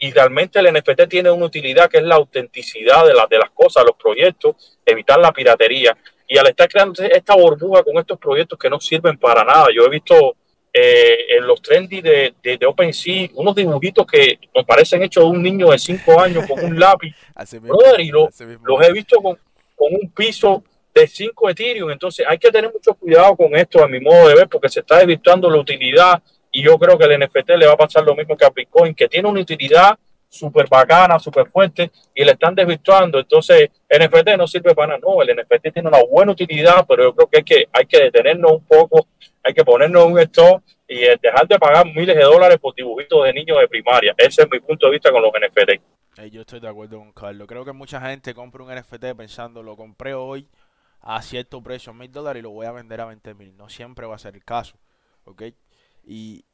y 0.05 0.11
realmente 0.11 0.59
el 0.59 0.71
NFT 0.71 1.09
tiene 1.09 1.31
una 1.31 1.47
utilidad 1.47 1.89
que 1.89 1.97
es 1.97 2.05
la 2.05 2.17
autenticidad 2.17 3.07
de, 3.07 3.15
de 3.31 3.39
las 3.39 3.51
cosas, 3.55 3.85
los 3.87 3.97
proyectos, 3.97 4.77
evitar 4.85 5.19
la 5.19 5.33
piratería. 5.33 5.97
Y 6.29 6.37
al 6.37 6.47
estar 6.47 6.69
creando 6.69 7.03
esta 7.03 7.35
burbuja 7.35 7.83
con 7.83 7.97
estos 7.97 8.19
proyectos 8.19 8.59
que 8.59 8.69
no 8.69 8.79
sirven 8.79 9.17
para 9.17 9.43
nada, 9.45 9.69
yo 9.75 9.87
he 9.87 9.89
visto 9.89 10.37
eh, 10.75 11.39
en 11.39 11.47
los 11.47 11.63
trendy 11.63 12.03
de, 12.03 12.35
de, 12.43 12.67
OpenSea 12.67 13.31
unos 13.33 13.55
dibujitos 13.55 14.07
que 14.07 14.39
me 14.55 14.63
parecen 14.63 15.03
hechos 15.03 15.25
de 15.25 15.31
un 15.31 15.43
niño 15.43 15.71
de 15.71 15.79
5 15.79 16.21
años 16.21 16.45
con 16.47 16.63
un 16.63 16.79
lápiz. 16.79 17.15
y 17.99 18.11
los 18.11 18.87
he 18.87 18.93
visto 18.93 19.23
con, 19.23 19.39
con 19.75 19.95
un 19.95 20.11
piso 20.11 20.63
de 20.93 21.07
5 21.07 21.49
Ethereum. 21.49 21.91
Entonces 21.91 22.27
hay 22.29 22.37
que 22.37 22.51
tener 22.51 22.71
mucho 22.71 22.93
cuidado 22.93 23.35
con 23.37 23.57
esto, 23.57 23.83
a 23.83 23.89
mi 23.89 24.01
modo 24.01 24.29
de 24.29 24.35
ver, 24.35 24.49
porque 24.51 24.69
se 24.69 24.81
está 24.81 24.99
desvirtuando 24.99 25.49
la 25.49 25.57
utilidad 25.57 26.23
y 26.55 26.63
yo 26.63 26.79
creo 26.79 26.97
que 26.97 27.05
el 27.05 27.19
NFT 27.19 27.51
le 27.59 27.67
va 27.67 27.73
a 27.73 27.77
pasar 27.77 28.05
lo 28.05 28.15
mismo 28.15 28.37
que 28.37 28.45
a 28.45 28.51
Bitcoin, 28.51 28.95
que 28.95 29.09
tiene 29.09 29.29
una 29.29 29.41
utilidad 29.41 29.99
súper 30.29 30.69
bacana, 30.69 31.19
súper 31.19 31.51
fuerte 31.51 31.91
y 32.15 32.25
le 32.25 32.31
están 32.31 32.55
desvirtuando. 32.55 33.19
Entonces, 33.19 33.71
NFT 33.91 34.37
no 34.39 34.47
sirve 34.47 34.73
para 34.73 34.97
nada. 34.97 35.01
No, 35.03 35.21
el 35.21 35.37
NFT 35.37 35.73
tiene 35.73 35.89
una 35.89 35.99
buena 36.09 36.31
utilidad, 36.31 36.87
pero 36.89 37.05
yo 37.05 37.15
creo 37.15 37.29
que 37.29 37.39
hay 37.39 37.45
que, 37.45 37.69
hay 37.73 37.87
que 37.87 38.05
detenernos 38.05 38.53
un 38.53 38.65
poco, 38.67 39.09
hay 39.43 39.53
que 39.53 39.65
ponernos 39.65 40.07
un 40.07 40.17
stop 40.21 40.63
y 40.87 41.03
eh, 41.03 41.19
dejar 41.21 41.49
de 41.49 41.59
pagar 41.59 41.87
miles 41.87 42.15
de 42.15 42.23
dólares 42.23 42.59
por 42.61 42.73
dibujitos 42.73 43.25
de 43.25 43.33
niños 43.33 43.59
de 43.59 43.67
primaria. 43.67 44.15
Ese 44.17 44.43
es 44.43 44.49
mi 44.49 44.61
punto 44.61 44.87
de 44.87 44.93
vista 44.93 45.11
con 45.11 45.23
los 45.23 45.33
NFT. 45.33 46.31
Yo 46.31 46.43
estoy 46.43 46.61
de 46.61 46.69
acuerdo 46.69 46.99
con 46.99 47.13
Carlos. 47.13 47.49
Creo 47.49 47.65
que 47.65 47.73
mucha 47.73 48.01
gente 48.01 48.33
compra 48.33 48.63
un 48.63 48.73
NFT 48.73 49.17
pensando, 49.17 49.61
lo 49.61 49.77
compré 49.77 50.15
hoy 50.15 50.49
a 51.01 51.21
cierto 51.21 51.61
precio, 51.65 51.93
mil 51.93 52.13
dólares, 52.13 52.41
y 52.41 52.45
lo 52.45 52.51
voy 52.51 52.67
a 52.67 52.71
vender 52.73 53.01
a 53.01 53.07
20 53.07 53.35
mil. 53.35 53.57
No 53.57 53.69
siempre 53.69 54.07
va 54.07 54.15
a 54.15 54.19
ser 54.19 54.37
el 54.37 54.45
caso. 54.45 54.79
¿Ok? 55.25 55.43
Y, 56.07 56.45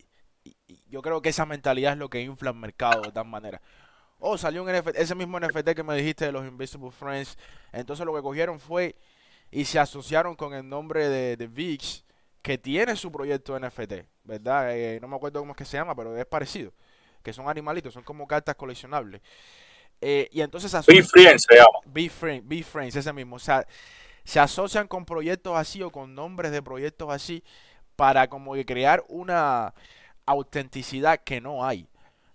yo 0.88 1.02
creo 1.02 1.22
que 1.22 1.28
esa 1.28 1.46
mentalidad 1.46 1.92
es 1.92 1.98
lo 1.98 2.08
que 2.08 2.20
infla 2.20 2.50
el 2.50 2.56
mercado 2.56 3.02
de 3.02 3.12
tal 3.12 3.26
manera. 3.26 3.60
Oh, 4.18 4.36
salió 4.36 4.62
un 4.62 4.72
NFT, 4.72 4.96
ese 4.96 5.14
mismo 5.14 5.38
NFT 5.38 5.70
que 5.70 5.82
me 5.82 5.94
dijiste 5.96 6.26
de 6.26 6.32
los 6.32 6.46
Invisible 6.46 6.90
Friends. 6.90 7.38
Entonces 7.72 8.04
lo 8.04 8.14
que 8.14 8.22
cogieron 8.22 8.58
fue 8.58 8.96
y 9.50 9.64
se 9.64 9.78
asociaron 9.78 10.34
con 10.34 10.54
el 10.54 10.68
nombre 10.68 11.08
de, 11.08 11.36
de 11.36 11.46
VIX, 11.46 12.04
que 12.42 12.58
tiene 12.58 12.96
su 12.96 13.10
proyecto 13.12 13.58
NFT, 13.58 13.92
¿verdad? 14.24 14.76
Eh, 14.76 14.98
no 15.00 15.08
me 15.08 15.16
acuerdo 15.16 15.40
cómo 15.40 15.52
es 15.52 15.58
que 15.58 15.64
se 15.64 15.76
llama, 15.76 15.94
pero 15.94 16.16
es 16.16 16.26
parecido. 16.26 16.72
Que 17.22 17.32
son 17.32 17.48
animalitos, 17.48 17.92
son 17.92 18.02
como 18.02 18.26
cartas 18.26 18.54
coleccionables. 18.56 19.20
Eh, 20.00 20.28
y 20.32 20.40
entonces... 20.40 20.72
Be 20.86 21.02
Friends 21.02 21.44
se 21.48 21.56
llama. 21.56 21.78
Be, 21.84 22.08
friend, 22.08 22.48
Be 22.48 22.62
Friends, 22.62 22.96
ese 22.96 23.12
mismo. 23.12 23.36
O 23.36 23.40
sea, 23.40 23.66
se 24.24 24.40
asocian 24.40 24.88
con 24.88 25.04
proyectos 25.04 25.56
así 25.56 25.82
o 25.82 25.90
con 25.90 26.14
nombres 26.14 26.52
de 26.52 26.62
proyectos 26.62 27.10
así 27.10 27.42
para 28.00 28.28
como 28.28 28.54
que 28.54 28.64
crear 28.64 29.04
una 29.08 29.74
autenticidad 30.24 31.20
que 31.22 31.38
no 31.38 31.66
hay. 31.66 31.86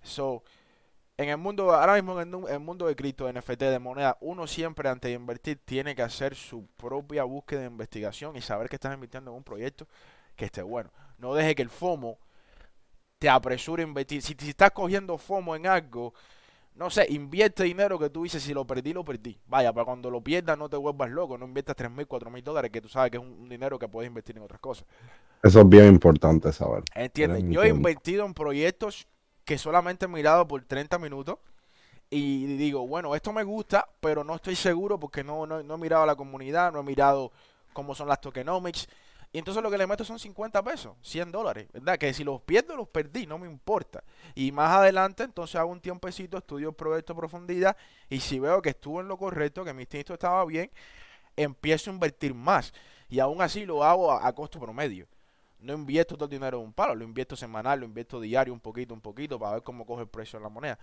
So, 0.03 0.43
en 1.17 1.29
el 1.29 1.37
mundo, 1.37 1.73
ahora 1.73 1.95
mismo 1.95 2.21
en 2.21 2.31
el, 2.53 2.59
mundo 2.59 2.85
de 2.85 2.95
cripto, 2.95 3.27
NFT, 3.33 3.61
de 3.61 3.79
moneda, 3.79 4.15
uno 4.21 4.45
siempre 4.45 4.87
antes 4.89 5.09
de 5.09 5.15
invertir 5.15 5.59
tiene 5.65 5.95
que 5.95 6.03
hacer 6.03 6.35
su 6.35 6.67
propia 6.77 7.23
búsqueda 7.23 7.61
de 7.61 7.65
investigación 7.65 8.35
y 8.35 8.41
saber 8.41 8.69
que 8.69 8.75
estás 8.75 8.93
invirtiendo 8.93 9.31
en 9.31 9.37
un 9.37 9.43
proyecto 9.43 9.87
que 10.35 10.45
esté 10.45 10.61
bueno. 10.61 10.91
No 11.17 11.33
deje 11.33 11.55
que 11.55 11.63
el 11.63 11.71
FOMO 11.71 12.19
te 13.17 13.27
apresure 13.27 13.81
a 13.81 13.87
invertir. 13.87 14.21
Si, 14.21 14.35
si 14.37 14.49
estás 14.49 14.69
cogiendo 14.69 15.17
FOMO 15.17 15.55
en 15.55 15.65
algo, 15.65 16.13
no 16.75 16.89
sé, 16.89 17.07
invierte 17.09 17.63
dinero 17.63 17.97
que 17.97 18.09
tú 18.09 18.23
dices, 18.23 18.43
si 18.43 18.53
lo 18.53 18.65
perdí, 18.67 18.93
lo 18.93 19.05
perdí. 19.05 19.39
Vaya, 19.47 19.71
para 19.71 19.85
cuando 19.85 20.09
lo 20.09 20.21
pierdas 20.21 20.57
no 20.57 20.69
te 20.69 20.75
vuelvas 20.75 21.09
loco, 21.09 21.37
no 21.37 21.45
inviertas 21.45 21.75
3 21.75 21.89
mil, 21.89 22.05
4 22.05 22.29
mil 22.29 22.43
dólares, 22.43 22.69
que 22.71 22.81
tú 22.81 22.89
sabes 22.89 23.11
que 23.11 23.17
es 23.17 23.23
un, 23.23 23.47
dinero 23.47 23.79
que 23.79 23.87
puedes 23.87 24.07
invertir 24.07 24.35
en 24.37 24.43
otras 24.43 24.59
cosas. 24.59 24.85
Eso 25.41 25.61
es 25.61 25.69
bien 25.69 25.87
importante 25.87 26.51
saber. 26.51 26.83
Entiendes, 26.93 27.43
yo 27.47 27.63
he 27.63 27.69
invertido 27.69 28.25
en 28.25 28.33
proyectos 28.33 29.07
que 29.45 29.57
solamente 29.57 30.05
he 30.05 30.07
mirado 30.09 30.47
por 30.47 30.63
30 30.65 30.99
minutos 30.99 31.37
y 32.09 32.45
digo, 32.57 32.85
bueno, 32.87 33.15
esto 33.15 33.31
me 33.31 33.43
gusta, 33.43 33.87
pero 34.01 34.23
no 34.23 34.35
estoy 34.35 34.55
seguro 34.55 34.99
porque 34.99 35.23
no, 35.23 35.45
no, 35.45 35.63
no 35.63 35.75
he 35.75 35.77
mirado 35.77 36.03
a 36.03 36.07
la 36.07 36.15
comunidad, 36.15 36.73
no 36.73 36.81
he 36.81 36.83
mirado 36.83 37.31
cómo 37.73 37.95
son 37.95 38.09
las 38.09 38.19
tokenomics 38.19 38.87
y 39.35 39.37
entonces 39.37 39.61
lo 39.61 39.69
que 39.69 39.77
le 39.77 39.85
meto 39.85 40.05
son 40.05 40.17
50 40.17 40.63
pesos, 40.63 40.95
100 41.01 41.29
dólares, 41.29 41.67
¿verdad? 41.73 41.97
Que 41.97 42.13
si 42.13 42.23
los 42.23 42.39
pierdo, 42.43 42.77
los 42.77 42.87
perdí, 42.87 43.27
no 43.27 43.37
me 43.37 43.47
importa. 43.47 44.01
Y 44.33 44.49
más 44.53 44.71
adelante, 44.71 45.23
entonces 45.23 45.57
hago 45.57 45.73
un 45.73 45.81
tiempecito, 45.81 46.37
estudio 46.37 46.69
el 46.69 46.73
proyecto 46.73 47.11
a 47.11 47.17
profundidad 47.17 47.75
y 48.07 48.21
si 48.21 48.39
veo 48.39 48.61
que 48.61 48.69
estuvo 48.69 49.01
en 49.01 49.09
lo 49.09 49.17
correcto, 49.17 49.65
que 49.65 49.73
mi 49.73 49.81
instinto 49.81 50.13
estaba 50.13 50.45
bien, 50.45 50.71
empiezo 51.35 51.89
a 51.91 51.93
invertir 51.95 52.33
más. 52.33 52.73
Y 53.09 53.19
aún 53.19 53.41
así 53.41 53.65
lo 53.65 53.83
hago 53.83 54.09
a, 54.09 54.33
costo 54.33 54.57
promedio. 54.57 55.05
No 55.59 55.73
invierto 55.73 56.15
todo 56.15 56.27
el 56.27 56.31
dinero 56.31 56.59
en 56.59 56.67
un 56.67 56.71
palo, 56.71 56.95
lo 56.95 57.03
invierto 57.03 57.35
semanal, 57.35 57.81
lo 57.81 57.85
invierto 57.85 58.21
diario, 58.21 58.53
un 58.53 58.61
poquito, 58.61 58.93
un 58.93 59.01
poquito, 59.01 59.37
para 59.37 59.55
ver 59.55 59.63
cómo 59.63 59.85
coge 59.85 60.03
el 60.03 60.07
precio 60.07 60.39
de 60.39 60.43
la 60.43 60.49
moneda. 60.49 60.79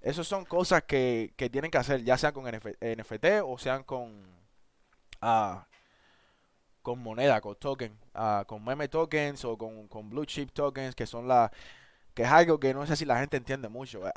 Esas 0.00 0.26
son 0.26 0.46
cosas 0.46 0.84
que, 0.84 1.34
que 1.36 1.50
tienen 1.50 1.70
que 1.70 1.76
hacer, 1.76 2.02
ya 2.02 2.16
sea 2.16 2.32
con 2.32 2.46
NFT 2.46 3.26
o 3.44 3.58
sean 3.58 3.84
con... 3.84 4.24
Uh, 5.20 5.60
con 6.86 7.02
moneda, 7.02 7.40
con 7.40 7.56
token, 7.56 7.98
uh, 8.14 8.44
con 8.46 8.64
meme 8.64 8.86
tokens 8.86 9.44
o 9.44 9.58
con, 9.58 9.88
con, 9.88 10.08
blue 10.08 10.24
chip 10.24 10.52
tokens, 10.52 10.94
que 10.94 11.04
son 11.04 11.26
la 11.26 11.50
que 12.14 12.22
es 12.22 12.28
algo 12.28 12.60
que 12.60 12.72
no 12.72 12.86
sé 12.86 12.94
si 12.94 13.04
la 13.04 13.18
gente 13.18 13.36
entiende 13.36 13.68
mucho. 13.68 14.06
Eh, 14.06 14.12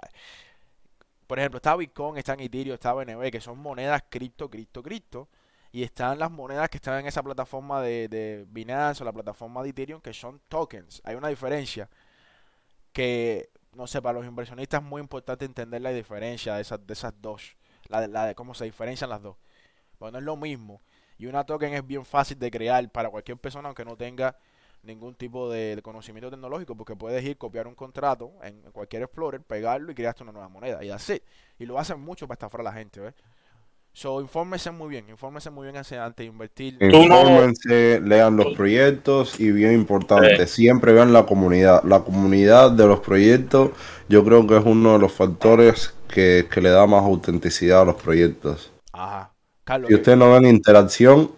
por 1.26 1.40
ejemplo, 1.40 1.58
está 1.58 1.76
Bitcoin, 1.76 2.18
está 2.18 2.34
en 2.34 2.42
Ethereum, 2.42 2.76
está 2.76 2.94
BNB, 2.94 3.32
que 3.32 3.42
son 3.42 3.58
monedas 3.58 4.04
cripto, 4.08 4.52
cripto, 4.52 4.84
cripto. 4.84 5.28
Y 5.72 5.82
están 5.82 6.20
las 6.20 6.30
monedas 6.30 6.70
que 6.70 6.78
están 6.78 7.00
en 7.00 7.08
esa 7.08 7.24
plataforma 7.24 7.82
de, 7.82 8.08
de 8.08 8.46
Binance 8.50 9.02
o 9.02 9.06
la 9.06 9.14
plataforma 9.14 9.64
de 9.64 9.70
Ethereum, 9.70 10.00
que 10.00 10.14
son 10.14 10.40
tokens. 10.48 11.02
Hay 11.06 11.16
una 11.16 11.30
diferencia 11.30 11.90
que, 12.94 13.50
no 13.74 13.88
sé, 13.88 14.00
para 14.00 14.20
los 14.20 14.28
inversionistas 14.28 14.84
es 14.84 14.88
muy 14.88 15.02
importante 15.02 15.46
entender 15.46 15.82
la 15.82 15.90
diferencia 15.90 16.54
de 16.54 16.62
esas, 16.62 16.86
de 16.86 16.94
esas 16.94 17.14
dos. 17.20 17.58
La 17.88 18.02
de, 18.02 18.10
la 18.10 18.28
de 18.28 18.36
cómo 18.36 18.54
se 18.54 18.66
diferencian 18.66 19.10
las 19.10 19.24
dos. 19.24 19.38
Bueno, 20.00 20.14
no 20.14 20.20
es 20.20 20.26
lo 20.26 20.38
mismo 20.38 20.82
y 21.20 21.28
una 21.28 21.44
token 21.44 21.74
es 21.74 21.86
bien 21.86 22.06
fácil 22.06 22.40
de 22.40 22.50
crear 22.50 22.90
para 22.90 23.10
cualquier 23.10 23.38
persona, 23.38 23.68
aunque 23.68 23.84
no 23.84 23.98
tenga 23.98 24.38
ningún 24.84 25.14
tipo 25.14 25.50
de, 25.52 25.78
conocimiento 25.84 26.32
tecnológico, 26.32 26.76
porque 26.76 26.96
puedes 26.96 27.24
ir, 27.26 27.38
copiar 27.38 27.68
un 27.68 27.76
contrato 27.76 28.32
en, 28.42 28.62
cualquier 28.72 29.04
Explorer, 29.04 29.42
pegarlo 29.42 29.92
y 29.92 29.96
crearte 29.96 30.24
una 30.24 30.32
nueva 30.32 30.48
moneda. 30.48 30.82
Y 30.82 30.90
así. 30.90 31.22
Y 31.60 31.66
lo 31.66 31.78
hacen 31.78 32.00
mucho 32.00 32.26
para 32.26 32.36
estafar 32.36 32.62
a 32.62 32.64
la 32.64 32.72
gente, 32.72 33.02
¿ves? 33.02 33.14
So, 33.92 34.22
infórmense 34.22 34.72
muy 34.72 34.88
bien, 34.88 35.10
infórmense 35.10 35.50
muy 35.50 35.66
bien 35.66 35.76
antes 35.76 36.16
de 36.16 36.24
invertir. 36.24 36.78
Infórmense, 36.80 38.00
lean 38.00 38.38
los 38.38 38.56
proyectos 38.56 39.38
y 39.40 39.52
bien 39.52 39.74
importante, 39.74 40.48
siempre 40.48 40.94
vean 40.94 41.12
la 41.12 41.26
comunidad. 41.26 41.84
La 41.84 42.00
comunidad 42.00 42.72
de 42.72 42.88
los 42.88 43.02
proyectos 43.02 43.72
yo 44.08 44.24
creo 44.24 44.48
que 44.48 44.58
es 44.58 44.64
uno 44.64 44.94
de 44.94 45.00
los 45.00 45.12
factores 45.12 45.94
que, 46.08 46.48
que 46.50 46.62
le 46.62 46.70
da 46.70 46.88
más 46.88 47.04
autenticidad 47.04 47.82
a 47.82 47.86
los 47.86 47.96
proyectos. 47.96 48.72
Ajá. 48.94 49.34
Si 49.88 49.94
ustedes 49.94 50.18
no 50.18 50.32
ven 50.32 50.46
interacción, 50.46 51.32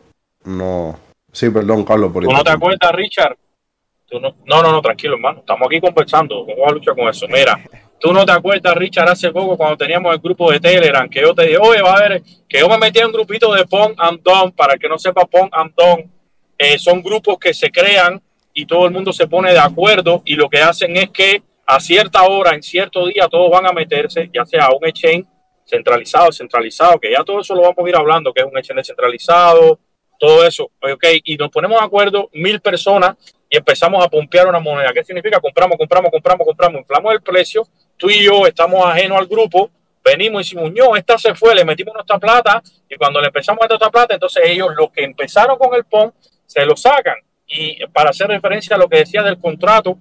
no. 0.45 0.97
Sí, 1.31 1.49
perdón, 1.49 1.83
Carlos, 1.83 2.11
por 2.11 2.23
¿Tú 2.23 2.31
no 2.31 2.43
te 2.43 2.51
acuerdas, 2.51 2.91
Richard? 2.93 3.35
no... 4.11 4.33
no, 4.45 4.61
no, 4.61 4.81
tranquilo, 4.81 5.15
hermano. 5.15 5.39
Estamos 5.39 5.67
aquí 5.67 5.79
conversando. 5.79 6.45
Vamos 6.45 6.67
a 6.67 6.71
luchar 6.71 6.95
con 6.95 7.07
eso. 7.09 7.27
Mira, 7.27 7.59
tú 7.99 8.13
no 8.13 8.25
te 8.25 8.31
acuerdas, 8.31 8.75
Richard, 8.75 9.09
hace 9.09 9.31
poco 9.31 9.57
cuando 9.57 9.77
teníamos 9.77 10.13
el 10.13 10.19
grupo 10.19 10.51
de 10.51 10.59
Telegram, 10.59 11.09
que 11.09 11.21
yo 11.21 11.33
te 11.33 11.43
dije, 11.43 11.57
oye, 11.57 11.81
va 11.81 11.93
a 11.93 12.01
ver, 12.01 12.23
que 12.47 12.59
yo 12.59 12.67
me 12.67 12.77
metí 12.77 12.99
en 12.99 13.07
un 13.07 13.11
grupito 13.13 13.53
de 13.53 13.65
Pong 13.65 13.93
and 13.97 14.21
Don, 14.21 14.51
para 14.51 14.73
el 14.73 14.79
que 14.79 14.89
no 14.89 14.97
sepa 14.97 15.25
Pong 15.25 15.49
and 15.51 15.73
Don, 15.75 16.11
eh, 16.57 16.77
son 16.77 17.01
grupos 17.01 17.37
que 17.37 17.53
se 17.53 17.69
crean 17.69 18.21
y 18.53 18.65
todo 18.65 18.85
el 18.85 18.91
mundo 18.91 19.13
se 19.13 19.27
pone 19.27 19.51
de 19.51 19.59
acuerdo 19.59 20.21
y 20.25 20.35
lo 20.35 20.49
que 20.49 20.59
hacen 20.59 20.97
es 20.97 21.09
que 21.09 21.43
a 21.65 21.79
cierta 21.79 22.23
hora, 22.23 22.53
en 22.53 22.63
cierto 22.63 23.07
día, 23.07 23.27
todos 23.29 23.49
van 23.49 23.65
a 23.65 23.71
meterse, 23.71 24.29
ya 24.33 24.45
sea 24.45 24.65
a 24.65 24.75
un 24.75 24.85
exchange 24.85 25.25
centralizado, 25.65 26.31
centralizado, 26.31 26.99
que 26.99 27.11
ya 27.11 27.23
todo 27.23 27.41
eso 27.41 27.55
lo 27.55 27.61
vamos 27.61 27.77
a 27.85 27.89
ir 27.89 27.95
hablando, 27.95 28.33
que 28.33 28.41
es 28.41 28.47
un 28.47 28.57
exchange 28.57 28.87
centralizado, 28.87 29.79
todo 30.19 30.45
eso, 30.45 30.71
ok, 30.81 31.05
y 31.23 31.35
nos 31.35 31.49
ponemos 31.49 31.79
de 31.79 31.85
acuerdo 31.85 32.29
mil 32.33 32.61
personas 32.61 33.15
y 33.49 33.57
empezamos 33.57 34.05
a 34.05 34.07
pompear 34.07 34.47
una 34.47 34.59
moneda. 34.59 34.93
¿Qué 34.93 35.03
significa? 35.03 35.39
Compramos, 35.39 35.77
compramos, 35.77 36.11
compramos, 36.11 36.45
compramos, 36.45 36.81
inflamos 36.81 37.13
el 37.13 37.21
precio, 37.21 37.67
tú 37.97 38.09
y 38.09 38.23
yo 38.23 38.45
estamos 38.45 38.85
ajenos 38.85 39.17
al 39.17 39.25
grupo, 39.25 39.71
venimos 40.03 40.41
y 40.41 40.55
decimos, 40.55 40.73
no, 40.73 40.95
esta 40.95 41.17
se 41.17 41.33
fue, 41.33 41.55
le 41.55 41.65
metimos 41.65 41.93
nuestra 41.93 42.19
plata 42.19 42.61
y 42.89 42.95
cuando 42.97 43.19
le 43.19 43.27
empezamos 43.27 43.61
a 43.61 43.65
meter 43.65 43.75
otra 43.75 43.89
plata, 43.89 44.13
entonces 44.13 44.43
ellos, 44.45 44.69
los 44.77 44.91
que 44.91 45.03
empezaron 45.03 45.57
con 45.57 45.73
el 45.73 45.85
PON, 45.85 46.13
se 46.45 46.65
lo 46.65 46.75
sacan. 46.75 47.15
Y 47.47 47.85
para 47.87 48.11
hacer 48.11 48.27
referencia 48.27 48.75
a 48.75 48.79
lo 48.79 48.87
que 48.87 48.97
decía 48.97 49.23
del 49.23 49.39
contrato, 49.39 49.97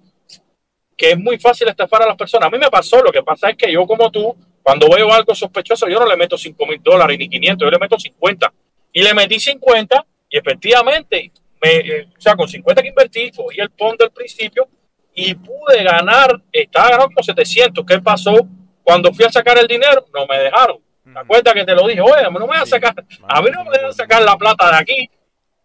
que 0.97 1.13
es 1.13 1.19
muy 1.19 1.39
fácil 1.39 1.67
estafar 1.67 2.03
a 2.03 2.07
las 2.07 2.17
personas. 2.17 2.49
A 2.49 2.51
mí 2.51 2.59
me 2.59 2.69
pasó, 2.69 3.03
lo 3.03 3.11
que 3.11 3.23
pasa 3.23 3.49
es 3.49 3.57
que 3.57 3.73
yo 3.73 3.87
como 3.87 4.11
tú, 4.11 4.37
cuando 4.63 4.89
veo 4.89 5.13
algo 5.13 5.35
sospechoso, 5.35 5.89
yo 5.89 5.99
no 5.99 6.07
le 6.07 6.17
meto 6.17 6.37
5 6.37 6.67
mil 6.67 6.83
dólares 6.83 7.19
ni 7.19 7.29
500, 7.29 7.67
yo 7.67 7.71
le 7.71 7.79
meto 7.79 7.99
50. 7.99 8.53
Y 8.93 9.03
le 9.03 9.15
metí 9.15 9.39
50 9.39 10.07
y 10.29 10.39
efectivamente, 10.39 11.33
me, 11.63 11.77
eh, 11.77 12.09
o 12.17 12.21
sea, 12.21 12.35
con 12.35 12.49
50 12.49 12.83
que 12.83 12.89
invertí, 12.89 13.31
cogí 13.31 13.61
el 13.61 13.71
PON 13.71 13.97
del 13.97 14.11
principio 14.11 14.69
y 15.15 15.35
pude 15.35 15.83
ganar, 15.83 16.41
estaba 16.53 16.91
ganando 16.91 17.15
como 17.15 17.23
700. 17.23 17.85
¿Qué 17.87 18.01
pasó? 18.01 18.35
Cuando 18.83 19.13
fui 19.13 19.25
a 19.25 19.31
sacar 19.31 19.59
el 19.59 19.67
dinero, 19.67 20.07
no 20.15 20.27
me 20.27 20.39
dejaron. 20.39 20.79
¿Te 21.05 21.19
acuerdas 21.19 21.55
que 21.55 21.65
te 21.65 21.75
lo 21.75 21.87
dije? 21.87 22.01
Oye, 22.01 22.23
no 22.23 22.31
me 22.31 22.41
voy 22.41 22.57
a 22.57 22.67
sacar, 22.67 22.95
a 23.29 23.43
mí 23.43 23.51
no 23.51 23.65
me 23.65 23.71
dejan 23.73 23.93
sacar 23.93 24.23
la 24.23 24.37
plata 24.37 24.71
de 24.71 24.77
aquí 24.77 25.11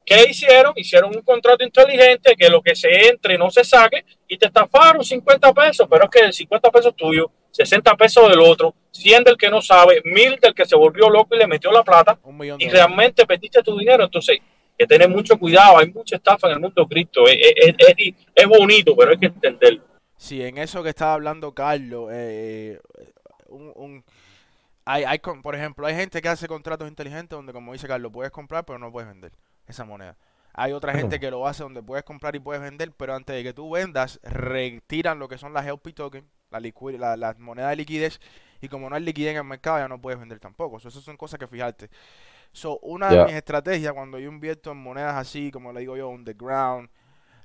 ¿Qué 0.05 0.23
hicieron? 0.29 0.73
Hicieron 0.75 1.15
un 1.15 1.23
contrato 1.23 1.63
inteligente 1.63 2.35
que 2.37 2.47
lo 2.47 2.61
que 2.61 2.75
se 2.75 3.07
entre 3.09 3.37
no 3.39 3.49
se 3.49 3.63
saque 3.63 4.05
y 4.27 4.37
te 4.37 4.45
estafaron 4.45 5.03
50 5.03 5.51
pesos, 5.51 5.87
pero 5.89 6.03
es 6.03 6.09
que 6.11 6.19
el 6.19 6.31
50 6.31 6.69
pesos 6.69 6.95
tuyo, 6.95 7.31
60 7.49 7.95
pesos 7.95 8.29
del 8.29 8.39
otro, 8.39 8.75
100 8.95 9.23
del 9.23 9.37
que 9.37 9.49
no 9.49 9.61
sabe, 9.61 10.01
1000 10.05 10.39
del 10.41 10.53
que 10.53 10.65
se 10.65 10.75
volvió 10.75 11.09
loco 11.09 11.35
y 11.35 11.39
le 11.39 11.47
metió 11.47 11.71
la 11.71 11.83
plata 11.83 12.17
y 12.57 12.69
realmente 12.69 13.25
perdiste 13.25 13.61
tu 13.63 13.77
dinero. 13.77 14.03
Entonces, 14.05 14.37
hay 14.39 14.45
que 14.79 14.87
tener 14.87 15.09
mucho 15.09 15.37
cuidado, 15.37 15.77
hay 15.77 15.91
mucha 15.91 16.15
estafa 16.15 16.47
en 16.47 16.53
el 16.53 16.59
mundo 16.59 16.87
cripto, 16.87 17.27
es, 17.27 17.37
es, 18.35 18.47
bonito, 18.47 18.95
pero 18.95 19.11
hay 19.11 19.17
que 19.17 19.25
entenderlo. 19.27 19.83
Sí, 20.17 20.41
en 20.41 20.57
eso 20.57 20.81
que 20.81 20.89
estaba 20.89 21.13
hablando 21.13 21.53
Carlos, 21.53 22.09
eh, 22.13 22.79
un 23.47 24.03
hay, 24.87 25.03
hay, 25.03 25.17
por 25.19 25.55
ejemplo, 25.55 25.87
hay 25.87 25.95
gente 25.95 26.21
que 26.21 26.29
hace 26.29 26.47
contratos 26.47 26.87
inteligentes 26.87 27.31
donde, 27.31 27.51
como 27.53 27.73
dice 27.73 27.87
Carlos, 27.87 28.11
puedes 28.13 28.31
comprar 28.31 28.65
pero 28.65 28.77
no 28.77 28.91
puedes 28.91 29.09
vender 29.09 29.31
esa 29.67 29.83
moneda. 29.83 30.15
Hay 30.53 30.71
otra 30.71 30.93
gente 30.93 31.19
que 31.19 31.31
lo 31.31 31.45
hace 31.47 31.63
donde 31.63 31.81
puedes 31.83 32.05
comprar 32.05 32.35
y 32.35 32.39
puedes 32.39 32.61
vender, 32.61 32.91
pero 32.95 33.13
antes 33.15 33.35
de 33.35 33.43
que 33.43 33.51
tú 33.53 33.71
vendas, 33.71 34.19
retiran 34.23 35.19
lo 35.19 35.27
que 35.27 35.37
son 35.37 35.53
las 35.53 35.65
LP 35.65 35.91
token, 35.91 36.29
la 36.51 36.59
liqui- 36.61 36.97
la- 36.97 37.17
las 37.17 37.37
monedas 37.39 37.71
de 37.71 37.75
liquidez, 37.77 38.21
y 38.61 38.67
como 38.67 38.89
no 38.89 38.95
hay 38.95 39.03
liquidez 39.03 39.31
en 39.31 39.37
el 39.37 39.43
mercado, 39.43 39.79
ya 39.79 39.87
no 39.87 39.99
puedes 40.01 40.19
vender 40.19 40.39
tampoco. 40.39 40.79
So, 40.79 40.87
esas 40.89 41.03
son 41.03 41.17
cosas 41.17 41.39
que 41.39 41.47
fijarte. 41.47 41.89
So, 42.51 42.79
una 42.79 43.11
de 43.11 43.25
mis 43.25 43.35
estrategias 43.35 43.93
cuando 43.93 44.17
yo 44.17 44.29
invierto 44.29 44.71
en 44.71 44.77
monedas 44.77 45.15
así, 45.15 45.51
como 45.51 45.73
le 45.73 45.81
digo 45.81 45.97
yo, 45.97 46.09
on 46.09 46.23
the 46.23 46.33
ground, 46.33 46.89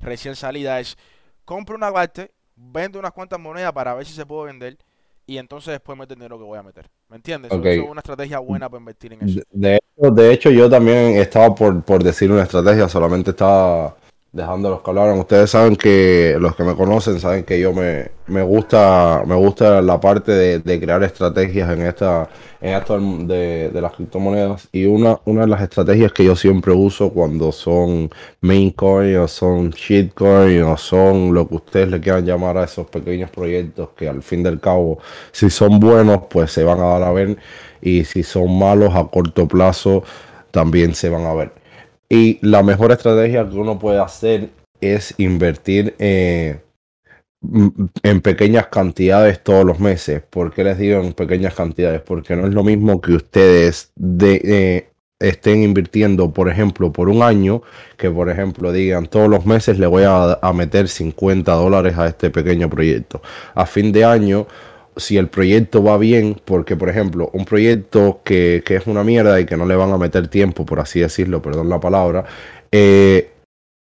recién 0.00 0.36
salida, 0.36 0.78
es 0.78 0.96
compro 1.44 1.76
una 1.76 1.92
parte, 1.92 2.30
vendo 2.54 2.98
unas 2.98 3.12
cuantas 3.12 3.40
monedas 3.40 3.72
para 3.72 3.94
ver 3.94 4.06
si 4.06 4.12
se 4.12 4.24
puede 4.24 4.46
vender, 4.46 4.78
y 5.26 5.38
entonces 5.38 5.72
después 5.72 5.98
meter 5.98 6.16
dinero 6.16 6.38
que 6.38 6.44
voy 6.44 6.58
a 6.58 6.62
meter. 6.62 6.88
¿Me 7.08 7.16
entiendes? 7.16 7.50
So, 7.50 7.58
Ok. 7.58 7.66
eso 7.66 7.82
es 7.82 7.90
una 7.90 8.00
estrategia 8.00 8.38
buena 8.38 8.68
para 8.68 8.80
invertir 8.80 9.12
en 9.12 9.22
eso. 9.22 9.40
De, 9.50 9.70
de 9.70 9.76
hecho, 9.76 10.10
de 10.10 10.32
hecho, 10.32 10.50
yo 10.50 10.70
también 10.70 11.16
estaba 11.16 11.54
por, 11.54 11.82
por 11.82 12.02
decir 12.02 12.30
una 12.30 12.42
estrategia, 12.44 12.88
solamente 12.88 13.30
estaba 13.30 13.96
dejándolos 14.32 14.82
que 14.82 14.90
hablaran. 14.90 15.18
Ustedes 15.18 15.50
saben 15.50 15.76
que, 15.76 16.36
los 16.38 16.54
que 16.54 16.62
me 16.62 16.74
conocen, 16.76 17.18
saben 17.18 17.44
que 17.44 17.58
yo 17.58 17.72
me, 17.72 18.10
me 18.28 18.42
gusta, 18.42 19.22
me 19.26 19.34
gusta 19.34 19.82
la 19.82 20.00
parte 20.00 20.32
de, 20.32 20.80
crear 20.80 21.02
estrategias 21.02 21.70
en 21.70 21.82
esta, 21.82 22.28
en 22.60 22.74
esto 22.74 22.98
de, 23.00 23.70
de 23.70 23.80
las 23.80 23.92
criptomonedas. 23.92 24.68
Y 24.72 24.86
una, 24.86 25.18
una 25.24 25.42
de 25.42 25.46
las 25.48 25.62
estrategias 25.62 26.12
que 26.12 26.24
yo 26.24 26.36
siempre 26.36 26.72
uso 26.72 27.10
cuando 27.10 27.50
son 27.50 28.10
main 28.40 28.70
coin 28.70 29.16
o 29.16 29.28
son 29.28 29.70
shitcoin 29.70 30.62
o 30.62 30.76
son 30.76 31.34
lo 31.34 31.48
que 31.48 31.56
ustedes 31.56 31.88
le 31.88 32.00
quieran 32.00 32.24
llamar 32.24 32.56
a 32.58 32.64
esos 32.64 32.86
pequeños 32.86 33.30
proyectos 33.30 33.90
que 33.96 34.08
al 34.08 34.22
fin 34.22 34.42
del 34.42 34.60
cabo, 34.60 34.98
si 35.32 35.50
son 35.50 35.80
buenos, 35.80 36.22
pues 36.30 36.52
se 36.52 36.62
van 36.62 36.78
a 36.80 36.84
dar 36.84 37.02
a 37.02 37.12
ver 37.12 37.36
y 37.82 38.04
si 38.04 38.22
son 38.22 38.58
malos 38.58 38.94
a 38.94 39.04
corto 39.08 39.48
plazo, 39.48 40.04
también 40.50 40.94
se 40.94 41.08
van 41.08 41.24
a 41.26 41.34
ver. 41.34 41.59
Y 42.12 42.38
la 42.42 42.62
mejor 42.64 42.90
estrategia 42.90 43.48
que 43.48 43.56
uno 43.56 43.78
puede 43.78 44.00
hacer 44.00 44.50
es 44.80 45.14
invertir 45.18 45.94
eh, 46.00 46.58
en 48.02 48.20
pequeñas 48.20 48.66
cantidades 48.66 49.42
todos 49.44 49.64
los 49.64 49.78
meses. 49.78 50.20
¿Por 50.28 50.52
qué 50.52 50.64
les 50.64 50.76
digo 50.76 51.00
en 51.00 51.12
pequeñas 51.12 51.54
cantidades? 51.54 52.00
Porque 52.02 52.34
no 52.34 52.48
es 52.48 52.52
lo 52.52 52.64
mismo 52.64 53.00
que 53.00 53.12
ustedes 53.12 53.92
de, 53.94 54.40
eh, 54.44 54.90
estén 55.20 55.62
invirtiendo, 55.62 56.32
por 56.32 56.48
ejemplo, 56.48 56.92
por 56.92 57.08
un 57.08 57.22
año, 57.22 57.62
que 57.96 58.10
por 58.10 58.28
ejemplo 58.28 58.72
digan 58.72 59.06
todos 59.06 59.28
los 59.28 59.46
meses 59.46 59.78
le 59.78 59.86
voy 59.86 60.02
a 60.04 60.52
meter 60.52 60.88
50 60.88 61.52
dólares 61.52 61.96
a 61.96 62.08
este 62.08 62.30
pequeño 62.30 62.68
proyecto. 62.68 63.22
A 63.54 63.66
fin 63.66 63.92
de 63.92 64.04
año 64.04 64.48
si 64.96 65.16
el 65.16 65.28
proyecto 65.28 65.82
va 65.82 65.98
bien, 65.98 66.40
porque 66.44 66.76
por 66.76 66.88
ejemplo, 66.88 67.30
un 67.32 67.44
proyecto 67.44 68.20
que, 68.24 68.62
que 68.64 68.76
es 68.76 68.86
una 68.86 69.04
mierda 69.04 69.40
y 69.40 69.46
que 69.46 69.56
no 69.56 69.66
le 69.66 69.76
van 69.76 69.92
a 69.92 69.98
meter 69.98 70.28
tiempo, 70.28 70.66
por 70.66 70.80
así 70.80 71.00
decirlo, 71.00 71.42
perdón 71.42 71.68
la 71.68 71.80
palabra, 71.80 72.24
eh, 72.72 73.30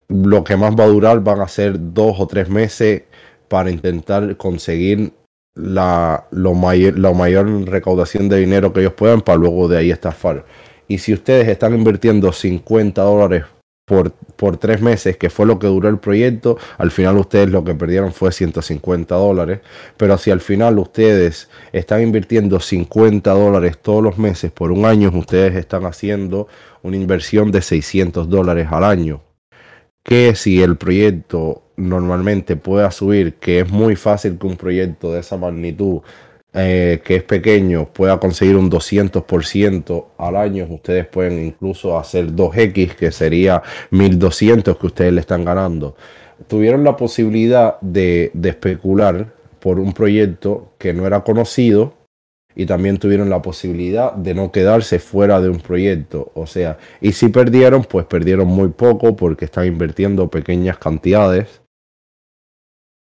lo 0.09 0.45
que 0.45 0.57
más 0.57 0.75
va 0.75 0.85
a 0.85 0.89
durar 0.89 1.21
van 1.21 1.41
a 1.41 1.49
ser 1.49 1.75
dos 1.95 2.17
o 2.19 2.27
tres 2.27 2.49
meses 2.49 3.03
para 3.49 3.71
intentar 3.71 4.37
conseguir 4.37 5.13
la, 5.55 6.27
lo 6.31 6.55
mayor, 6.55 6.99
la 6.99 7.13
mayor 7.13 7.69
recaudación 7.69 8.29
de 8.29 8.39
dinero 8.39 8.73
que 8.73 8.81
ellos 8.81 8.95
puedan 8.95 9.21
para 9.21 9.39
luego 9.39 9.69
de 9.69 9.79
ahí 9.79 9.91
estafar. 9.91 10.45
Y 10.89 10.99
si 10.99 11.13
ustedes 11.13 11.49
están 11.49 11.75
invirtiendo 11.75 12.33
50 12.33 13.03
dólares 13.03 13.45
por, 13.91 14.13
por 14.13 14.57
tres 14.57 14.81
meses, 14.81 15.17
que 15.17 15.31
fue 15.31 15.47
lo 15.47 15.59
que 15.59 15.67
duró 15.67 15.89
el 15.89 15.99
proyecto, 15.99 16.57
al 16.79 16.93
final 16.93 17.17
ustedes 17.19 17.51
lo 17.51 17.65
que 17.65 17.75
perdieron 17.75 18.13
fue 18.13 18.31
150 18.31 19.17
dólares. 19.17 19.63
Pero 19.97 20.17
si 20.17 20.31
al 20.31 20.41
final 20.41 20.79
ustedes 20.79 21.51
están 21.73 22.01
invirtiendo 22.01 22.61
50 22.61 23.29
dólares 23.33 23.79
todos 23.83 24.01
los 24.01 24.17
meses 24.17 24.53
por 24.53 24.71
un 24.71 24.85
año, 24.85 25.11
ustedes 25.13 25.57
están 25.57 25.87
haciendo 25.87 26.47
una 26.83 26.97
inversión 26.97 27.51
de 27.51 27.63
600 27.63 28.31
dólares 28.31 28.69
al 28.71 28.85
año. 28.85 29.23
Que 30.05 30.37
si 30.37 30.63
el 30.63 30.77
proyecto 30.77 31.65
normalmente 31.77 32.55
pueda 32.55 32.93
subir, 32.93 33.35
que 33.41 33.59
es 33.59 33.71
muy 33.73 33.97
fácil 33.97 34.39
que 34.39 34.47
un 34.47 34.57
proyecto 34.57 35.13
de 35.13 35.19
esa 35.19 35.37
magnitud, 35.37 36.03
eh, 36.53 37.01
que 37.05 37.17
es 37.17 37.23
pequeño, 37.23 37.87
pueda 37.93 38.19
conseguir 38.19 38.57
un 38.57 38.71
200% 38.71 40.07
al 40.19 40.37
año, 40.37 40.67
ustedes 40.69 41.07
pueden 41.07 41.45
incluso 41.45 41.99
hacer 41.99 42.33
2X, 42.33 42.97
que 42.97 43.13
sería 43.13 43.63
1200 43.91 44.77
que 44.77 44.87
ustedes 44.87 45.13
le 45.13 45.21
están 45.21 45.45
ganando. 45.45 45.95
Tuvieron 46.49 46.83
la 46.83 46.97
posibilidad 46.97 47.81
de, 47.81 48.31
de 48.35 48.49
especular 48.49 49.33
por 49.61 49.79
un 49.79 49.93
proyecto 49.93 50.73
que 50.79 50.93
no 50.93 51.07
era 51.07 51.23
conocido 51.23 51.95
y 52.55 52.67
también 52.67 52.99
tuvieron 52.99 53.31
la 53.31 53.43
posibilidad 53.43 54.13
de 54.13 54.35
no 54.35 54.51
quedarse 54.51 54.99
fuera 54.99 55.41
de 55.41 55.51
un 55.51 55.61
proyecto. 55.61 56.33
O 56.35 56.47
sea, 56.47 56.79
y 57.01 57.13
si 57.13 57.29
perdieron, 57.29 57.85
pues 57.85 58.07
perdieron 58.07 58.49
muy 58.49 58.71
poco 58.71 59.15
porque 59.15 59.45
están 59.45 59.67
invirtiendo 59.67 60.29
pequeñas 60.29 60.79
cantidades 60.79 61.63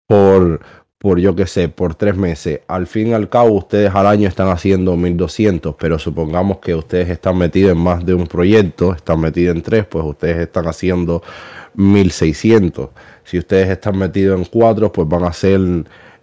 por, 0.06 0.60
por 1.04 1.20
yo 1.20 1.36
que 1.36 1.46
sé, 1.46 1.68
por 1.68 1.94
tres 1.94 2.16
meses. 2.16 2.60
Al 2.66 2.86
fin 2.86 3.08
y 3.08 3.12
al 3.12 3.28
cabo, 3.28 3.50
ustedes 3.50 3.94
al 3.94 4.06
año 4.06 4.26
están 4.26 4.48
haciendo 4.48 4.96
1200, 4.96 5.74
pero 5.78 5.98
supongamos 5.98 6.60
que 6.60 6.74
ustedes 6.74 7.10
están 7.10 7.36
metidos 7.36 7.72
en 7.72 7.78
más 7.78 8.06
de 8.06 8.14
un 8.14 8.26
proyecto, 8.26 8.94
están 8.94 9.20
metidos 9.20 9.54
en 9.54 9.60
tres, 9.60 9.84
pues 9.84 10.02
ustedes 10.02 10.38
están 10.38 10.66
haciendo 10.66 11.22
1600. 11.74 12.88
Si 13.22 13.36
ustedes 13.36 13.68
están 13.68 13.98
metidos 13.98 14.38
en 14.40 14.46
cuatro, 14.46 14.90
pues 14.90 15.06
van 15.06 15.24
a 15.24 15.32
ser 15.34 15.60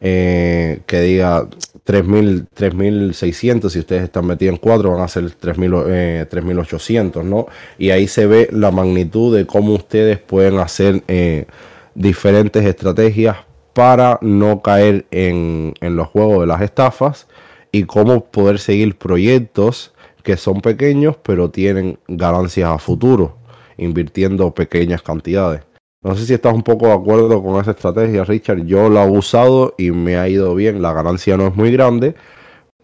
eh, 0.02 0.82
que 0.88 1.02
diga 1.02 1.48
3000, 1.84 2.48
3600. 2.52 3.72
Si 3.72 3.78
ustedes 3.78 4.06
están 4.06 4.26
metidos 4.26 4.56
en 4.56 4.60
cuatro, 4.60 4.94
van 4.94 5.02
a 5.02 5.08
ser 5.08 5.30
3000, 5.30 5.74
eh, 5.90 6.26
3800, 6.28 7.24
¿no? 7.24 7.46
Y 7.78 7.92
ahí 7.92 8.08
se 8.08 8.26
ve 8.26 8.50
la 8.52 8.72
magnitud 8.72 9.38
de 9.38 9.46
cómo 9.46 9.76
ustedes 9.76 10.18
pueden 10.18 10.58
hacer 10.58 11.04
eh, 11.08 11.46
diferentes 11.94 12.66
estrategias 12.66 13.51
para 13.74 14.20
no 14.22 14.62
caer 14.62 15.06
en, 15.12 15.74
en 15.82 15.96
los 15.96 16.08
juegos 16.10 16.42
de 16.42 16.48
las 16.48 16.62
estafas 16.62 17.28
y 17.72 17.84
cómo 17.84 18.26
poder 18.26 18.60
seguir 18.60 18.98
proyectos 18.98 19.94
que 20.24 20.38
son 20.38 20.62
pequeños 20.62 21.18
pero 21.24 21.50
tienen 21.50 22.00
ganancias 22.08 22.70
a 22.70 22.78
futuro 22.78 23.38
invirtiendo 23.78 24.54
pequeñas 24.54 25.02
cantidades. 25.02 25.64
No 26.04 26.16
sé 26.16 26.26
si 26.26 26.34
estás 26.34 26.54
un 26.54 26.64
poco 26.64 26.88
de 26.88 26.94
acuerdo 26.94 27.44
con 27.44 27.62
esa 27.62 27.72
estrategia, 27.72 28.24
Richard. 28.24 28.66
Yo 28.66 28.90
la 28.90 29.06
he 29.06 29.10
usado 29.10 29.76
y 29.78 29.92
me 29.92 30.18
ha 30.18 30.28
ido 30.28 30.56
bien. 30.56 30.82
La 30.82 30.94
ganancia 30.94 31.38
no 31.38 31.48
es 31.48 31.56
muy 31.56 31.72
grande, 31.72 32.16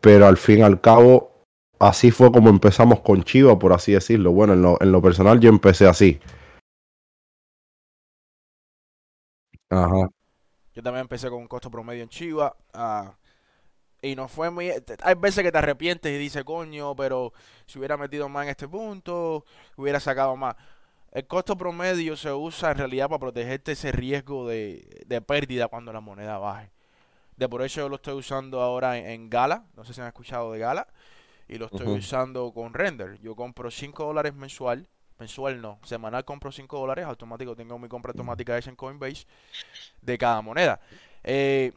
pero 0.01 0.27
al 0.27 0.37
fin 0.37 0.59
y 0.59 0.61
al 0.61 0.81
cabo, 0.81 1.31
así 1.79 2.11
fue 2.11 2.31
como 2.31 2.49
empezamos 2.49 3.01
con 3.01 3.23
Chiva, 3.23 3.57
por 3.59 3.73
así 3.73 3.93
decirlo. 3.93 4.31
Bueno, 4.33 4.53
en 4.53 4.61
lo, 4.61 4.77
en 4.81 4.91
lo 4.91 5.01
personal 5.01 5.39
yo 5.39 5.49
empecé 5.49 5.87
así. 5.87 6.19
Ajá. 9.69 10.09
Yo 10.77 10.83
también 10.83 11.01
empecé 11.01 11.27
con 11.27 11.39
un 11.39 11.47
costo 11.47 11.71
promedio 11.71 12.03
en 12.03 12.09
Chiva. 12.09 12.55
ah, 12.75 13.15
y 13.99 14.15
no 14.15 14.27
fue 14.27 14.51
muy... 14.51 14.69
Hay 15.01 15.15
veces 15.15 15.43
que 15.43 15.51
te 15.51 15.57
arrepientes 15.57 16.13
y 16.13 16.19
dices, 16.19 16.43
coño, 16.43 16.95
pero 16.95 17.33
si 17.65 17.79
hubiera 17.79 17.97
metido 17.97 18.29
más 18.29 18.43
en 18.43 18.49
este 18.49 18.67
punto, 18.67 19.43
hubiera 19.75 19.99
sacado 19.99 20.35
más. 20.35 20.55
El 21.11 21.25
costo 21.25 21.57
promedio 21.57 22.15
se 22.15 22.31
usa 22.31 22.69
en 22.69 22.77
realidad 22.77 23.09
para 23.09 23.17
protegerte 23.17 23.71
ese 23.71 23.91
riesgo 23.91 24.47
de, 24.47 25.03
de 25.07 25.19
pérdida 25.19 25.67
cuando 25.67 25.91
la 25.91 25.99
moneda 25.99 26.37
baje. 26.37 26.69
De 27.37 27.49
por 27.49 27.63
eso 27.63 27.81
yo 27.81 27.89
lo 27.89 27.95
estoy 27.95 28.13
usando 28.13 28.61
ahora 28.61 28.99
en, 28.99 29.07
en 29.07 29.29
Gala. 29.31 29.65
No 29.75 29.83
sé 29.83 29.95
si 29.95 30.01
han 30.01 30.05
escuchado 30.05 30.51
de 30.51 30.59
Gala. 30.59 30.85
Y 31.47 31.57
lo 31.57 31.65
estoy 31.65 31.87
usando 31.87 32.51
con 32.53 32.75
Render. 32.75 33.19
Yo 33.21 33.35
compro 33.35 33.71
5 33.71 34.05
dólares 34.05 34.35
mensual. 34.35 34.87
Mensual 35.19 35.61
no. 35.61 35.79
Semanal 35.83 36.25
compro 36.25 36.51
5 36.51 36.77
dólares. 36.79 37.05
Automático 37.05 37.55
tengo 37.55 37.77
mi 37.79 37.87
compra 37.87 38.11
automática 38.11 38.57
hecha 38.57 38.69
en 38.69 38.75
Coinbase 38.75 39.25
de 40.01 40.17
cada 40.17 40.41
moneda. 40.41 40.79
Eh, 41.23 41.73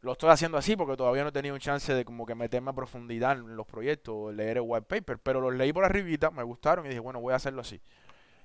lo 0.00 0.12
estoy 0.12 0.30
haciendo 0.30 0.58
así 0.58 0.76
porque 0.76 0.96
todavía 0.96 1.22
no 1.22 1.30
he 1.30 1.32
tenido 1.32 1.54
un 1.54 1.60
chance 1.60 1.92
de 1.92 2.04
como 2.04 2.24
que 2.24 2.34
meterme 2.34 2.70
a 2.70 2.72
profundidad 2.72 3.32
en 3.32 3.56
los 3.56 3.66
proyectos, 3.66 4.32
leer 4.34 4.58
el 4.58 4.64
white 4.64 4.86
paper, 4.86 5.18
pero 5.18 5.40
los 5.40 5.54
leí 5.54 5.72
por 5.72 5.84
arribita, 5.84 6.30
me 6.30 6.42
gustaron 6.42 6.86
y 6.86 6.88
dije, 6.88 7.00
bueno, 7.00 7.20
voy 7.20 7.32
a 7.32 7.36
hacerlo 7.36 7.62
así. 7.62 7.80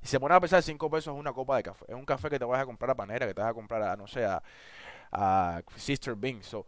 Y 0.01 0.07
se 0.07 0.19
pone 0.19 0.35
a 0.35 0.39
pesar 0.39 0.61
5 0.61 0.89
pesos 0.89 1.13
es 1.13 1.19
una 1.19 1.31
copa 1.31 1.55
de 1.57 1.63
café. 1.63 1.85
Es 1.87 1.95
un 1.95 2.05
café 2.05 2.29
que 2.29 2.39
te 2.39 2.45
vas 2.45 2.59
a 2.61 2.65
comprar 2.65 2.91
a 2.91 2.95
Panera, 2.95 3.27
que 3.27 3.33
te 3.33 3.41
vas 3.41 3.51
a 3.51 3.53
comprar 3.53 3.81
a, 3.83 3.95
no 3.95 4.07
sé, 4.07 4.25
a, 4.25 4.41
a 5.11 5.61
Sister 5.77 6.15
Bean. 6.15 6.43
So, 6.43 6.65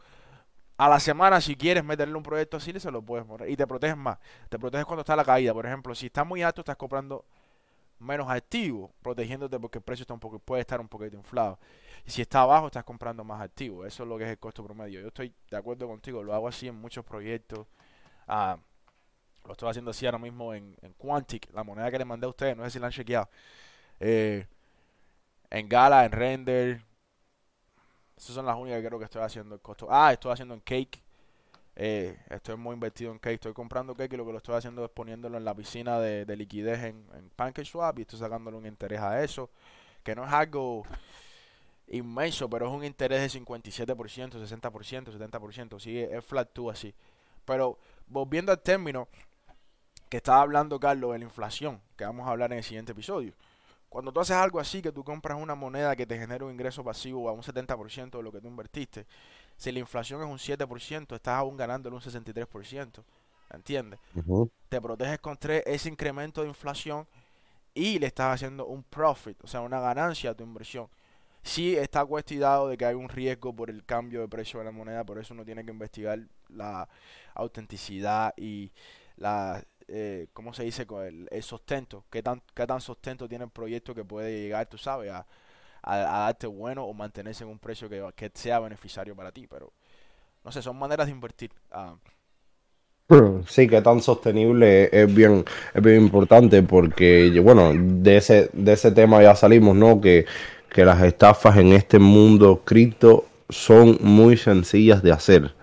a 0.77 0.89
la 0.89 0.99
semana, 0.99 1.41
si 1.41 1.55
quieres 1.55 1.83
meterle 1.83 2.15
un 2.15 2.23
proyecto 2.23 2.57
así, 2.57 2.77
se 2.79 2.91
lo 2.91 3.01
puedes 3.01 3.25
poner. 3.25 3.49
Y 3.49 3.55
te 3.55 3.65
proteges 3.65 3.97
más. 3.97 4.17
Te 4.49 4.59
proteges 4.59 4.85
cuando 4.85 5.01
está 5.01 5.15
la 5.15 5.25
caída. 5.25 5.53
Por 5.53 5.65
ejemplo, 5.65 5.95
si 5.95 6.07
está 6.07 6.23
muy 6.23 6.43
alto, 6.43 6.61
estás 6.61 6.77
comprando 6.77 7.25
menos 7.99 8.29
activo, 8.29 8.93
protegiéndote 9.01 9.59
porque 9.59 9.79
el 9.79 9.83
precio 9.83 10.03
está 10.03 10.13
un 10.13 10.19
poco, 10.19 10.39
puede 10.39 10.61
estar 10.61 10.79
un 10.79 10.87
poquito 10.87 11.15
inflado. 11.15 11.59
Y 12.05 12.11
si 12.11 12.21
está 12.21 12.41
abajo, 12.41 12.67
estás 12.67 12.83
comprando 12.83 13.23
más 13.23 13.41
activo. 13.41 13.85
Eso 13.85 14.03
es 14.03 14.09
lo 14.09 14.17
que 14.17 14.25
es 14.25 14.29
el 14.31 14.39
costo 14.39 14.63
promedio. 14.63 15.01
Yo 15.01 15.07
estoy 15.07 15.33
de 15.49 15.57
acuerdo 15.57 15.87
contigo, 15.87 16.23
lo 16.23 16.33
hago 16.33 16.47
así 16.47 16.67
en 16.67 16.75
muchos 16.75 17.03
proyectos. 17.05 17.67
Ah, 18.27 18.57
lo 19.45 19.51
estoy 19.53 19.69
haciendo 19.69 19.91
así 19.91 20.05
ahora 20.05 20.17
mismo 20.17 20.53
en, 20.53 20.75
Quantic, 20.97 21.51
la 21.53 21.63
moneda 21.63 21.91
que 21.91 21.99
le 21.99 22.05
mandé 22.05 22.25
a 22.25 22.29
ustedes, 22.29 22.57
no 22.57 22.63
sé 22.65 22.71
si 22.71 22.79
la 22.79 22.87
han 22.87 22.91
chequeado. 22.91 23.29
Eh, 23.99 24.47
en 25.49 25.69
Gala, 25.69 26.05
en 26.05 26.11
Render. 26.11 26.81
Esas 28.17 28.35
son 28.35 28.45
las 28.45 28.55
únicas 28.55 28.81
que 28.81 28.87
creo 28.87 28.99
que 28.99 29.05
estoy 29.05 29.21
haciendo 29.21 29.55
el 29.55 29.61
costo. 29.61 29.87
Ah, 29.89 30.13
estoy 30.13 30.31
haciendo 30.31 30.53
en 30.53 30.61
Cake. 30.61 31.04
Eh, 31.75 32.17
estoy 32.29 32.55
muy 32.55 32.73
invertido 32.73 33.11
en 33.11 33.19
cake. 33.19 33.35
Estoy 33.35 33.53
comprando 33.53 33.95
cake 33.95 34.13
y 34.13 34.17
lo 34.17 34.25
que 34.25 34.31
lo 34.31 34.37
estoy 34.37 34.55
haciendo 34.55 34.85
es 34.85 34.91
poniéndolo 34.91 35.37
en 35.37 35.45
la 35.45 35.53
piscina 35.53 35.99
de, 35.99 36.25
de 36.25 36.35
liquidez 36.35 36.83
en, 36.83 37.05
en 37.13 37.29
PancakeSwap 37.35 37.99
y 37.99 38.01
estoy 38.03 38.19
sacándole 38.19 38.57
un 38.57 38.65
interés 38.65 39.01
a 39.01 39.21
eso. 39.23 39.49
Que 40.03 40.15
no 40.15 40.25
es 40.25 40.31
algo 40.31 40.83
inmenso, 41.87 42.49
pero 42.49 42.67
es 42.67 42.73
un 42.73 42.83
interés 42.83 43.33
de 43.33 43.39
57%, 43.39 43.95
60%, 43.95 45.05
70%. 45.05 45.79
Sí, 45.79 45.99
es 45.99 46.23
fluctúa 46.23 46.73
así. 46.73 46.93
Pero 47.43 47.77
volviendo 48.07 48.51
al 48.51 48.61
término 48.61 49.07
que 50.09 50.17
estaba 50.17 50.41
hablando 50.41 50.79
Carlos 50.79 51.13
de 51.13 51.19
la 51.19 51.25
inflación, 51.25 51.81
que 51.97 52.05
vamos 52.05 52.27
a 52.27 52.31
hablar 52.31 52.51
en 52.51 52.59
el 52.59 52.63
siguiente 52.63 52.91
episodio. 52.91 53.33
Cuando 53.89 54.11
tú 54.11 54.19
haces 54.19 54.35
algo 54.35 54.59
así, 54.59 54.81
que 54.81 54.91
tú 54.91 55.03
compras 55.03 55.37
una 55.39 55.55
moneda 55.55 55.95
que 55.95 56.05
te 56.05 56.17
genera 56.17 56.45
un 56.45 56.51
ingreso 56.51 56.83
pasivo 56.83 57.29
a 57.29 57.31
un 57.31 57.41
70% 57.41 58.17
de 58.17 58.23
lo 58.23 58.31
que 58.31 58.41
tú 58.41 58.47
invertiste, 58.47 59.05
si 59.57 59.71
la 59.71 59.79
inflación 59.79 60.21
es 60.21 60.27
un 60.27 60.37
7%, 60.37 61.15
estás 61.15 61.35
aún 61.35 61.57
ganándole 61.57 61.95
un 61.95 62.01
63%. 62.01 63.03
¿Entiendes? 63.51 63.99
Ujú. 64.15 64.51
Te 64.69 64.81
proteges 64.81 65.19
contra 65.19 65.57
ese 65.57 65.87
incremento 65.87 66.41
de 66.41 66.47
inflación 66.47 67.07
y 67.73 67.99
le 67.99 68.07
estás 68.07 68.35
haciendo 68.35 68.65
un 68.65 68.83
profit, 68.83 69.43
o 69.43 69.47
sea, 69.47 69.61
una 69.61 69.79
ganancia 69.79 70.31
a 70.31 70.33
tu 70.33 70.43
inversión. 70.43 70.87
Sí 71.43 71.75
está 71.75 72.03
cuestionado 72.03 72.67
de 72.69 72.77
que 72.77 72.85
hay 72.85 72.95
un 72.95 73.07
riesgo 73.07 73.55
por 73.55 73.69
el 73.69 73.85
cambio 73.85 74.21
de 74.21 74.27
precio 74.27 74.59
de 74.59 74.65
la 74.65 74.71
moneda, 74.71 75.03
por 75.03 75.19
eso 75.19 75.33
uno 75.33 75.45
tiene 75.45 75.63
que 75.63 75.71
investigar 75.71 76.19
la 76.49 76.89
autenticidad 77.35 78.33
y 78.35 78.71
la, 79.17 79.63
eh, 79.87 80.27
¿cómo 80.33 80.53
se 80.53 80.63
dice? 80.63 80.87
El, 81.05 81.27
el 81.29 81.43
sustento, 81.43 82.05
qué 82.09 82.23
tan, 82.23 82.41
qué 82.55 82.65
tan 82.65 82.81
sustento 82.81 83.27
tiene 83.27 83.43
el 83.43 83.51
proyecto 83.51 83.93
que 83.93 84.03
puede 84.03 84.41
llegar, 84.41 84.65
tú 84.67 84.77
sabes, 84.77 85.11
a, 85.11 85.27
a, 85.85 85.93
a 85.93 86.19
darte 86.25 86.47
bueno 86.47 86.83
o 86.83 86.93
mantenerse 86.93 87.43
en 87.43 87.51
un 87.51 87.59
precio 87.59 87.87
que, 87.87 88.03
que 88.15 88.31
sea 88.33 88.59
beneficiario 88.59 89.15
para 89.15 89.31
ti, 89.31 89.47
pero 89.47 89.71
no 90.43 90.51
sé, 90.51 90.61
son 90.61 90.77
maneras 90.77 91.07
de 91.07 91.11
invertir. 91.11 91.51
Ah, 91.71 91.95
Sí, 93.47 93.67
que 93.67 93.83
tan 93.83 94.01
sostenible 94.01 94.89
es 94.91 95.13
bien, 95.13 95.45
es 95.75 95.83
bien 95.83 96.01
importante 96.01 96.63
porque, 96.63 97.39
bueno, 97.43 97.71
de 97.75 98.17
ese, 98.17 98.49
de 98.51 98.73
ese 98.73 98.91
tema 98.91 99.21
ya 99.21 99.35
salimos, 99.35 99.75
¿no? 99.75 100.01
Que, 100.01 100.25
que 100.69 100.83
las 100.83 101.03
estafas 101.03 101.57
en 101.57 101.73
este 101.73 101.99
mundo 101.99 102.61
cripto 102.65 103.25
son 103.49 103.99
muy 104.01 104.37
sencillas 104.37 105.03
de 105.03 105.11
hacer. 105.11 105.53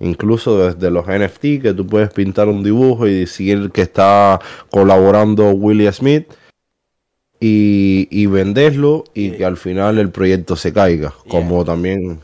Incluso 0.00 0.58
desde 0.58 0.90
los 0.90 1.06
NFT, 1.06 1.62
que 1.62 1.74
tú 1.76 1.86
puedes 1.86 2.10
pintar 2.14 2.48
un 2.48 2.62
dibujo 2.62 3.06
y 3.06 3.20
decir 3.20 3.70
que 3.72 3.82
está 3.82 4.40
colaborando 4.70 5.50
Willie 5.50 5.92
Smith 5.92 6.28
y, 7.40 8.08
y 8.10 8.26
venderlo 8.26 9.04
y 9.14 9.30
Sí. 9.30 9.36
que 9.36 9.44
al 9.44 9.56
final 9.56 9.98
el 9.98 10.10
proyecto 10.10 10.56
se 10.56 10.72
caiga. 10.72 11.14
Yeah. 11.24 11.30
Como 11.30 11.64
también, 11.64 12.20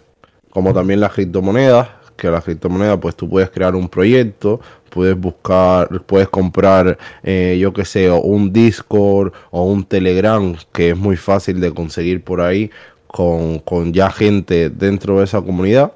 como 0.51 0.73
también 0.75 1.01
las 1.01 1.13
criptomonedas, 1.13 1.89
que 2.17 2.29
las 2.31 2.45
criptomonedas, 2.45 2.99
pues 3.01 3.17
tú 3.17 3.29
puedes 3.29 3.51
crear 3.51 3.75
un 3.75 3.89
proyecto, 3.89 4.61
puedes 4.91 5.17
buscar, 5.19 6.03
puedes 6.07 6.29
comprar, 6.29 6.99
eh, 7.23 7.59
yo 7.61 7.73
que 7.73 7.85
sé, 7.85 8.11
o 8.11 8.21
un 8.21 8.53
Discord 8.53 9.33
o 9.51 9.65
un 9.65 9.85
Telegram, 9.85 10.55
que 10.73 10.91
es 10.91 10.97
muy 10.97 11.17
fácil 11.17 11.61
de 11.61 11.73
conseguir 11.73 12.23
por 12.23 12.41
ahí, 12.41 12.71
con, 13.07 13.59
con 13.61 13.93
ya 13.93 14.11
gente 14.11 14.71
dentro 14.71 15.19
de 15.19 15.25
esa 15.25 15.43
comunidad 15.43 15.93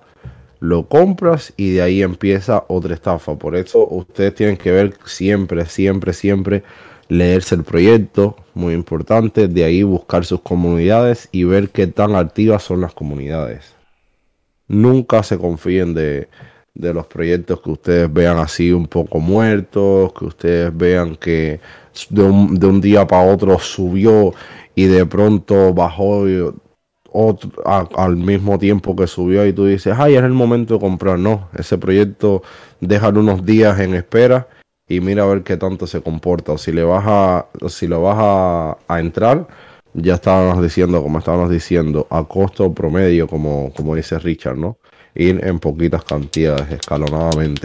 lo 0.60 0.88
compras 0.88 1.52
y 1.56 1.72
de 1.72 1.82
ahí 1.82 2.02
empieza 2.02 2.64
otra 2.68 2.94
estafa. 2.94 3.36
Por 3.38 3.56
eso 3.56 3.86
ustedes 3.88 4.34
tienen 4.34 4.56
que 4.56 4.70
ver 4.72 4.94
siempre, 5.04 5.66
siempre, 5.66 6.12
siempre 6.14 6.62
leerse 7.08 7.54
el 7.54 7.64
proyecto, 7.64 8.36
muy 8.54 8.74
importante. 8.74 9.48
De 9.48 9.64
ahí 9.64 9.82
buscar 9.82 10.24
sus 10.24 10.40
comunidades 10.40 11.28
y 11.32 11.44
ver 11.44 11.70
qué 11.70 11.86
tan 11.86 12.14
activas 12.14 12.62
son 12.62 12.80
las 12.80 12.94
comunidades. 12.94 13.74
Nunca 14.68 15.22
se 15.22 15.38
confíen 15.38 15.94
de, 15.94 16.28
de 16.74 16.92
los 16.92 17.06
proyectos 17.06 17.60
que 17.60 17.70
ustedes 17.70 18.12
vean 18.12 18.38
así 18.38 18.72
un 18.72 18.86
poco 18.86 19.18
muertos, 19.20 20.12
que 20.12 20.24
ustedes 20.24 20.76
vean 20.76 21.16
que 21.16 21.60
de 22.10 22.22
un, 22.22 22.54
de 22.54 22.66
un 22.66 22.80
día 22.80 23.06
para 23.06 23.32
otro 23.32 23.58
subió 23.58 24.34
y 24.74 24.84
de 24.84 25.06
pronto 25.06 25.72
bajó 25.72 26.24
otro, 27.12 27.50
al 27.64 28.16
mismo 28.16 28.58
tiempo 28.58 28.94
que 28.94 29.06
subió 29.06 29.46
y 29.46 29.52
tú 29.52 29.64
dices, 29.64 29.94
ay, 29.96 30.16
es 30.16 30.22
el 30.22 30.32
momento 30.32 30.74
de 30.74 30.80
comprar. 30.80 31.18
No, 31.18 31.48
ese 31.56 31.78
proyecto 31.78 32.42
déjalo 32.80 33.20
unos 33.20 33.44
días 33.46 33.80
en 33.80 33.94
espera 33.94 34.48
y 34.88 35.00
mira 35.00 35.24
a 35.24 35.26
ver 35.26 35.42
qué 35.42 35.56
tanto 35.56 35.86
se 35.86 36.00
comporta. 36.00 36.52
O 36.52 36.58
si 36.58 36.72
le 36.72 36.84
vas 36.84 37.04
a, 37.06 37.46
si 37.68 37.86
lo 37.86 38.02
vas 38.02 38.16
a, 38.18 38.78
a 38.88 39.00
entrar, 39.00 39.46
ya 39.94 40.14
estábamos 40.14 40.62
diciendo, 40.62 41.02
como 41.02 41.18
estábamos 41.18 41.50
diciendo, 41.50 42.06
a 42.10 42.24
costo 42.24 42.72
promedio, 42.72 43.26
como, 43.26 43.72
como 43.74 43.94
dice 43.94 44.18
Richard, 44.18 44.56
¿no? 44.56 44.78
Ir 45.14 45.44
en 45.44 45.58
poquitas 45.58 46.04
cantidades, 46.04 46.70
escalonadamente. 46.70 47.62